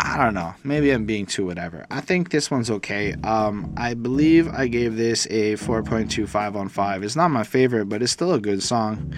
I 0.00 0.22
don't 0.22 0.34
know. 0.34 0.54
Maybe 0.64 0.90
I'm 0.90 1.06
being 1.06 1.24
too 1.24 1.46
whatever. 1.46 1.86
I 1.90 2.00
think 2.00 2.30
this 2.30 2.50
one's 2.50 2.70
okay. 2.70 3.14
Um, 3.24 3.72
I 3.76 3.94
believe 3.94 4.48
I 4.48 4.66
gave 4.66 4.96
this 4.96 5.26
a 5.26 5.54
4.25 5.54 6.54
on 6.54 6.68
5. 6.68 7.02
It's 7.02 7.16
not 7.16 7.30
my 7.30 7.42
favorite, 7.42 7.86
but 7.86 8.02
it's 8.02 8.12
still 8.12 8.34
a 8.34 8.40
good 8.40 8.62
song. 8.62 9.14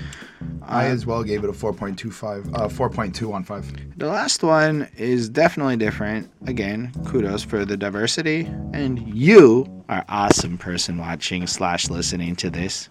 I 0.63 0.87
as 0.87 1.05
well 1.05 1.23
gave 1.23 1.45
it 1.45 1.51
a 1.51 1.53
4.25, 1.53 2.55
uh, 2.55 2.69
4.2 2.69 3.33
on 3.33 3.45
5. 3.45 3.99
The 3.99 4.07
last 4.07 4.43
one 4.43 4.89
is 4.97 5.29
definitely 5.29 5.77
different. 5.77 6.31
Again, 6.47 6.93
kudos 7.05 7.43
for 7.43 7.65
the 7.65 7.77
diversity. 7.77 8.47
And 8.73 9.07
you 9.15 9.85
are 9.89 10.05
awesome 10.09 10.57
person 10.59 10.99
watching 10.99 11.47
slash 11.47 11.89
listening 11.89 12.37
to 12.37 12.51
this. 12.51 12.89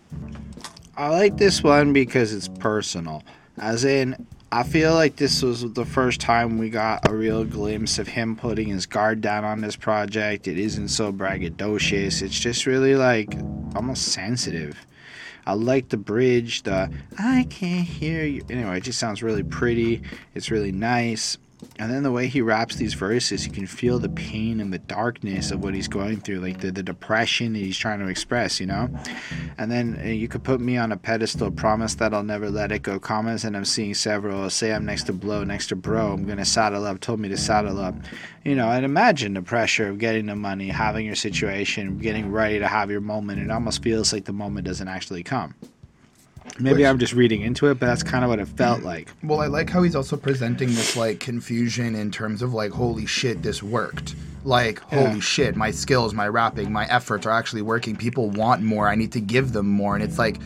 I 0.98 1.10
like 1.10 1.38
this 1.38 1.64
one 1.64 1.94
because 1.94 2.34
it's 2.34 2.48
personal. 2.48 3.24
As 3.58 3.84
in, 3.84 4.28
I 4.52 4.64
feel 4.64 4.94
like 4.94 5.18
this 5.18 5.42
was 5.42 5.74
the 5.74 5.86
first 5.86 6.22
time 6.22 6.58
we 6.58 6.70
got 6.70 7.10
a 7.10 7.14
real 7.14 7.44
glimpse 7.44 8.00
of 8.00 8.08
him 8.08 8.36
putting 8.36 8.68
his 8.68 8.86
guard 8.86 9.20
down 9.20 9.44
on 9.44 9.62
this 9.62 9.76
project. 9.76 10.48
It 10.48 10.58
isn't 10.58 10.90
so 10.90 11.12
braggadocious. 11.12 12.22
It's 12.22 12.40
just 12.40 12.66
really 12.66 12.96
like 12.96 13.36
almost 13.76 14.04
sensitive. 14.04 14.86
I 15.48 15.54
like 15.54 15.90
the 15.90 15.98
bridge, 15.98 16.64
the 16.64 16.92
I 17.20 17.46
can't 17.50 17.86
hear 17.86 18.24
you. 18.24 18.46
Anyway, 18.50 18.78
it 18.78 18.84
just 18.84 19.00
sounds 19.00 19.22
really 19.22 19.44
pretty. 19.44 20.02
It's 20.34 20.50
really 20.50 20.72
nice. 20.72 21.38
And 21.78 21.92
then 21.92 22.04
the 22.04 22.12
way 22.12 22.28
he 22.28 22.42
wraps 22.42 22.78
these 22.78 22.94
verses, 22.94 23.46
you 23.46 23.52
can 23.52 23.68
feel 23.68 24.00
the 24.00 24.10
pain 24.10 24.62
and 24.62 24.72
the 24.72 24.80
darkness 24.80 25.52
of 25.52 25.62
what 25.62 25.74
he's 25.74 25.90
going 25.90 26.22
through, 26.22 26.40
like 26.40 26.62
the, 26.62 26.72
the 26.72 26.84
depression 26.84 27.52
that 27.54 27.60
he's 27.60 27.78
trying 27.78 28.00
to 28.00 28.08
express, 28.08 28.62
you 28.62 28.66
know? 28.66 28.90
And 29.58 29.70
then 29.70 30.00
uh, 30.02 30.08
you 30.08 30.30
could 30.30 30.44
put 30.44 30.62
me 30.62 30.78
on 30.78 30.94
a 30.94 30.98
pedestal, 30.98 31.52
promise 31.52 31.96
that 31.96 32.14
I'll 32.14 32.24
never 32.24 32.50
let 32.50 32.72
it 32.72 32.82
go, 32.82 32.98
comments, 33.00 33.44
and 33.44 33.58
I'm 33.58 33.66
seeing 33.66 33.94
several. 33.94 34.50
Say 34.50 34.74
I'm 34.74 34.86
next 34.86 35.04
to 35.04 35.14
blow, 35.14 35.44
next 35.44 35.68
to 35.68 35.76
bro, 35.76 36.14
I'm 36.14 36.26
gonna 36.26 36.46
saddle 36.46 36.86
up, 36.86 37.02
told 37.02 37.20
me 37.20 37.28
to 37.30 37.38
saddle 37.38 37.80
up. 37.80 37.96
You 38.46 38.56
know, 38.56 38.70
and 38.70 38.86
imagine 38.86 39.34
the 39.34 39.42
pressure 39.42 39.90
of 39.90 39.98
getting 39.98 40.28
the 40.28 40.36
money, 40.36 40.70
having 40.70 41.06
your 41.06 41.16
situation, 41.16 41.98
getting 41.98 42.32
ready 42.32 42.60
to 42.60 42.68
have 42.68 42.90
your 42.90 43.02
moment. 43.02 43.42
It 43.42 43.52
almost 43.52 43.84
feels 43.84 44.14
like 44.14 44.26
the 44.26 44.34
moment 44.34 44.66
doesn't 44.66 44.88
actually 44.88 45.24
come. 45.24 45.56
Maybe 46.60 46.78
Which- 46.78 46.86
I'm 46.88 47.00
just 47.00 47.14
reading 47.14 47.42
into 47.42 47.68
it, 47.68 47.80
but 47.80 47.88
that's 47.88 48.04
kind 48.04 48.24
of 48.24 48.30
what 48.30 48.40
it 48.40 48.48
felt 48.48 48.84
like. 48.84 49.12
Well, 49.24 49.42
I 49.42 49.48
like 49.48 49.70
how 49.70 49.84
he's 49.84 49.96
also 49.96 50.16
presenting 50.18 50.70
this 50.70 50.96
like 50.96 51.20
confusion 51.20 51.96
in 51.96 52.12
terms 52.12 52.42
of 52.42 52.54
like, 52.54 52.72
holy 52.72 53.06
shit, 53.06 53.42
this 53.44 53.62
worked. 53.62 54.16
Like, 54.44 54.82
Yeah. 54.92 55.08
holy 55.08 55.22
shit, 55.22 55.56
my 55.56 55.72
skills, 55.72 56.14
my 56.14 56.28
rapping, 56.28 56.72
my 56.72 56.86
efforts 56.86 57.26
are 57.26 57.32
actually 57.32 57.62
working. 57.64 57.96
People 57.96 58.30
want 58.30 58.62
more. 58.62 58.88
I 58.88 58.96
need 58.96 59.12
to 59.14 59.20
give 59.22 59.52
them 59.54 59.68
more. 59.68 59.96
And 59.96 60.04
it's 60.04 60.18
like 60.20 60.38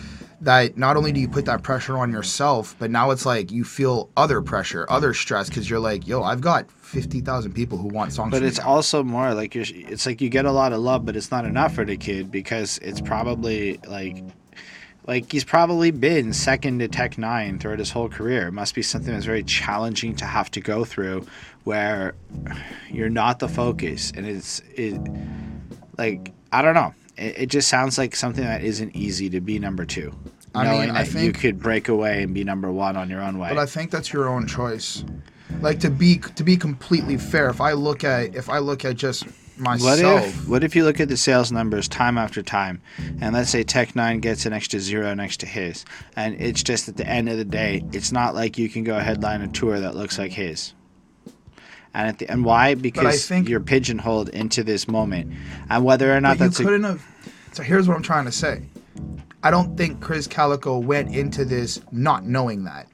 that 0.41 0.77
not 0.77 0.95
only 0.95 1.11
do 1.11 1.19
you 1.19 1.27
put 1.27 1.43
that 1.45 1.63
pressure 1.63 1.97
on 1.97 2.11
yourself, 2.13 2.73
but 2.79 2.89
now 2.89 3.11
it's 3.11 3.25
like 3.25 3.51
you 3.51 3.65
feel 3.65 4.09
other 4.15 4.41
pressure, 4.41 4.85
other 4.89 5.13
stress 5.13 5.49
because 5.49 5.69
you're 5.69 5.81
like, 5.81 6.07
yo, 6.07 6.23
I've 6.23 6.39
got 6.39 6.71
50,000 6.71 7.51
people 7.51 7.77
who 7.77 7.89
want 7.89 8.13
songs 8.13 8.31
But 8.31 8.41
me 8.41 8.47
it's 8.47 8.57
now. 8.59 8.67
also 8.67 9.03
more 9.03 9.33
like 9.33 9.53
you're. 9.53 9.65
It's 9.67 10.05
like 10.05 10.21
you 10.21 10.29
get 10.29 10.45
a 10.45 10.51
lot 10.51 10.71
of 10.71 10.79
love, 10.79 11.05
but 11.05 11.15
it's 11.17 11.29
not 11.29 11.43
enough 11.45 11.75
for 11.75 11.83
the 11.85 11.97
kid 11.97 12.31
because 12.31 12.77
it's 12.81 13.01
probably 13.01 13.79
like, 13.87 14.23
like 15.07 15.31
he's 15.31 15.43
probably 15.43 15.91
been 15.91 16.33
second 16.33 16.79
to 16.79 16.87
Tech 16.87 17.15
N9ne 17.15 17.59
throughout 17.59 17.79
his 17.79 17.91
whole 17.91 18.09
career. 18.09 18.47
It 18.47 18.51
must 18.51 18.75
be 18.75 18.81
something 18.81 19.13
that's 19.13 19.25
very 19.25 19.43
challenging 19.43 20.15
to 20.17 20.25
have 20.25 20.51
to 20.51 20.61
go 20.61 20.85
through, 20.85 21.25
where 21.63 22.15
you're 22.89 23.09
not 23.09 23.39
the 23.39 23.49
focus, 23.49 24.11
and 24.15 24.25
it's 24.25 24.61
it, 24.75 24.99
like 25.97 26.33
I 26.51 26.61
don't 26.61 26.75
know. 26.75 26.93
It, 27.17 27.41
it 27.41 27.45
just 27.47 27.67
sounds 27.69 27.97
like 27.97 28.15
something 28.15 28.43
that 28.43 28.63
isn't 28.63 28.95
easy 28.95 29.29
to 29.31 29.41
be 29.41 29.59
number 29.59 29.85
two. 29.85 30.13
I 30.55 30.63
mean, 30.63 30.71
knowing 30.71 30.89
I 30.91 31.03
that 31.03 31.23
you 31.23 31.31
could 31.31 31.59
break 31.59 31.89
away 31.89 32.23
and 32.23 32.33
be 32.33 32.43
number 32.43 32.71
one 32.71 32.95
on 32.95 33.09
your 33.09 33.21
own 33.21 33.37
way. 33.37 33.49
But 33.49 33.59
I 33.59 33.65
think 33.65 33.91
that's 33.91 34.11
your 34.11 34.27
own 34.27 34.47
choice. 34.47 35.03
Like 35.61 35.79
to 35.79 35.89
be 35.89 36.19
to 36.35 36.43
be 36.43 36.57
completely 36.57 37.17
fair, 37.17 37.49
if 37.49 37.61
I 37.61 37.73
look 37.73 38.03
at 38.03 38.35
if 38.35 38.49
I 38.49 38.59
look 38.59 38.85
at 38.85 38.95
just 38.95 39.25
What 39.59 39.99
if 39.99 40.47
what 40.47 40.63
if 40.63 40.75
you 40.75 40.83
look 40.83 40.99
at 40.99 41.09
the 41.09 41.17
sales 41.17 41.51
numbers 41.51 41.87
time 41.87 42.17
after 42.17 42.41
time, 42.41 42.81
and 43.19 43.33
let's 43.33 43.49
say 43.49 43.63
Tech 43.63 43.93
N9ne 43.93 44.21
gets 44.21 44.45
an 44.45 44.53
extra 44.53 44.79
zero 44.79 45.13
next 45.13 45.41
to 45.41 45.45
his, 45.45 45.85
and 46.15 46.39
it's 46.39 46.63
just 46.63 46.87
at 46.87 46.97
the 46.97 47.07
end 47.07 47.29
of 47.29 47.37
the 47.37 47.45
day, 47.45 47.83
it's 47.91 48.11
not 48.11 48.35
like 48.35 48.57
you 48.57 48.69
can 48.69 48.83
go 48.83 48.97
headline 48.99 49.41
a 49.41 49.47
tour 49.47 49.79
that 49.79 49.95
looks 49.95 50.17
like 50.17 50.31
his. 50.31 50.73
And 51.93 52.07
at 52.07 52.19
the 52.19 52.29
and 52.29 52.45
why? 52.45 52.75
Because 52.75 53.25
think- 53.25 53.49
you're 53.49 53.59
pigeonholed 53.59 54.29
into 54.29 54.63
this 54.63 54.87
moment, 54.87 55.33
and 55.69 55.83
whether 55.83 56.15
or 56.15 56.21
not 56.21 56.37
But 56.37 56.43
you 56.43 56.49
that's 56.49 56.59
a, 56.59 56.63
couldn't 56.63 56.83
have. 56.83 57.05
So 57.53 57.63
here's 57.63 57.87
what 57.87 57.97
I'm 57.97 58.03
trying 58.03 58.25
to 58.25 58.31
say. 58.31 58.63
I 59.41 59.51
don't 59.51 59.77
think 59.77 59.99
Krizz 60.01 60.27
Kaliko 60.27 60.83
went 60.83 61.15
into 61.15 61.45
this 61.45 61.81
not 61.91 62.25
knowing 62.25 62.65
that. 62.65 62.87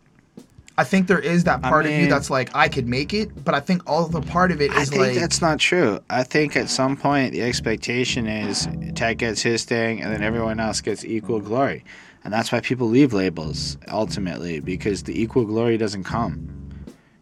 I 0.78 0.84
think 0.84 1.08
there 1.08 1.20
is 1.20 1.46
that 1.46 1.62
I 1.64 1.70
part 1.70 1.86
of 1.86 1.92
you 1.92 2.08
that's 2.08 2.30
like 2.30 2.54
I 2.54 2.68
could 2.68 2.88
make 2.88 3.14
it, 3.14 3.46
but 3.46 3.56
I 3.56 3.62
think 3.62 3.90
all 3.90 4.08
the 4.08 4.22
part 4.22 4.52
of 4.52 4.62
it 4.62 4.72
I 4.72 4.84
think 4.84 5.02
like 5.02 5.16
that's 5.16 5.42
not 5.42 5.60
true. 5.60 6.00
I 6.10 6.24
think 6.24 6.56
at 6.58 6.70
some 6.70 6.98
point 6.98 7.32
the 7.32 7.42
expectation 7.44 8.28
is 8.28 8.68
Ted 8.94 9.18
gets 9.18 9.42
his 9.42 9.64
thing, 9.64 10.02
and 10.02 10.12
then 10.12 10.22
everyone 10.22 10.60
else 10.60 10.82
gets 10.82 11.06
equal 11.06 11.40
glory, 11.40 11.86
and 12.24 12.34
that's 12.34 12.52
why 12.52 12.60
people 12.60 12.88
leave 12.88 13.14
labels 13.14 13.78
ultimately 13.90 14.60
because 14.60 15.04
the 15.04 15.20
equal 15.20 15.46
glory 15.46 15.78
doesn't 15.78 16.04
come. 16.04 16.52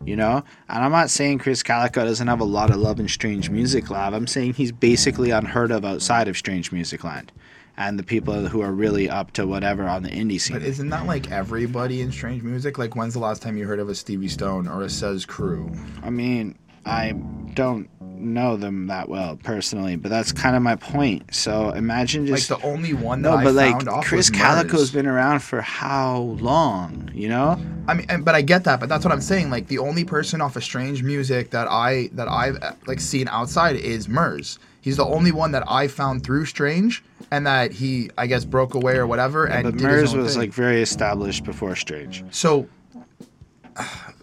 You 0.05 0.17
know, 0.17 0.43
and 0.67 0.83
I'm 0.83 0.91
not 0.91 1.09
saying 1.09 1.39
Krizz 1.39 1.63
Kaliko 1.63 2.03
doesn't 2.03 2.27
have 2.27 2.41
a 2.41 2.45
lot 2.45 2.71
of 2.71 2.75
love 2.75 2.99
in 2.99 3.07
Strange 3.07 3.49
Music 3.49 3.89
Lab. 3.89 4.13
I'm 4.13 4.27
saying 4.27 4.55
he's 4.55 4.73
basically 4.73 5.31
unheard 5.31 5.71
of 5.71 5.85
outside 5.85 6.27
of 6.27 6.37
Strange 6.37 6.73
Music 6.73 7.05
Land, 7.05 7.31
and 7.77 7.97
the 7.97 8.03
people 8.03 8.47
who 8.47 8.61
are 8.61 8.71
really 8.71 9.09
up 9.09 9.31
to 9.33 9.47
whatever 9.47 9.87
on 9.87 10.03
the 10.03 10.09
indie 10.09 10.39
scene. 10.39 10.57
But 10.57 10.65
isn't 10.65 10.89
that 10.89 11.05
like 11.05 11.31
everybody 11.31 12.01
in 12.01 12.11
strange 12.11 12.43
music? 12.43 12.77
Like 12.77 12.95
when's 12.95 13.13
the 13.13 13.19
last 13.19 13.41
time 13.41 13.57
you 13.57 13.65
heard 13.65 13.79
of 13.79 13.89
a 13.89 13.95
Stevie 13.95 14.27
Stone 14.27 14.67
or 14.67 14.83
a 14.83 14.89
CES 14.89 15.25
Cru? 15.25 15.71
I 16.03 16.09
mean, 16.09 16.55
I 16.85 17.13
don't 17.53 17.89
know 18.01 18.55
them 18.55 18.87
that 18.87 19.09
well 19.09 19.35
personally, 19.43 19.95
but 19.95 20.09
that's 20.09 20.31
kind 20.31 20.55
of 20.55 20.61
my 20.61 20.75
point. 20.75 21.33
So 21.33 21.71
imagine 21.71 22.25
just 22.25 22.49
Like 22.49 22.59
the 22.59 22.65
only 22.67 22.93
one 22.93 23.21
that 23.23 23.29
no, 23.29 23.35
I 23.37 23.43
but 23.43 23.53
like 23.53 23.75
Krizz 23.75 24.31
Kaliko's 24.31 24.91
been 24.91 25.07
around 25.07 25.41
for 25.41 25.61
how 25.61 26.17
long? 26.39 27.11
You 27.13 27.29
know? 27.29 27.59
I 27.87 27.93
mean, 27.93 28.05
and, 28.09 28.23
but 28.23 28.33
I 28.35 28.41
get 28.41 28.63
that. 28.63 28.79
But 28.79 28.89
that's 28.89 29.03
what 29.03 29.11
I'm 29.11 29.21
saying. 29.21 29.49
Like 29.49 29.67
the 29.67 29.79
only 29.79 30.05
person 30.05 30.41
off 30.41 30.55
of 30.55 30.63
Strange 30.63 31.03
Music 31.03 31.49
that 31.51 31.67
I 31.69 32.09
that 32.13 32.27
I've 32.27 32.57
like 32.87 32.99
seen 32.99 33.27
outside 33.27 33.75
is 33.75 34.07
Murs. 34.07 34.57
He's 34.81 34.97
the 34.97 35.05
only 35.05 35.31
one 35.31 35.51
that 35.51 35.63
I 35.69 35.87
found 35.87 36.23
through 36.23 36.45
Strange, 36.45 37.03
and 37.31 37.45
that 37.47 37.71
he 37.71 38.09
I 38.17 38.27
guess 38.27 38.45
broke 38.45 38.73
away 38.73 38.95
or 38.97 39.07
whatever. 39.07 39.45
and 39.45 39.63
but 39.63 39.71
did 39.77 39.81
his 39.81 39.83
Murs 39.83 40.15
was 40.15 40.33
thing. 40.33 40.41
like 40.41 40.53
very 40.53 40.81
established 40.81 41.43
before 41.43 41.75
Strange. 41.75 42.23
So, 42.31 42.67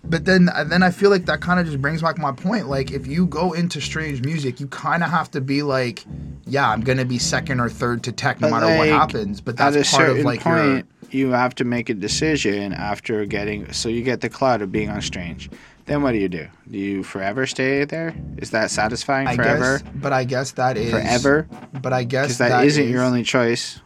but 0.05 0.25
then 0.25 0.49
then 0.67 0.83
I 0.83 0.91
feel 0.91 1.11
like 1.11 1.27
that 1.27 1.41
kind 1.41 1.61
of 1.61 1.67
just 1.67 1.81
brings 1.81 2.03
back 2.03 2.19
my 2.19 2.33
point. 2.33 2.69
Like 2.69 2.91
if 2.91 3.07
you 3.07 3.27
go 3.27 3.53
into 3.53 3.81
strange 3.81 4.23
music, 4.25 4.61
you 4.61 4.67
kind 4.69 5.03
of 5.03 5.11
have 5.11 5.31
to 5.33 5.41
be 5.41 5.63
like, 5.63 6.05
yeah, 6.47 6.69
I'm 6.71 6.81
gonna 6.81 7.05
be 7.05 7.19
second 7.19 7.61
or 7.61 7.69
third 7.69 8.03
to 8.05 8.13
tech 8.13 8.41
no 8.41 8.51
But, 8.51 8.61
matter 8.61 8.79
what 8.79 8.89
happens. 8.89 9.41
But 9.41 9.61
At 9.61 9.73
that's 9.73 9.89
a 9.89 9.97
part 9.97 10.07
certain 10.09 10.21
of 10.21 10.25
like 10.25 10.41
point, 10.41 10.87
you 11.11 11.31
have 11.31 11.55
to 11.57 11.65
make 11.65 11.89
a 11.89 11.95
decision 11.95 12.73
after 12.73 13.25
getting. 13.27 13.73
So 13.73 13.89
you 13.89 14.03
get 14.03 14.21
the 14.21 14.29
cloud 14.29 14.63
of 14.63 14.73
being 14.73 14.89
on 14.89 15.03
Strange. 15.03 15.51
Then 15.87 16.03
what 16.03 16.13
do 16.13 16.19
you 16.19 16.29
do? 16.29 16.47
Do 16.71 16.79
you 16.79 17.03
forever 17.03 17.47
stay 17.47 17.85
there? 17.85 18.15
Is 18.37 18.51
that 18.51 18.71
satisfying. 18.71 19.27
I 19.27 19.37
forever? 19.37 19.79
guess, 19.79 19.93
but 19.97 20.13
I 20.13 20.25
guess 20.25 20.53
that 20.53 20.77
is 20.77 20.93
Forever? 20.93 21.49
But 21.83 21.93
I 21.93 22.05
guess 22.05 22.27
Because 22.27 22.39
that 22.39 22.65
isn't 22.65 22.89
your 22.89 23.03
only 23.03 23.25
choice. 23.25 23.81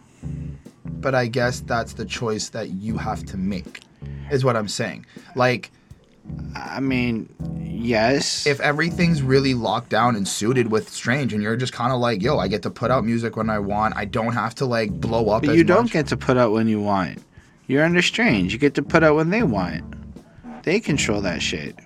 But 0.84 1.14
I 1.14 1.26
guess 1.26 1.60
that's 1.60 1.94
the 1.94 2.04
choice 2.04 2.50
that 2.50 2.70
you 2.70 2.98
have 2.98 3.24
to 3.26 3.36
make. 3.36 3.80
Is 4.30 4.44
what 4.44 4.56
I'm 4.56 4.68
saying. 4.68 5.06
Like 5.34 5.70
I 6.54 6.80
mean, 6.80 7.28
yes. 7.60 8.46
if 8.46 8.60
everything's 8.60 9.22
really 9.22 9.54
locked 9.54 9.90
down 9.90 10.16
and 10.16 10.26
suited 10.26 10.70
with 10.70 10.88
Strange, 10.88 11.32
and 11.32 11.42
you're 11.42 11.56
just 11.56 11.72
kind 11.72 11.92
of 11.92 12.00
like, 12.00 12.22
yo, 12.22 12.38
I 12.38 12.48
get 12.48 12.62
to 12.62 12.70
put 12.70 12.90
out 12.90 13.04
music 13.04 13.36
when 13.36 13.50
I 13.50 13.58
want. 13.58 13.96
I 13.96 14.04
don't 14.04 14.32
have 14.32 14.54
to 14.56 14.66
like 14.66 14.90
blow 15.00 15.30
up. 15.30 15.44
but 15.44 15.56
you 15.56 15.64
don't 15.64 15.84
much. 15.84 15.92
get 15.92 16.06
to 16.08 16.16
put 16.16 16.36
out 16.36 16.52
when 16.52 16.68
you 16.68 16.80
want. 16.80 17.22
You're 17.66 17.84
under 17.84 18.02
Strange. 18.02 18.52
You 18.52 18.58
get 18.58 18.74
to 18.74 18.82
put 18.82 19.02
out 19.02 19.16
when 19.16 19.30
they 19.30 19.42
want. 19.42 19.84
They 20.62 20.80
control 20.80 21.20
that 21.22 21.42
shit. 21.42 21.78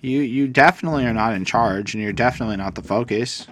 You 0.00 0.20
you 0.20 0.48
definitely 0.48 1.04
are 1.06 1.12
not 1.12 1.34
in 1.34 1.44
charge, 1.44 1.94
and 1.94 2.02
you're 2.02 2.12
definitely 2.12 2.56
not 2.56 2.74
the 2.74 2.82
focus. 2.82 3.46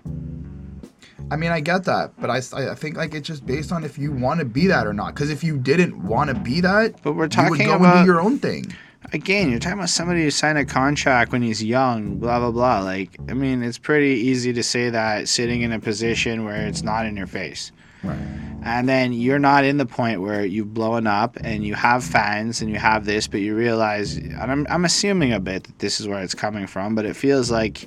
I 1.29 1.35
mean, 1.35 1.51
I 1.51 1.59
get 1.59 1.85
that, 1.85 2.13
but 2.21 2.31
I, 2.31 2.37
I 2.71 2.75
think 2.77 2.97
like 2.97 3.13
it's 3.13 3.27
just 3.27 3.45
based 3.45 3.73
on 3.73 3.83
if 3.83 3.99
you 3.99 4.13
want 4.13 4.39
to 4.39 4.47
be 4.47 4.69
that 4.69 4.87
or 4.87 4.93
not. 4.93 5.15
Because 5.15 5.29
if 5.29 5.43
you 5.43 5.59
didn't 5.59 6.01
want 6.05 6.31
to 6.31 6.37
be 6.37 6.61
that, 6.61 7.03
But 7.03 7.15
we're 7.15 7.27
talking 7.27 7.47
you 7.47 7.51
would 7.51 7.67
go 7.67 7.75
and 7.75 7.85
about 7.85 8.01
do 8.03 8.07
your 8.07 8.21
own 8.21 8.39
thing. 8.39 8.73
Again, 9.13 9.51
you're 9.51 9.61
talking 9.61 9.79
about 9.79 9.91
somebody 9.91 10.23
who 10.23 10.31
signed 10.31 10.59
a 10.59 10.65
contract 10.65 11.33
when 11.33 11.43
he's 11.43 11.63
young, 11.63 12.17
blah 12.17 12.39
blah 12.39 12.51
blah. 12.51 12.81
Like, 12.81 13.17
I 13.29 13.35
mean, 13.35 13.63
it's 13.63 13.79
pretty 13.79 14.21
easy 14.21 14.53
to 14.53 14.63
say 14.63 14.91
that 14.91 15.29
sitting 15.29 15.63
in 15.63 15.73
a 15.73 15.81
position 15.81 16.45
where 16.45 16.67
it's 16.67 16.83
not 16.83 17.07
in 17.07 17.17
your 17.17 17.27
face. 17.27 17.73
Right. 18.03 18.19
And 18.63 18.89
then 18.89 19.13
you're 19.13 19.39
not 19.39 19.65
in 19.65 19.77
the 19.77 19.87
point 19.87 20.21
where 20.23 20.45
you've 20.45 20.75
blown 20.75 21.07
up 21.07 21.37
and 21.43 21.65
you 21.65 21.75
have 21.75 22.03
fans 22.03 22.61
and 22.61 22.71
you 22.71 22.79
have 22.79 23.05
this, 23.05 23.29
but 23.29 23.41
you 23.41 23.55
realize, 23.55 24.17
and 24.17 24.51
I'm, 24.51 24.67
I'm 24.69 24.85
assuming 24.85 25.33
a 25.33 25.39
bit 25.39 25.65
that 25.65 25.79
this 25.79 26.01
is 26.01 26.09
where 26.09 26.21
it's 26.21 26.35
coming 26.35 26.67
from, 26.67 26.97
but 26.97 27.05
it 27.05 27.15
feels 27.15 27.49
like 27.49 27.87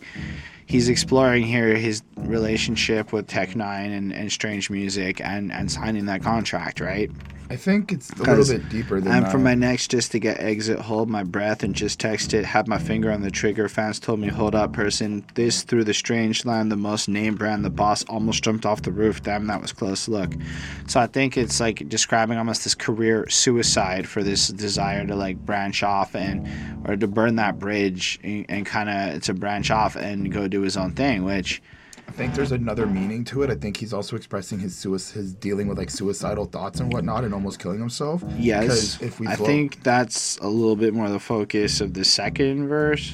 he's 0.67 0.87
exploring 0.87 1.43
here 1.43 1.75
his 1.75 2.01
relationship 2.15 3.11
with 3.11 3.27
Tech 3.27 3.49
N9ne 3.49 3.97
and, 3.97 4.13
and 4.13 4.31
Strange 4.31 4.69
Music 4.69 5.19
and, 5.19 5.51
and 5.51 5.69
signing 5.69 6.05
that 6.05 6.21
contract, 6.23 6.79
right? 6.79 7.11
I 7.51 7.55
think 7.55 7.91
it's 7.91 8.11
a 8.11 8.15
little 8.23 8.45
bit 8.45 8.69
deeper 8.69 9.01
than 9.01 9.23
that. 9.23 9.31
for 9.31 9.39
my 9.39 9.55
next, 9.55 9.89
just 9.89 10.11
to 10.11 10.19
get 10.19 10.39
exit, 10.39 10.77
hold 10.77 11.09
my 11.09 11.23
breath 11.23 11.63
and 11.63 11.73
just 11.73 11.99
text 11.99 12.35
it. 12.35 12.45
Have 12.45 12.67
my 12.67 12.77
finger 12.77 13.11
on 13.11 13.23
the 13.23 13.31
trigger. 13.31 13.67
Fans 13.67 13.99
told 13.99 14.19
me, 14.19 14.27
hold 14.27 14.53
up, 14.53 14.71
person. 14.71 15.25
This 15.33 15.63
through 15.63 15.85
the 15.85 15.95
strange 15.95 16.45
line, 16.45 16.69
the 16.69 16.75
most 16.75 17.09
name 17.09 17.33
brand. 17.35 17.65
The 17.65 17.71
boss 17.71 18.03
almost 18.03 18.43
jumped 18.43 18.67
off 18.67 18.83
the 18.83 18.91
roof. 18.91 19.23
Damn, 19.23 19.47
that 19.47 19.63
was 19.63 19.71
close. 19.71 20.07
Look. 20.07 20.31
So 20.85 20.99
I 20.99 21.07
think 21.07 21.37
it's 21.37 21.59
like 21.59 21.89
describing 21.89 22.37
almost 22.37 22.63
this 22.63 22.75
career 22.75 23.27
suicide 23.29 24.07
for 24.07 24.21
this 24.21 24.49
desire 24.49 25.07
to 25.07 25.15
like 25.15 25.43
branch 25.43 25.81
off 25.81 26.15
and, 26.15 26.47
or 26.87 26.95
to 26.97 27.07
burn 27.07 27.37
that 27.37 27.57
bridge 27.57 28.19
and, 28.23 28.45
and 28.47 28.65
kind 28.65 28.89
of 28.89 29.23
to 29.23 29.33
branch 29.33 29.71
off 29.71 29.95
and 29.95 30.31
go 30.31 30.47
do 30.47 30.61
his 30.61 30.77
own 30.77 30.91
thing, 30.91 31.23
which. 31.23 31.63
I 32.09 32.11
think 32.11 32.33
there's 32.33 32.51
another 32.51 32.87
meaning 32.87 33.23
to 33.25 33.43
it. 33.43 33.51
I 33.51 33.55
think 33.55 33.77
he's 33.77 33.93
also 33.93 34.15
expressing 34.15 34.57
his 34.57 34.73
suic- 34.75 35.11
his 35.13 35.31
dealing 35.31 35.67
with 35.67 35.77
like 35.77 35.91
suicidal 35.91 36.45
thoughts 36.45 36.79
and 36.79 36.91
whatnot, 36.91 37.23
and 37.23 37.35
almost 37.35 37.59
killing 37.59 37.79
himself. 37.79 38.23
Yes, 38.35 38.99
if 38.99 39.19
we 39.19 39.27
I 39.27 39.35
float- 39.35 39.45
think 39.47 39.83
that's 39.83 40.37
a 40.39 40.47
little 40.47 40.75
bit 40.75 40.95
more 40.95 41.07
the 41.07 41.19
focus 41.19 41.81
of 41.81 41.93
the 41.93 42.03
second 42.03 42.67
verse. 42.67 43.13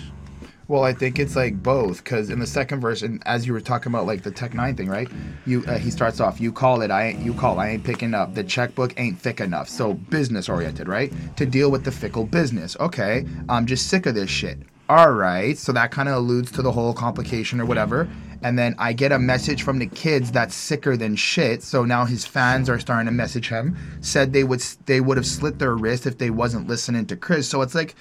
Well, 0.69 0.83
I 0.85 0.93
think 0.93 1.19
it's 1.19 1.35
like 1.35 1.61
both 1.61 2.05
because 2.05 2.29
in 2.29 2.39
the 2.39 2.47
second 2.47 2.79
verse, 2.79 3.01
and 3.01 3.21
as 3.25 3.45
you 3.45 3.51
were 3.51 3.59
talking 3.59 3.91
about 3.91 4.07
like 4.07 4.23
the 4.23 4.31
Tech 4.31 4.53
N9ne 4.53 4.77
thing, 4.77 4.87
right? 4.87 5.09
You 5.45 5.65
uh, 5.67 5.77
he 5.77 5.91
starts 5.91 6.21
off, 6.21 6.39
you 6.39 6.53
call 6.53 6.81
it, 6.81 6.89
I 6.89 7.07
ain't, 7.07 7.19
you 7.19 7.33
call, 7.33 7.59
I 7.59 7.71
ain't 7.71 7.83
picking 7.83 8.13
up. 8.13 8.33
The 8.33 8.45
checkbook 8.45 8.93
ain't 8.97 9.19
thick 9.19 9.41
enough, 9.41 9.67
so 9.67 9.93
business 9.95 10.47
oriented, 10.47 10.87
right? 10.87 11.11
To 11.35 11.45
deal 11.45 11.69
with 11.69 11.83
the 11.83 11.91
fickle 11.91 12.23
business. 12.25 12.77
Okay, 12.79 13.25
I'm 13.49 13.65
just 13.65 13.87
sick 13.87 14.05
of 14.05 14.15
this 14.15 14.29
shit. 14.29 14.57
All 14.87 15.11
right, 15.11 15.57
so 15.57 15.73
that 15.73 15.91
kind 15.91 16.07
of 16.07 16.15
alludes 16.15 16.51
to 16.53 16.61
the 16.61 16.71
whole 16.71 16.93
complication 16.93 17.59
or 17.59 17.65
whatever. 17.65 18.07
And 18.45 18.59
then 18.59 18.75
I 18.77 18.93
get 18.93 19.11
a 19.11 19.17
message 19.17 19.63
from 19.63 19.79
the 19.79 19.87
kids 19.87 20.31
that's 20.31 20.53
sicker 20.53 20.95
than 20.95 21.15
shit. 21.15 21.63
So 21.63 21.83
now 21.83 22.05
his 22.05 22.27
fans 22.27 22.69
are 22.69 22.77
starting 22.77 23.07
to 23.07 23.11
message 23.11 23.49
him. 23.49 23.75
Said 24.01 24.33
they 24.33 24.43
would 24.43 24.61
they 24.85 25.01
would 25.01 25.17
have 25.17 25.25
slit 25.25 25.57
their 25.57 25.75
wrist 25.75 26.05
if 26.05 26.19
they 26.19 26.29
wasn't 26.29 26.67
listening 26.67 27.07
to 27.07 27.15
Krizz. 27.15 27.45
So 27.45 27.63
it's 27.63 27.73
like 27.73 27.95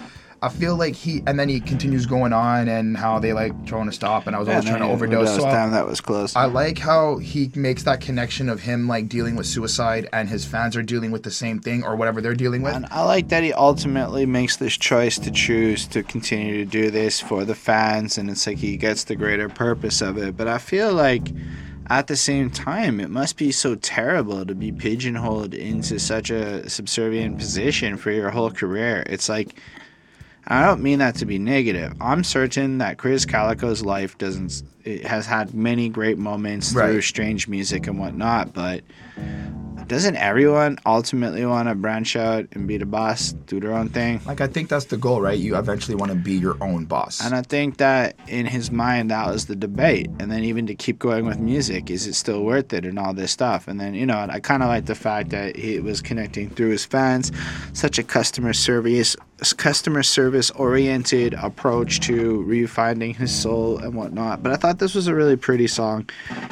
I 0.44 0.50
feel 0.50 0.76
like 0.76 0.94
he 0.94 1.22
and 1.26 1.40
then 1.40 1.48
he 1.48 1.58
continues 1.58 2.04
going 2.04 2.34
on 2.34 2.68
and 2.68 2.98
how 2.98 3.18
they 3.18 3.32
like 3.32 3.64
trying 3.64 3.86
to 3.86 3.92
stop 3.92 4.26
and 4.26 4.36
I 4.36 4.38
was 4.38 4.46
always 4.46 4.66
trying 4.66 4.80
to 4.80 4.88
overdose. 4.88 5.34
So 5.34 5.42
Damn, 5.42 5.70
that 5.70 5.86
was 5.86 6.02
close. 6.02 6.36
I 6.36 6.44
like 6.44 6.78
how 6.78 7.16
he 7.16 7.50
makes 7.54 7.84
that 7.84 8.02
connection 8.02 8.50
of 8.50 8.60
him 8.60 8.86
like 8.86 9.08
dealing 9.08 9.36
with 9.36 9.46
suicide 9.46 10.06
and 10.12 10.28
his 10.28 10.44
fans 10.44 10.76
are 10.76 10.82
dealing 10.82 11.10
with 11.10 11.22
the 11.22 11.30
same 11.30 11.60
thing 11.60 11.82
or 11.82 11.96
whatever 11.96 12.20
they're 12.20 12.34
dealing 12.34 12.60
with. 12.60 12.74
And 12.74 12.84
I 12.90 13.04
like 13.04 13.28
that 13.28 13.42
he 13.42 13.54
ultimately 13.54 14.26
makes 14.26 14.58
this 14.58 14.76
choice 14.76 15.18
to 15.20 15.30
choose 15.30 15.86
to 15.88 16.02
continue 16.02 16.62
to 16.62 16.70
do 16.70 16.90
this 16.90 17.20
for 17.20 17.46
the 17.46 17.54
fans, 17.54 18.18
and 18.18 18.28
it's 18.28 18.46
like 18.46 18.58
he 18.58 18.76
gets 18.76 19.04
the 19.04 19.16
greater 19.16 19.48
purpose 19.48 20.02
of 20.02 20.18
it. 20.18 20.36
But 20.36 20.46
I 20.46 20.58
feel 20.58 20.92
like 20.92 21.28
at 21.88 22.06
the 22.06 22.16
same 22.16 22.50
time, 22.50 23.00
it 23.00 23.10
must 23.10 23.36
be 23.36 23.52
so 23.52 23.76
terrible 23.76 24.44
to 24.44 24.54
be 24.54 24.72
pigeonholed 24.72 25.54
into 25.54 25.98
such 25.98 26.30
a 26.30 26.68
subservient 26.68 27.38
position 27.38 27.96
for 27.96 28.10
your 28.10 28.30
whole 28.30 28.50
career. 28.50 29.04
It's 29.06 29.28
like, 29.28 29.56
I 30.46 30.64
don't 30.64 30.82
mean 30.82 30.98
that 30.98 31.16
to 31.16 31.26
be 31.26 31.38
negative. 31.38 31.94
I'm 32.00 32.22
certain 32.22 32.78
that 32.78 32.98
Krizz 32.98 33.26
Kaliko's 33.26 33.84
life 33.84 34.18
doesn't 34.18 34.62
it 34.84 35.04
has 35.06 35.26
had 35.26 35.54
many 35.54 35.88
great 35.88 36.18
moments 36.18 36.72
through 36.72 37.00
strange 37.00 37.48
music 37.48 37.86
and 37.86 37.98
whatnot, 37.98 38.52
but 38.52 38.82
doesn't 39.86 40.16
everyone 40.16 40.78
ultimately 40.86 41.44
want 41.44 41.68
to 41.68 41.74
branch 41.74 42.16
out 42.16 42.46
and 42.52 42.66
be 42.66 42.78
the 42.78 42.86
boss, 42.86 43.32
do 43.32 43.60
their 43.60 43.72
own 43.72 43.88
thing? 43.88 44.20
Like 44.24 44.40
I 44.40 44.46
think 44.46 44.68
that's 44.68 44.86
the 44.86 44.96
goal, 44.96 45.20
right? 45.20 45.38
You 45.38 45.56
eventually 45.56 45.94
want 45.94 46.10
to 46.10 46.16
be 46.16 46.32
your 46.34 46.56
own 46.62 46.86
boss. 46.86 47.24
And 47.24 47.34
I 47.34 47.42
think 47.42 47.76
that 47.78 48.16
in 48.26 48.46
his 48.46 48.70
mind, 48.70 49.10
that 49.10 49.26
was 49.26 49.46
the 49.46 49.56
debate. 49.56 50.08
And 50.18 50.30
then 50.30 50.42
even 50.44 50.66
to 50.68 50.74
keep 50.74 50.98
going 50.98 51.26
with 51.26 51.38
music, 51.38 51.90
is 51.90 52.06
it 52.06 52.14
still 52.14 52.44
worth 52.44 52.72
it 52.72 52.86
and 52.86 52.98
all 52.98 53.12
this 53.12 53.30
stuff? 53.30 53.68
And 53.68 53.78
then, 53.78 53.94
you 53.94 54.06
know, 54.06 54.26
I 54.28 54.40
kind 54.40 54.62
of 54.62 54.68
like 54.68 54.86
the 54.86 54.94
fact 54.94 55.30
that 55.30 55.56
he 55.56 55.78
was 55.80 56.00
connecting 56.00 56.50
through 56.50 56.70
his 56.70 56.84
fans, 56.84 57.30
such 57.74 57.98
a 57.98 58.02
customer 58.02 58.54
service, 58.54 59.16
customer 59.58 60.02
service 60.02 60.50
oriented 60.52 61.34
approach 61.34 62.00
to 62.00 62.44
refinding 62.48 63.14
his 63.14 63.34
soul 63.34 63.78
and 63.78 63.94
whatnot. 63.94 64.42
But 64.42 64.52
I 64.52 64.56
thought 64.56 64.73
this 64.78 64.94
was 64.94 65.06
a 65.06 65.14
really 65.14 65.36
pretty 65.36 65.66
song 65.66 66.08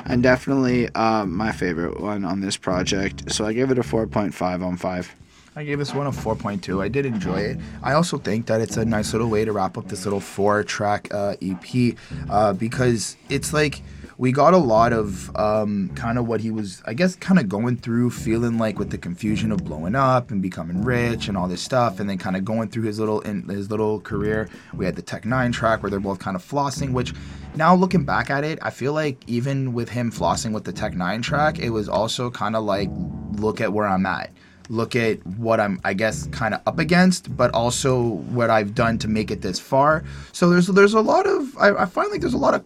and 0.07 0.23
definitely 0.23 0.89
um, 0.95 1.37
my 1.37 1.53
favorite 1.53 2.01
one 2.01 2.25
on 2.25 2.41
this 2.41 2.57
project. 2.57 3.31
So 3.33 3.45
I 3.45 3.53
gave 3.53 3.70
it 3.70 3.79
a 3.79 3.83
4.5 3.83 4.64
on 4.64 4.77
5. 4.77 5.14
I 5.55 5.64
gave 5.64 5.79
this 5.79 5.93
one 5.93 6.07
a 6.07 6.11
4.2. 6.11 6.83
I 6.83 6.89
did 6.89 7.05
enjoy 7.05 7.41
it. 7.41 7.59
I 7.83 7.93
also 7.93 8.16
think 8.16 8.47
that 8.47 8.61
it's 8.61 8.79
a 8.79 8.85
nice 8.85 9.12
little 9.12 9.29
way 9.29 9.45
to 9.45 9.53
wrap 9.53 9.77
up 9.77 9.89
this 9.89 10.05
little 10.05 10.20
four 10.20 10.62
track 10.62 11.12
uh, 11.12 11.37
EP 11.43 11.95
uh, 12.31 12.55
because 12.55 13.16
it's 13.29 13.53
like 13.53 13.83
we 14.23 14.31
got 14.31 14.55
a 14.55 14.59
lot 14.59 14.93
of 14.93 15.35
um, 15.35 15.89
kind 15.97 16.16
of 16.16 16.29
what 16.29 16.41
he 16.41 16.53
was, 16.53 16.81
I 16.87 16.95
guess, 16.95 17.16
kind 17.16 17.41
of 17.41 17.49
going 17.49 17.77
through, 17.77 18.11
feeling 18.11 18.57
like 18.57 18.79
with 18.79 18.91
the 18.91 18.97
confusion 18.97 19.51
of 19.51 19.64
blowing 19.64 19.97
up 19.97 20.31
and 20.31 20.41
becoming 20.41 20.85
rich 20.85 21.27
and 21.27 21.37
all 21.37 21.49
this 21.49 21.61
stuff, 21.61 21.99
and 21.99 22.09
then 22.09 22.18
kind 22.18 22.37
of 22.37 22.45
going 22.45 22.68
through 22.68 22.85
his 22.85 23.01
little 23.01 23.20
in 23.23 23.49
his 23.49 23.68
little 23.68 23.99
career. 23.99 24.49
We 24.75 24.85
had 24.85 24.95
the 24.95 25.03
Tech 25.03 25.25
N9ne 25.25 25.53
track 25.53 25.83
where 25.83 25.91
they're 25.91 25.99
both 25.99 26.20
kind 26.20 26.37
of 26.37 26.49
flossing, 26.49 26.93
which 26.93 27.12
now 27.57 27.75
looking 27.75 28.05
back 28.05 28.31
at 28.31 28.45
it, 28.45 28.61
I 28.62 28.70
feel 28.70 28.93
like 28.93 29.18
even 29.27 29.73
with 29.73 29.89
him 29.89 30.12
flossing 30.12 30.53
with 30.53 30.62
the 30.62 30.73
Tech 30.73 30.93
N9ne 30.93 31.25
track, 31.25 31.59
it 31.59 31.70
was 31.70 31.89
also 31.89 32.31
kind 32.31 32.55
of 32.55 32.62
like 32.62 32.91
look 33.33 33.61
at 33.61 33.73
where 33.73 33.89
I'm 33.89 34.07
at 34.07 34.31
look 34.71 34.97
at 34.97 35.25
what 35.27 35.61
I'm, 35.61 35.81
I 35.85 35.95
guess, 35.95 36.27
kind 36.29 36.55
of 36.55 36.61
up 36.67 36.79
against, 36.79 37.37
but 37.37 37.53
also 37.53 38.01
what 38.01 38.51
I've 38.51 38.75
done 38.75 38.99
to 38.99 39.09
make 39.09 39.31
it 39.31 39.43
this 39.43 39.59
far. 39.59 40.05
So 40.33 40.51
there's 40.51 40.67
there's 40.69 40.95
a 40.95 41.01
lot 41.01 41.27
of 41.27 41.57
I, 41.59 41.71
I 41.71 41.87
find 41.87 42.11
like 42.11 42.21
there's 42.21 42.35
a 42.35 42.39
lot 42.39 42.55
of 42.55 42.65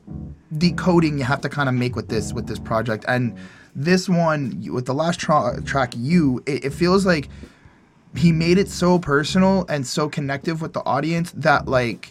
decoding 0.59 1.19
you 1.19 1.25
have 1.25 1.41
to 1.43 1.49
kind 1.49 1.69
of 1.69 1.75
make 1.75 1.97
with 1.97 2.09
this 2.09 2.33
with 2.33 2.47
this 2.47 2.59
project, 2.59 3.05
and 3.09 3.37
this 3.75 4.09
one 4.09 4.65
with 4.73 4.87
the 4.87 4.95
last 4.95 5.21
tra- 5.21 5.61
track, 5.65 5.93
you, 5.97 6.43
it, 6.47 6.65
it 6.65 6.71
feels 6.73 7.05
like 7.05 7.29
he 8.17 8.33
made 8.33 8.57
it 8.57 8.69
so 8.69 8.99
personal 8.99 9.67
and 9.69 9.87
so 9.87 10.09
connective 10.09 10.63
with 10.63 10.73
the 10.73 10.81
audience 10.87 11.31
that 11.33 11.69
like 11.69 12.11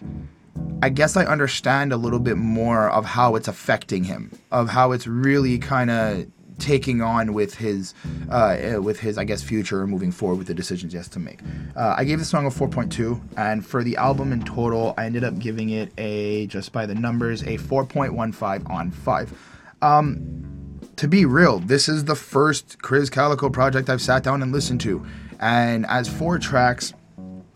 I 0.81 0.89
guess 0.89 1.17
I 1.17 1.25
understand 1.25 1.91
a 1.91 1.97
little 1.97 2.19
bit 2.19 2.37
more 2.37 2.89
of 2.89 3.05
how 3.05 3.35
it's 3.35 3.47
affecting 3.47 4.03
him, 4.03 4.31
of 4.51 4.69
how 4.69 4.91
it's 4.91 5.07
really 5.07 5.57
kind 5.57 5.89
of 5.89 6.27
taking 6.59 7.01
on 7.01 7.33
with 7.33 7.55
his 7.55 7.93
uh, 8.29 8.77
with 8.81 8.99
his 8.99 9.17
I 9.17 9.23
guess 9.23 9.41
future 9.41 9.85
moving 9.87 10.11
forward 10.11 10.37
with 10.37 10.47
the 10.47 10.53
decisions 10.53 10.93
he 10.93 10.97
has 10.97 11.07
to 11.09 11.19
make. 11.19 11.39
Uh, 11.75 11.95
I 11.97 12.03
gave 12.03 12.19
the 12.19 12.25
song 12.25 12.45
a 12.45 12.49
4.2, 12.49 13.21
and 13.37 13.65
for 13.65 13.83
the 13.83 13.97
album 13.97 14.31
in 14.31 14.43
total, 14.43 14.93
I 14.97 15.05
ended 15.05 15.23
up 15.23 15.37
giving 15.39 15.69
it 15.69 15.91
a 15.97 16.47
just 16.47 16.71
by 16.71 16.85
the 16.85 16.95
numbers 16.95 17.41
a 17.43 17.57
4.15 17.57 18.69
on 18.69 18.91
five. 18.91 19.33
Um, 19.81 20.79
to 20.95 21.07
be 21.07 21.25
real, 21.25 21.59
this 21.59 21.89
is 21.89 22.05
the 22.05 22.15
first 22.15 22.79
Krizz 22.79 23.09
Kaliko 23.09 23.51
project 23.51 23.89
I've 23.89 24.01
sat 24.01 24.23
down 24.23 24.41
and 24.41 24.51
listened 24.51 24.81
to, 24.81 25.05
and 25.39 25.85
as 25.87 26.07
four 26.07 26.39
tracks, 26.39 26.93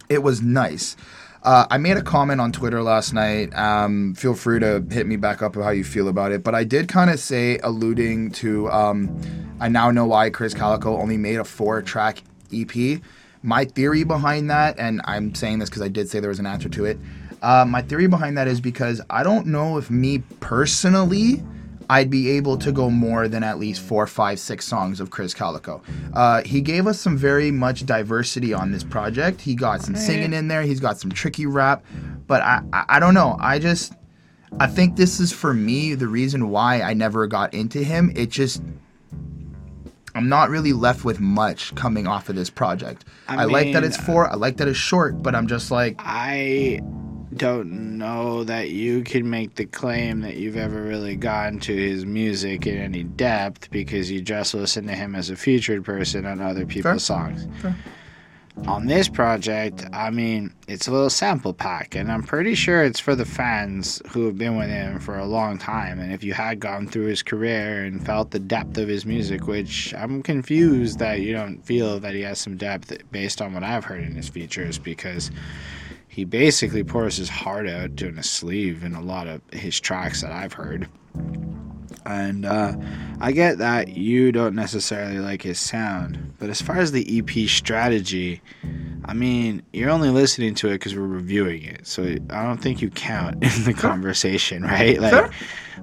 it 0.10 0.24
was 0.24 0.42
nice. 0.42 0.98
Uh, 1.42 1.66
I 1.72 1.78
made 1.78 1.96
a 1.96 2.02
comment 2.02 2.42
on 2.42 2.52
Twitter 2.52 2.84
last 2.84 3.14
night. 3.14 3.56
Um, 3.58 4.14
feel 4.14 4.36
free 4.36 4.60
to 4.60 4.86
hit 4.92 5.08
me 5.08 5.16
back 5.16 5.42
up 5.42 5.56
how 5.56 5.70
you 5.70 5.86
feel 5.86 6.10
about 6.10 6.34
it. 6.34 6.44
But 6.44 6.54
I 6.54 6.66
did 6.66 6.90
kind 6.90 7.10
of 7.10 7.20
say, 7.20 7.60
alluding 7.60 8.32
to, 8.32 8.70
um, 8.70 9.56
I 9.60 9.70
now 9.70 9.90
know 9.90 10.06
why 10.06 10.30
Krizz 10.32 10.54
Kaliko 10.54 11.00
only 11.00 11.16
made 11.16 11.38
a 11.38 11.46
four 11.46 11.82
track 11.82 12.24
EP. 12.54 13.02
My 13.42 13.64
theory 13.64 14.04
behind 14.04 14.50
that, 14.50 14.78
and 14.78 15.02
I'm 15.06 15.34
saying 15.34 15.60
this 15.60 15.70
because 15.70 15.82
I 15.82 15.88
did 15.88 16.10
say 16.10 16.20
there 16.20 16.30
was 16.30 16.40
an 16.40 16.46
answer 16.46 16.68
to 16.70 16.84
it. 16.84 16.98
Uh, 17.42 17.64
my 17.66 17.82
theory 17.82 18.08
behind 18.08 18.38
that 18.38 18.50
is 18.50 18.60
because 18.60 19.02
I 19.10 19.24
don't 19.24 19.48
know 19.48 19.78
if 19.78 19.90
me 19.90 20.20
personally 20.42 21.42
I'd 21.90 22.12
be 22.12 22.30
able 22.32 22.56
to 22.60 22.72
go 22.72 22.92
more 22.92 23.28
than 23.28 23.44
at 23.44 23.58
least 23.58 23.82
four, 23.82 24.06
five, 24.06 24.40
six 24.40 24.68
songs 24.68 25.00
of 25.00 25.10
Krizz 25.10 25.36
Kaliko. 25.36 25.82
Uh, 26.14 26.44
he 26.44 26.62
gave 26.62 26.86
us 26.86 27.00
some 27.00 27.18
very 27.18 27.50
much 27.50 27.86
diversity 27.86 28.54
on 28.54 28.72
this 28.72 28.84
project. 28.84 29.42
He 29.42 29.56
got 29.56 29.82
some 29.82 29.96
singing 29.96 30.34
in 30.34 30.48
there. 30.48 30.62
He's 30.62 30.80
got 30.80 31.00
some 31.00 31.12
tricky 31.12 31.48
rap, 31.48 31.84
but 32.28 32.44
I, 32.44 32.62
I, 32.72 32.86
I 32.90 33.00
don't 33.00 33.16
know. 33.16 33.38
I 33.40 33.58
just, 33.58 33.94
I 34.60 34.68
think 34.68 34.98
this 34.98 35.20
is 35.20 35.34
for 35.34 35.54
me 35.54 35.96
the 35.96 36.08
reason 36.08 36.50
why 36.50 36.82
I 36.82 36.94
never 36.94 37.26
got 37.26 37.56
into 37.56 37.84
him. 37.84 38.12
It 38.16 38.30
just, 38.30 38.62
I'm 40.14 40.30
not 40.30 40.52
really 40.52 40.74
left 40.74 41.06
with 41.06 41.20
much 41.20 41.74
coming 41.74 42.06
off 42.06 42.30
of 42.30 42.36
this 42.36 42.52
project. 42.52 43.06
I, 43.28 43.38
I 43.38 43.44
like 43.46 43.74
that 43.74 43.84
it's 43.84 43.98
four. 43.98 44.30
I 44.30 44.36
like 44.36 44.58
that 44.58 44.68
it's 44.68 44.78
short, 44.78 45.24
but 45.24 45.34
I'm 45.34 45.48
just 45.48 45.72
like, 45.72 45.96
I 46.00 46.82
don't 47.36 47.98
know 47.98 48.44
that 48.44 48.70
you 48.70 49.04
can 49.04 49.30
make 49.30 49.56
the 49.56 49.66
claim 49.66 50.22
that 50.22 50.38
you've 50.38 50.58
ever 50.58 50.82
really 50.82 51.16
gotten 51.16 51.60
to 51.62 51.76
his 51.76 52.06
music 52.06 52.66
in 52.66 52.78
any 52.78 53.04
depth 53.04 53.70
because 53.72 54.10
you 54.10 54.22
just 54.22 54.54
listen 54.54 54.88
to 54.88 54.94
him 54.94 55.16
as 55.16 55.30
a 55.30 55.36
featured 55.36 55.86
person 55.86 56.26
on 56.26 56.42
other 56.42 56.66
people's 56.66 57.04
songs. 57.04 57.48
Fair. 57.62 57.76
On 58.68 58.88
this 58.88 59.08
project, 59.08 59.86
I 59.94 60.10
mean, 60.10 60.54
it's 60.68 60.88
a 60.88 60.92
little 60.92 61.10
sample 61.10 61.54
pack, 61.54 61.96
and 61.96 62.12
I'm 62.12 62.24
pretty 62.24 62.56
sure 62.56 62.84
it's 62.84 63.00
for 63.00 63.16
the 63.16 63.26
fans 63.26 64.02
who 64.10 64.26
have 64.26 64.38
been 64.38 64.58
with 64.58 64.68
him 64.70 65.00
for 65.00 65.18
a 65.18 65.26
long 65.26 65.58
time. 65.58 65.98
And 65.98 66.12
if 66.12 66.24
you 66.24 66.34
had 66.34 66.60
gone 66.60 66.88
through 66.88 67.06
his 67.06 67.24
career 67.24 67.86
and 67.86 68.06
felt 68.06 68.32
the 68.32 68.40
depth 68.40 68.78
of 68.78 68.90
his 68.90 69.06
music, 69.06 69.48
which 69.48 69.94
I'm 69.94 70.22
confused 70.22 71.00
that 71.00 71.22
you 71.22 71.32
don't 71.32 71.66
feel 71.66 72.02
that 72.02 72.14
he 72.14 72.22
has 72.22 72.40
some 72.40 72.58
depth 72.58 72.92
based 73.12 73.42
on 73.42 73.54
what 73.54 73.64
I've 73.64 73.86
heard 73.86 74.04
in 74.04 74.16
his 74.16 74.28
features, 74.28 74.78
because 74.78 75.32
he 76.10 76.26
basically 76.26 76.84
pours 76.84 77.18
his 77.18 77.30
heart 77.30 77.70
out 77.70 77.96
doing 77.96 78.18
a 78.18 78.24
sleeve 78.24 78.84
in 78.84 78.96
a 78.96 79.02
lot 79.02 79.28
of 79.28 79.42
his 79.54 79.80
tracks 79.80 80.22
that 80.22 80.32
I've 80.32 80.54
heard. 80.54 80.90
And 82.06 82.46
uh, 82.46 82.76
I 83.20 83.32
get 83.32 83.58
that 83.58 83.90
you 83.90 84.32
don't 84.32 84.56
necessarily 84.56 85.20
like 85.20 85.42
his 85.42 85.60
sound, 85.60 86.34
but 86.40 86.50
as 86.50 86.62
far 86.62 86.78
as 86.78 86.92
the 86.92 87.20
EP 87.20 87.50
strategy, 87.50 88.42
I 89.06 89.14
mean, 89.14 89.64
you're 89.74 89.90
only 89.90 90.10
listening 90.10 90.56
to 90.56 90.68
it 90.68 90.74
because 90.74 90.96
we're 90.96 91.02
reviewing 91.02 91.64
it, 91.64 91.88
so 91.88 92.04
I 92.04 92.44
don't 92.44 92.60
think 92.60 92.82
you 92.82 92.90
count 92.90 93.36
in 93.44 93.64
the 93.64 93.74
conversation, 93.74 94.64
right? 94.64 95.00
Like, 95.00 95.32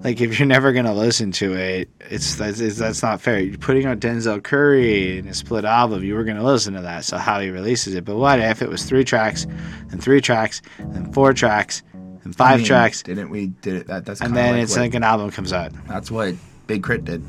like 0.04 0.20
if 0.20 0.38
you're 0.38 0.46
never 0.46 0.72
gonna 0.72 0.94
listen 0.94 1.32
to 1.32 1.54
it, 1.54 1.88
it's 2.00 2.36
that's, 2.36 2.60
it's 2.60 2.78
that's 2.78 3.02
not 3.02 3.20
fair. 3.20 3.40
You're 3.40 3.58
putting 3.58 3.86
out 3.86 4.00
Denzel 4.00 4.42
Curry 4.42 5.18
in 5.18 5.28
a 5.28 5.34
split 5.34 5.64
album, 5.64 6.04
you 6.04 6.14
were 6.14 6.24
gonna 6.24 6.44
listen 6.44 6.74
to 6.74 6.82
that, 6.82 7.04
so 7.04 7.18
how 7.18 7.40
he 7.40 7.50
releases 7.50 7.94
it. 7.94 8.04
But 8.04 8.16
what 8.16 8.38
if 8.40 8.62
it 8.62 8.68
was 8.68 8.84
three 8.84 9.04
tracks, 9.04 9.44
and 9.90 10.02
three 10.02 10.20
tracks, 10.20 10.62
and 10.78 11.12
four 11.12 11.32
tracks, 11.32 11.82
and 12.26 12.34
I 12.34 12.36
five 12.36 12.58
mean, 12.58 12.66
tracks, 12.66 13.02
Didn't 13.02 13.30
we? 13.30 13.46
Did 13.46 13.74
it? 13.76 13.86
That, 13.86 14.04
that's 14.04 14.20
and 14.20 14.36
then 14.36 14.54
like 14.54 14.62
it's 14.64 14.72
what- 14.72 14.82
like 14.82 14.94
an 14.94 15.02
album 15.04 15.30
comes 15.30 15.52
out. 15.52 15.72
That's 15.88 16.10
what 16.10 16.34
Big 16.66 16.82
K.R.I.T. 16.84 17.04
did. 17.04 17.24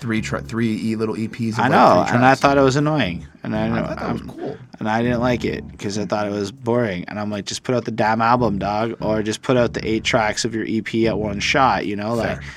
Three 0.00 0.20
tra- 0.20 0.42
three 0.42 0.76
e 0.82 0.96
little 0.96 1.14
EPs. 1.14 1.58
I 1.58 1.68
know, 1.68 2.04
and 2.08 2.24
I 2.24 2.34
thought 2.34 2.58
it 2.58 2.62
was 2.62 2.76
annoying, 2.76 3.26
and 3.42 3.56
I, 3.56 3.66
I 3.66 3.82
thought 3.82 3.98
that 3.98 4.12
was 4.12 4.20
um, 4.20 4.28
cool. 4.28 4.56
and 4.78 4.88
I 4.88 5.02
didn't 5.02 5.20
like 5.20 5.44
it 5.44 5.66
because 5.68 5.98
I 5.98 6.04
thought 6.04 6.26
it 6.26 6.30
was 6.30 6.52
boring. 6.52 7.04
And 7.08 7.18
I'm 7.18 7.30
like, 7.30 7.46
just 7.46 7.62
put 7.64 7.74
out 7.74 7.84
the 7.86 7.90
damn 7.90 8.20
album, 8.20 8.58
dog, 8.58 8.96
or 9.00 9.22
just 9.22 9.40
put 9.42 9.56
out 9.56 9.72
the 9.72 9.86
eight 9.86 10.04
tracks 10.04 10.44
of 10.44 10.54
your 10.54 10.64
EP 10.68 10.94
at 11.10 11.18
one 11.18 11.40
shot. 11.40 11.86
You 11.86 11.96
know, 11.96 12.14
like 12.14 12.40
Fair. 12.42 12.50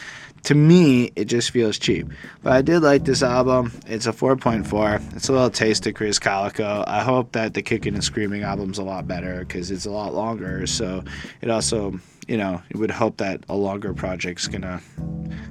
To 0.47 0.55
me, 0.55 1.11
it 1.17 1.25
just 1.25 1.51
feels 1.51 1.77
cheap. 1.77 2.07
But 2.41 2.53
I 2.53 2.61
did 2.61 2.79
like 2.79 3.03
this 3.03 3.21
album. 3.21 3.73
It's 3.85 4.07
a 4.07 4.13
4.4. 4.13 5.13
It's 5.13 5.27
a 5.27 5.33
little 5.33 5.49
taste 5.49 5.85
of 5.87 5.93
Krizz 5.93 6.21
Kaliko. 6.21 6.85
I 6.87 7.03
hope 7.03 7.33
that 7.33 7.53
the 7.53 7.61
Kicking 7.61 7.95
and 7.95 8.01
Screaming 8.01 8.43
album's 8.43 8.77
a 8.77 8.83
lot 8.83 9.09
better 9.09 9.39
because 9.39 9.71
it's 9.71 9.85
a 9.85 9.91
lot 9.91 10.13
longer. 10.13 10.65
So 10.65 11.03
it 11.41 11.49
also, 11.49 11.99
you 12.29 12.37
know, 12.37 12.61
you 12.73 12.79
would 12.79 12.91
hope 12.91 13.17
that 13.17 13.43
a 13.49 13.57
longer 13.57 13.93
project's 13.93 14.47
gonna 14.47 14.81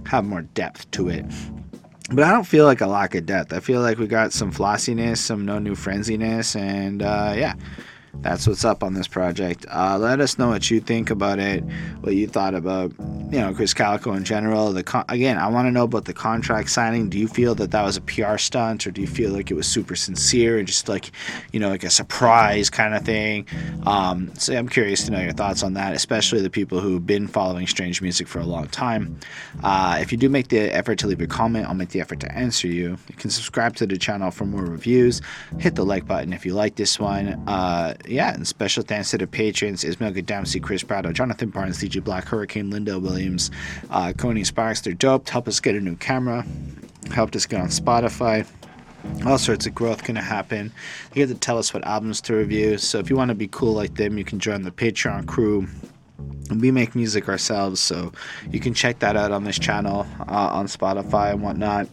have 0.06 0.24
more 0.24 0.40
depth 0.40 0.90
to 0.92 1.10
it. 1.10 1.26
But 2.10 2.24
I 2.24 2.30
don't 2.30 2.46
feel 2.46 2.64
like 2.64 2.80
a 2.80 2.86
lack 2.86 3.14
of 3.14 3.26
depth. 3.26 3.52
I 3.52 3.60
feel 3.60 3.82
like 3.82 3.98
we 3.98 4.06
got 4.06 4.32
some 4.32 4.50
flossiness, 4.50 5.20
some 5.20 5.44
no 5.44 5.58
new 5.58 5.74
frenziness, 5.74 6.58
and 6.58 7.02
uh, 7.02 7.34
yeah, 7.36 7.52
that's 8.22 8.46
what's 8.46 8.64
up 8.64 8.82
on 8.82 8.94
this 8.94 9.06
project. 9.06 9.66
Uh, 9.70 9.98
let 9.98 10.20
us 10.20 10.38
know 10.38 10.48
what 10.48 10.70
you 10.70 10.80
think 10.80 11.10
about 11.10 11.38
it, 11.38 11.62
what 12.00 12.14
you 12.14 12.26
thought 12.26 12.54
about, 12.54 12.90
you 12.98 13.38
know, 13.38 13.52
Krizz 13.52 13.74
Kaliko 13.74 14.16
in 14.16 14.24
general. 14.24 14.72
The 14.72 14.82
con- 14.82 15.04
again, 15.08 15.38
I 15.38 15.48
want 15.48 15.66
to 15.66 15.70
know 15.70 15.84
about 15.84 16.06
the 16.06 16.12
contract 16.12 16.70
signing. 16.70 17.08
Do 17.08 17.18
you 17.18 17.28
feel 17.28 17.54
that 17.56 17.70
that 17.70 17.82
was 17.82 17.96
a 17.96 18.00
PR 18.00 18.36
stunt, 18.36 18.86
or 18.86 18.90
do 18.90 19.00
you 19.00 19.06
feel 19.06 19.30
like 19.32 19.50
it 19.50 19.54
was 19.54 19.66
super 19.66 19.94
sincere 19.94 20.58
and 20.58 20.66
just 20.66 20.88
like, 20.88 21.10
you 21.52 21.60
know, 21.60 21.68
like 21.68 21.84
a 21.84 21.90
surprise 21.90 22.70
kind 22.70 22.94
of 22.94 23.04
thing? 23.04 23.46
Um, 23.86 24.32
so 24.34 24.56
I'm 24.56 24.68
curious 24.68 25.04
to 25.04 25.12
know 25.12 25.20
your 25.20 25.32
thoughts 25.32 25.62
on 25.62 25.74
that, 25.74 25.94
especially 25.94 26.40
the 26.40 26.50
people 26.50 26.80
who've 26.80 27.06
been 27.06 27.28
following 27.28 27.66
Strange 27.66 28.02
Music 28.02 28.26
for 28.26 28.40
a 28.40 28.46
long 28.46 28.68
time. 28.68 29.18
Uh, 29.62 29.98
if 30.00 30.10
you 30.10 30.18
do 30.18 30.28
make 30.28 30.48
the 30.48 30.74
effort 30.74 30.98
to 30.98 31.06
leave 31.06 31.20
a 31.20 31.26
comment, 31.26 31.66
I'll 31.66 31.74
make 31.74 31.90
the 31.90 32.00
effort 32.00 32.20
to 32.20 32.32
answer 32.32 32.66
you. 32.66 32.98
You 33.08 33.14
can 33.16 33.30
subscribe 33.30 33.76
to 33.76 33.86
the 33.86 33.98
channel 33.98 34.30
for 34.30 34.44
more 34.44 34.64
reviews. 34.64 35.20
Hit 35.58 35.74
the 35.74 35.84
like 35.84 36.06
button 36.06 36.32
if 36.32 36.44
you 36.44 36.54
like 36.54 36.76
this 36.76 36.98
one. 36.98 37.28
Uh, 37.46 37.94
yeah, 38.06 38.34
and 38.34 38.46
special 38.46 38.82
thanks 38.82 39.10
to 39.10 39.18
the 39.18 39.26
patrons 39.26 39.84
Ismail 39.84 40.12
Gadamsi, 40.12 40.62
Chris 40.62 40.82
Prado, 40.82 41.12
Jonathan 41.12 41.50
Barnes, 41.50 41.78
DJ 41.78 42.02
Black, 42.02 42.24
Hurricane, 42.26 42.70
Linda 42.70 42.98
Williams, 42.98 43.50
uh, 43.90 44.12
Coney 44.16 44.44
Sparks. 44.44 44.80
They're 44.80 44.94
dope. 44.94 45.28
Help 45.28 45.48
us 45.48 45.60
get 45.60 45.74
a 45.74 45.80
new 45.80 45.96
camera. 45.96 46.44
Helped 47.12 47.36
us 47.36 47.46
get 47.46 47.60
on 47.60 47.68
Spotify 47.68 48.46
all 49.24 49.38
sorts 49.38 49.66
of 49.66 49.74
growth 49.74 50.02
to 50.04 50.14
happen. 50.14 50.72
You 51.14 51.26
get 51.26 51.32
to 51.32 51.38
tell 51.38 51.58
us 51.58 51.72
what 51.72 51.84
albums 51.84 52.20
to 52.22 52.34
review. 52.34 52.78
So 52.78 52.98
if 52.98 53.10
you 53.10 53.16
want 53.16 53.30
to 53.30 53.34
be 53.34 53.48
cool 53.48 53.72
like 53.72 53.94
them, 53.94 54.18
you 54.18 54.24
can 54.24 54.38
join 54.38 54.62
the 54.62 54.70
Patreon 54.70 55.26
crew. 55.26 55.66
We 56.54 56.70
make 56.70 56.94
music 56.94 57.28
ourselves, 57.28 57.80
so 57.80 58.12
you 58.50 58.60
can 58.60 58.72
check 58.72 59.00
that 59.00 59.16
out 59.16 59.32
on 59.32 59.44
this 59.44 59.58
channel, 59.58 60.06
uh, 60.20 60.50
on 60.52 60.66
Spotify 60.66 61.32
and 61.32 61.42
whatnot. 61.42 61.88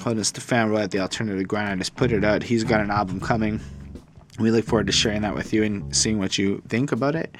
Hold 0.00 0.18
us 0.18 0.30
to 0.32 0.40
Fan 0.40 0.70
Roy 0.70 0.80
at 0.80 0.90
the 0.90 1.00
Alternative 1.00 1.46
Grind. 1.46 1.68
I 1.68 1.76
just 1.76 1.96
put 1.96 2.12
it 2.12 2.24
out. 2.24 2.42
He's 2.42 2.64
got 2.64 2.80
an 2.80 2.90
album 2.90 3.20
coming. 3.20 3.60
We 4.38 4.50
look 4.50 4.64
forward 4.64 4.86
to 4.86 4.92
sharing 4.92 5.22
that 5.22 5.34
with 5.34 5.52
you 5.52 5.62
and 5.64 5.94
seeing 5.94 6.18
what 6.18 6.38
you 6.38 6.62
think 6.68 6.92
about 6.92 7.14
it. 7.14 7.36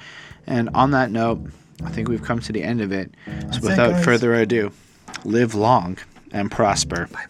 And 0.47 0.69
on 0.73 0.91
that 0.91 1.11
note, 1.11 1.41
I 1.83 1.89
think 1.89 2.09
we've 2.09 2.21
come 2.21 2.39
to 2.41 2.51
the 2.51 2.63
end 2.63 2.81
of 2.81 2.91
it. 2.91 3.13
So 3.51 3.57
it, 3.57 3.61
without 3.61 3.91
guys. 3.91 4.05
further 4.05 4.33
ado, 4.33 4.71
live 5.23 5.55
long 5.55 5.97
and 6.31 6.51
prosper. 6.51 7.07
Bye 7.07 7.13
bye. 7.13 7.25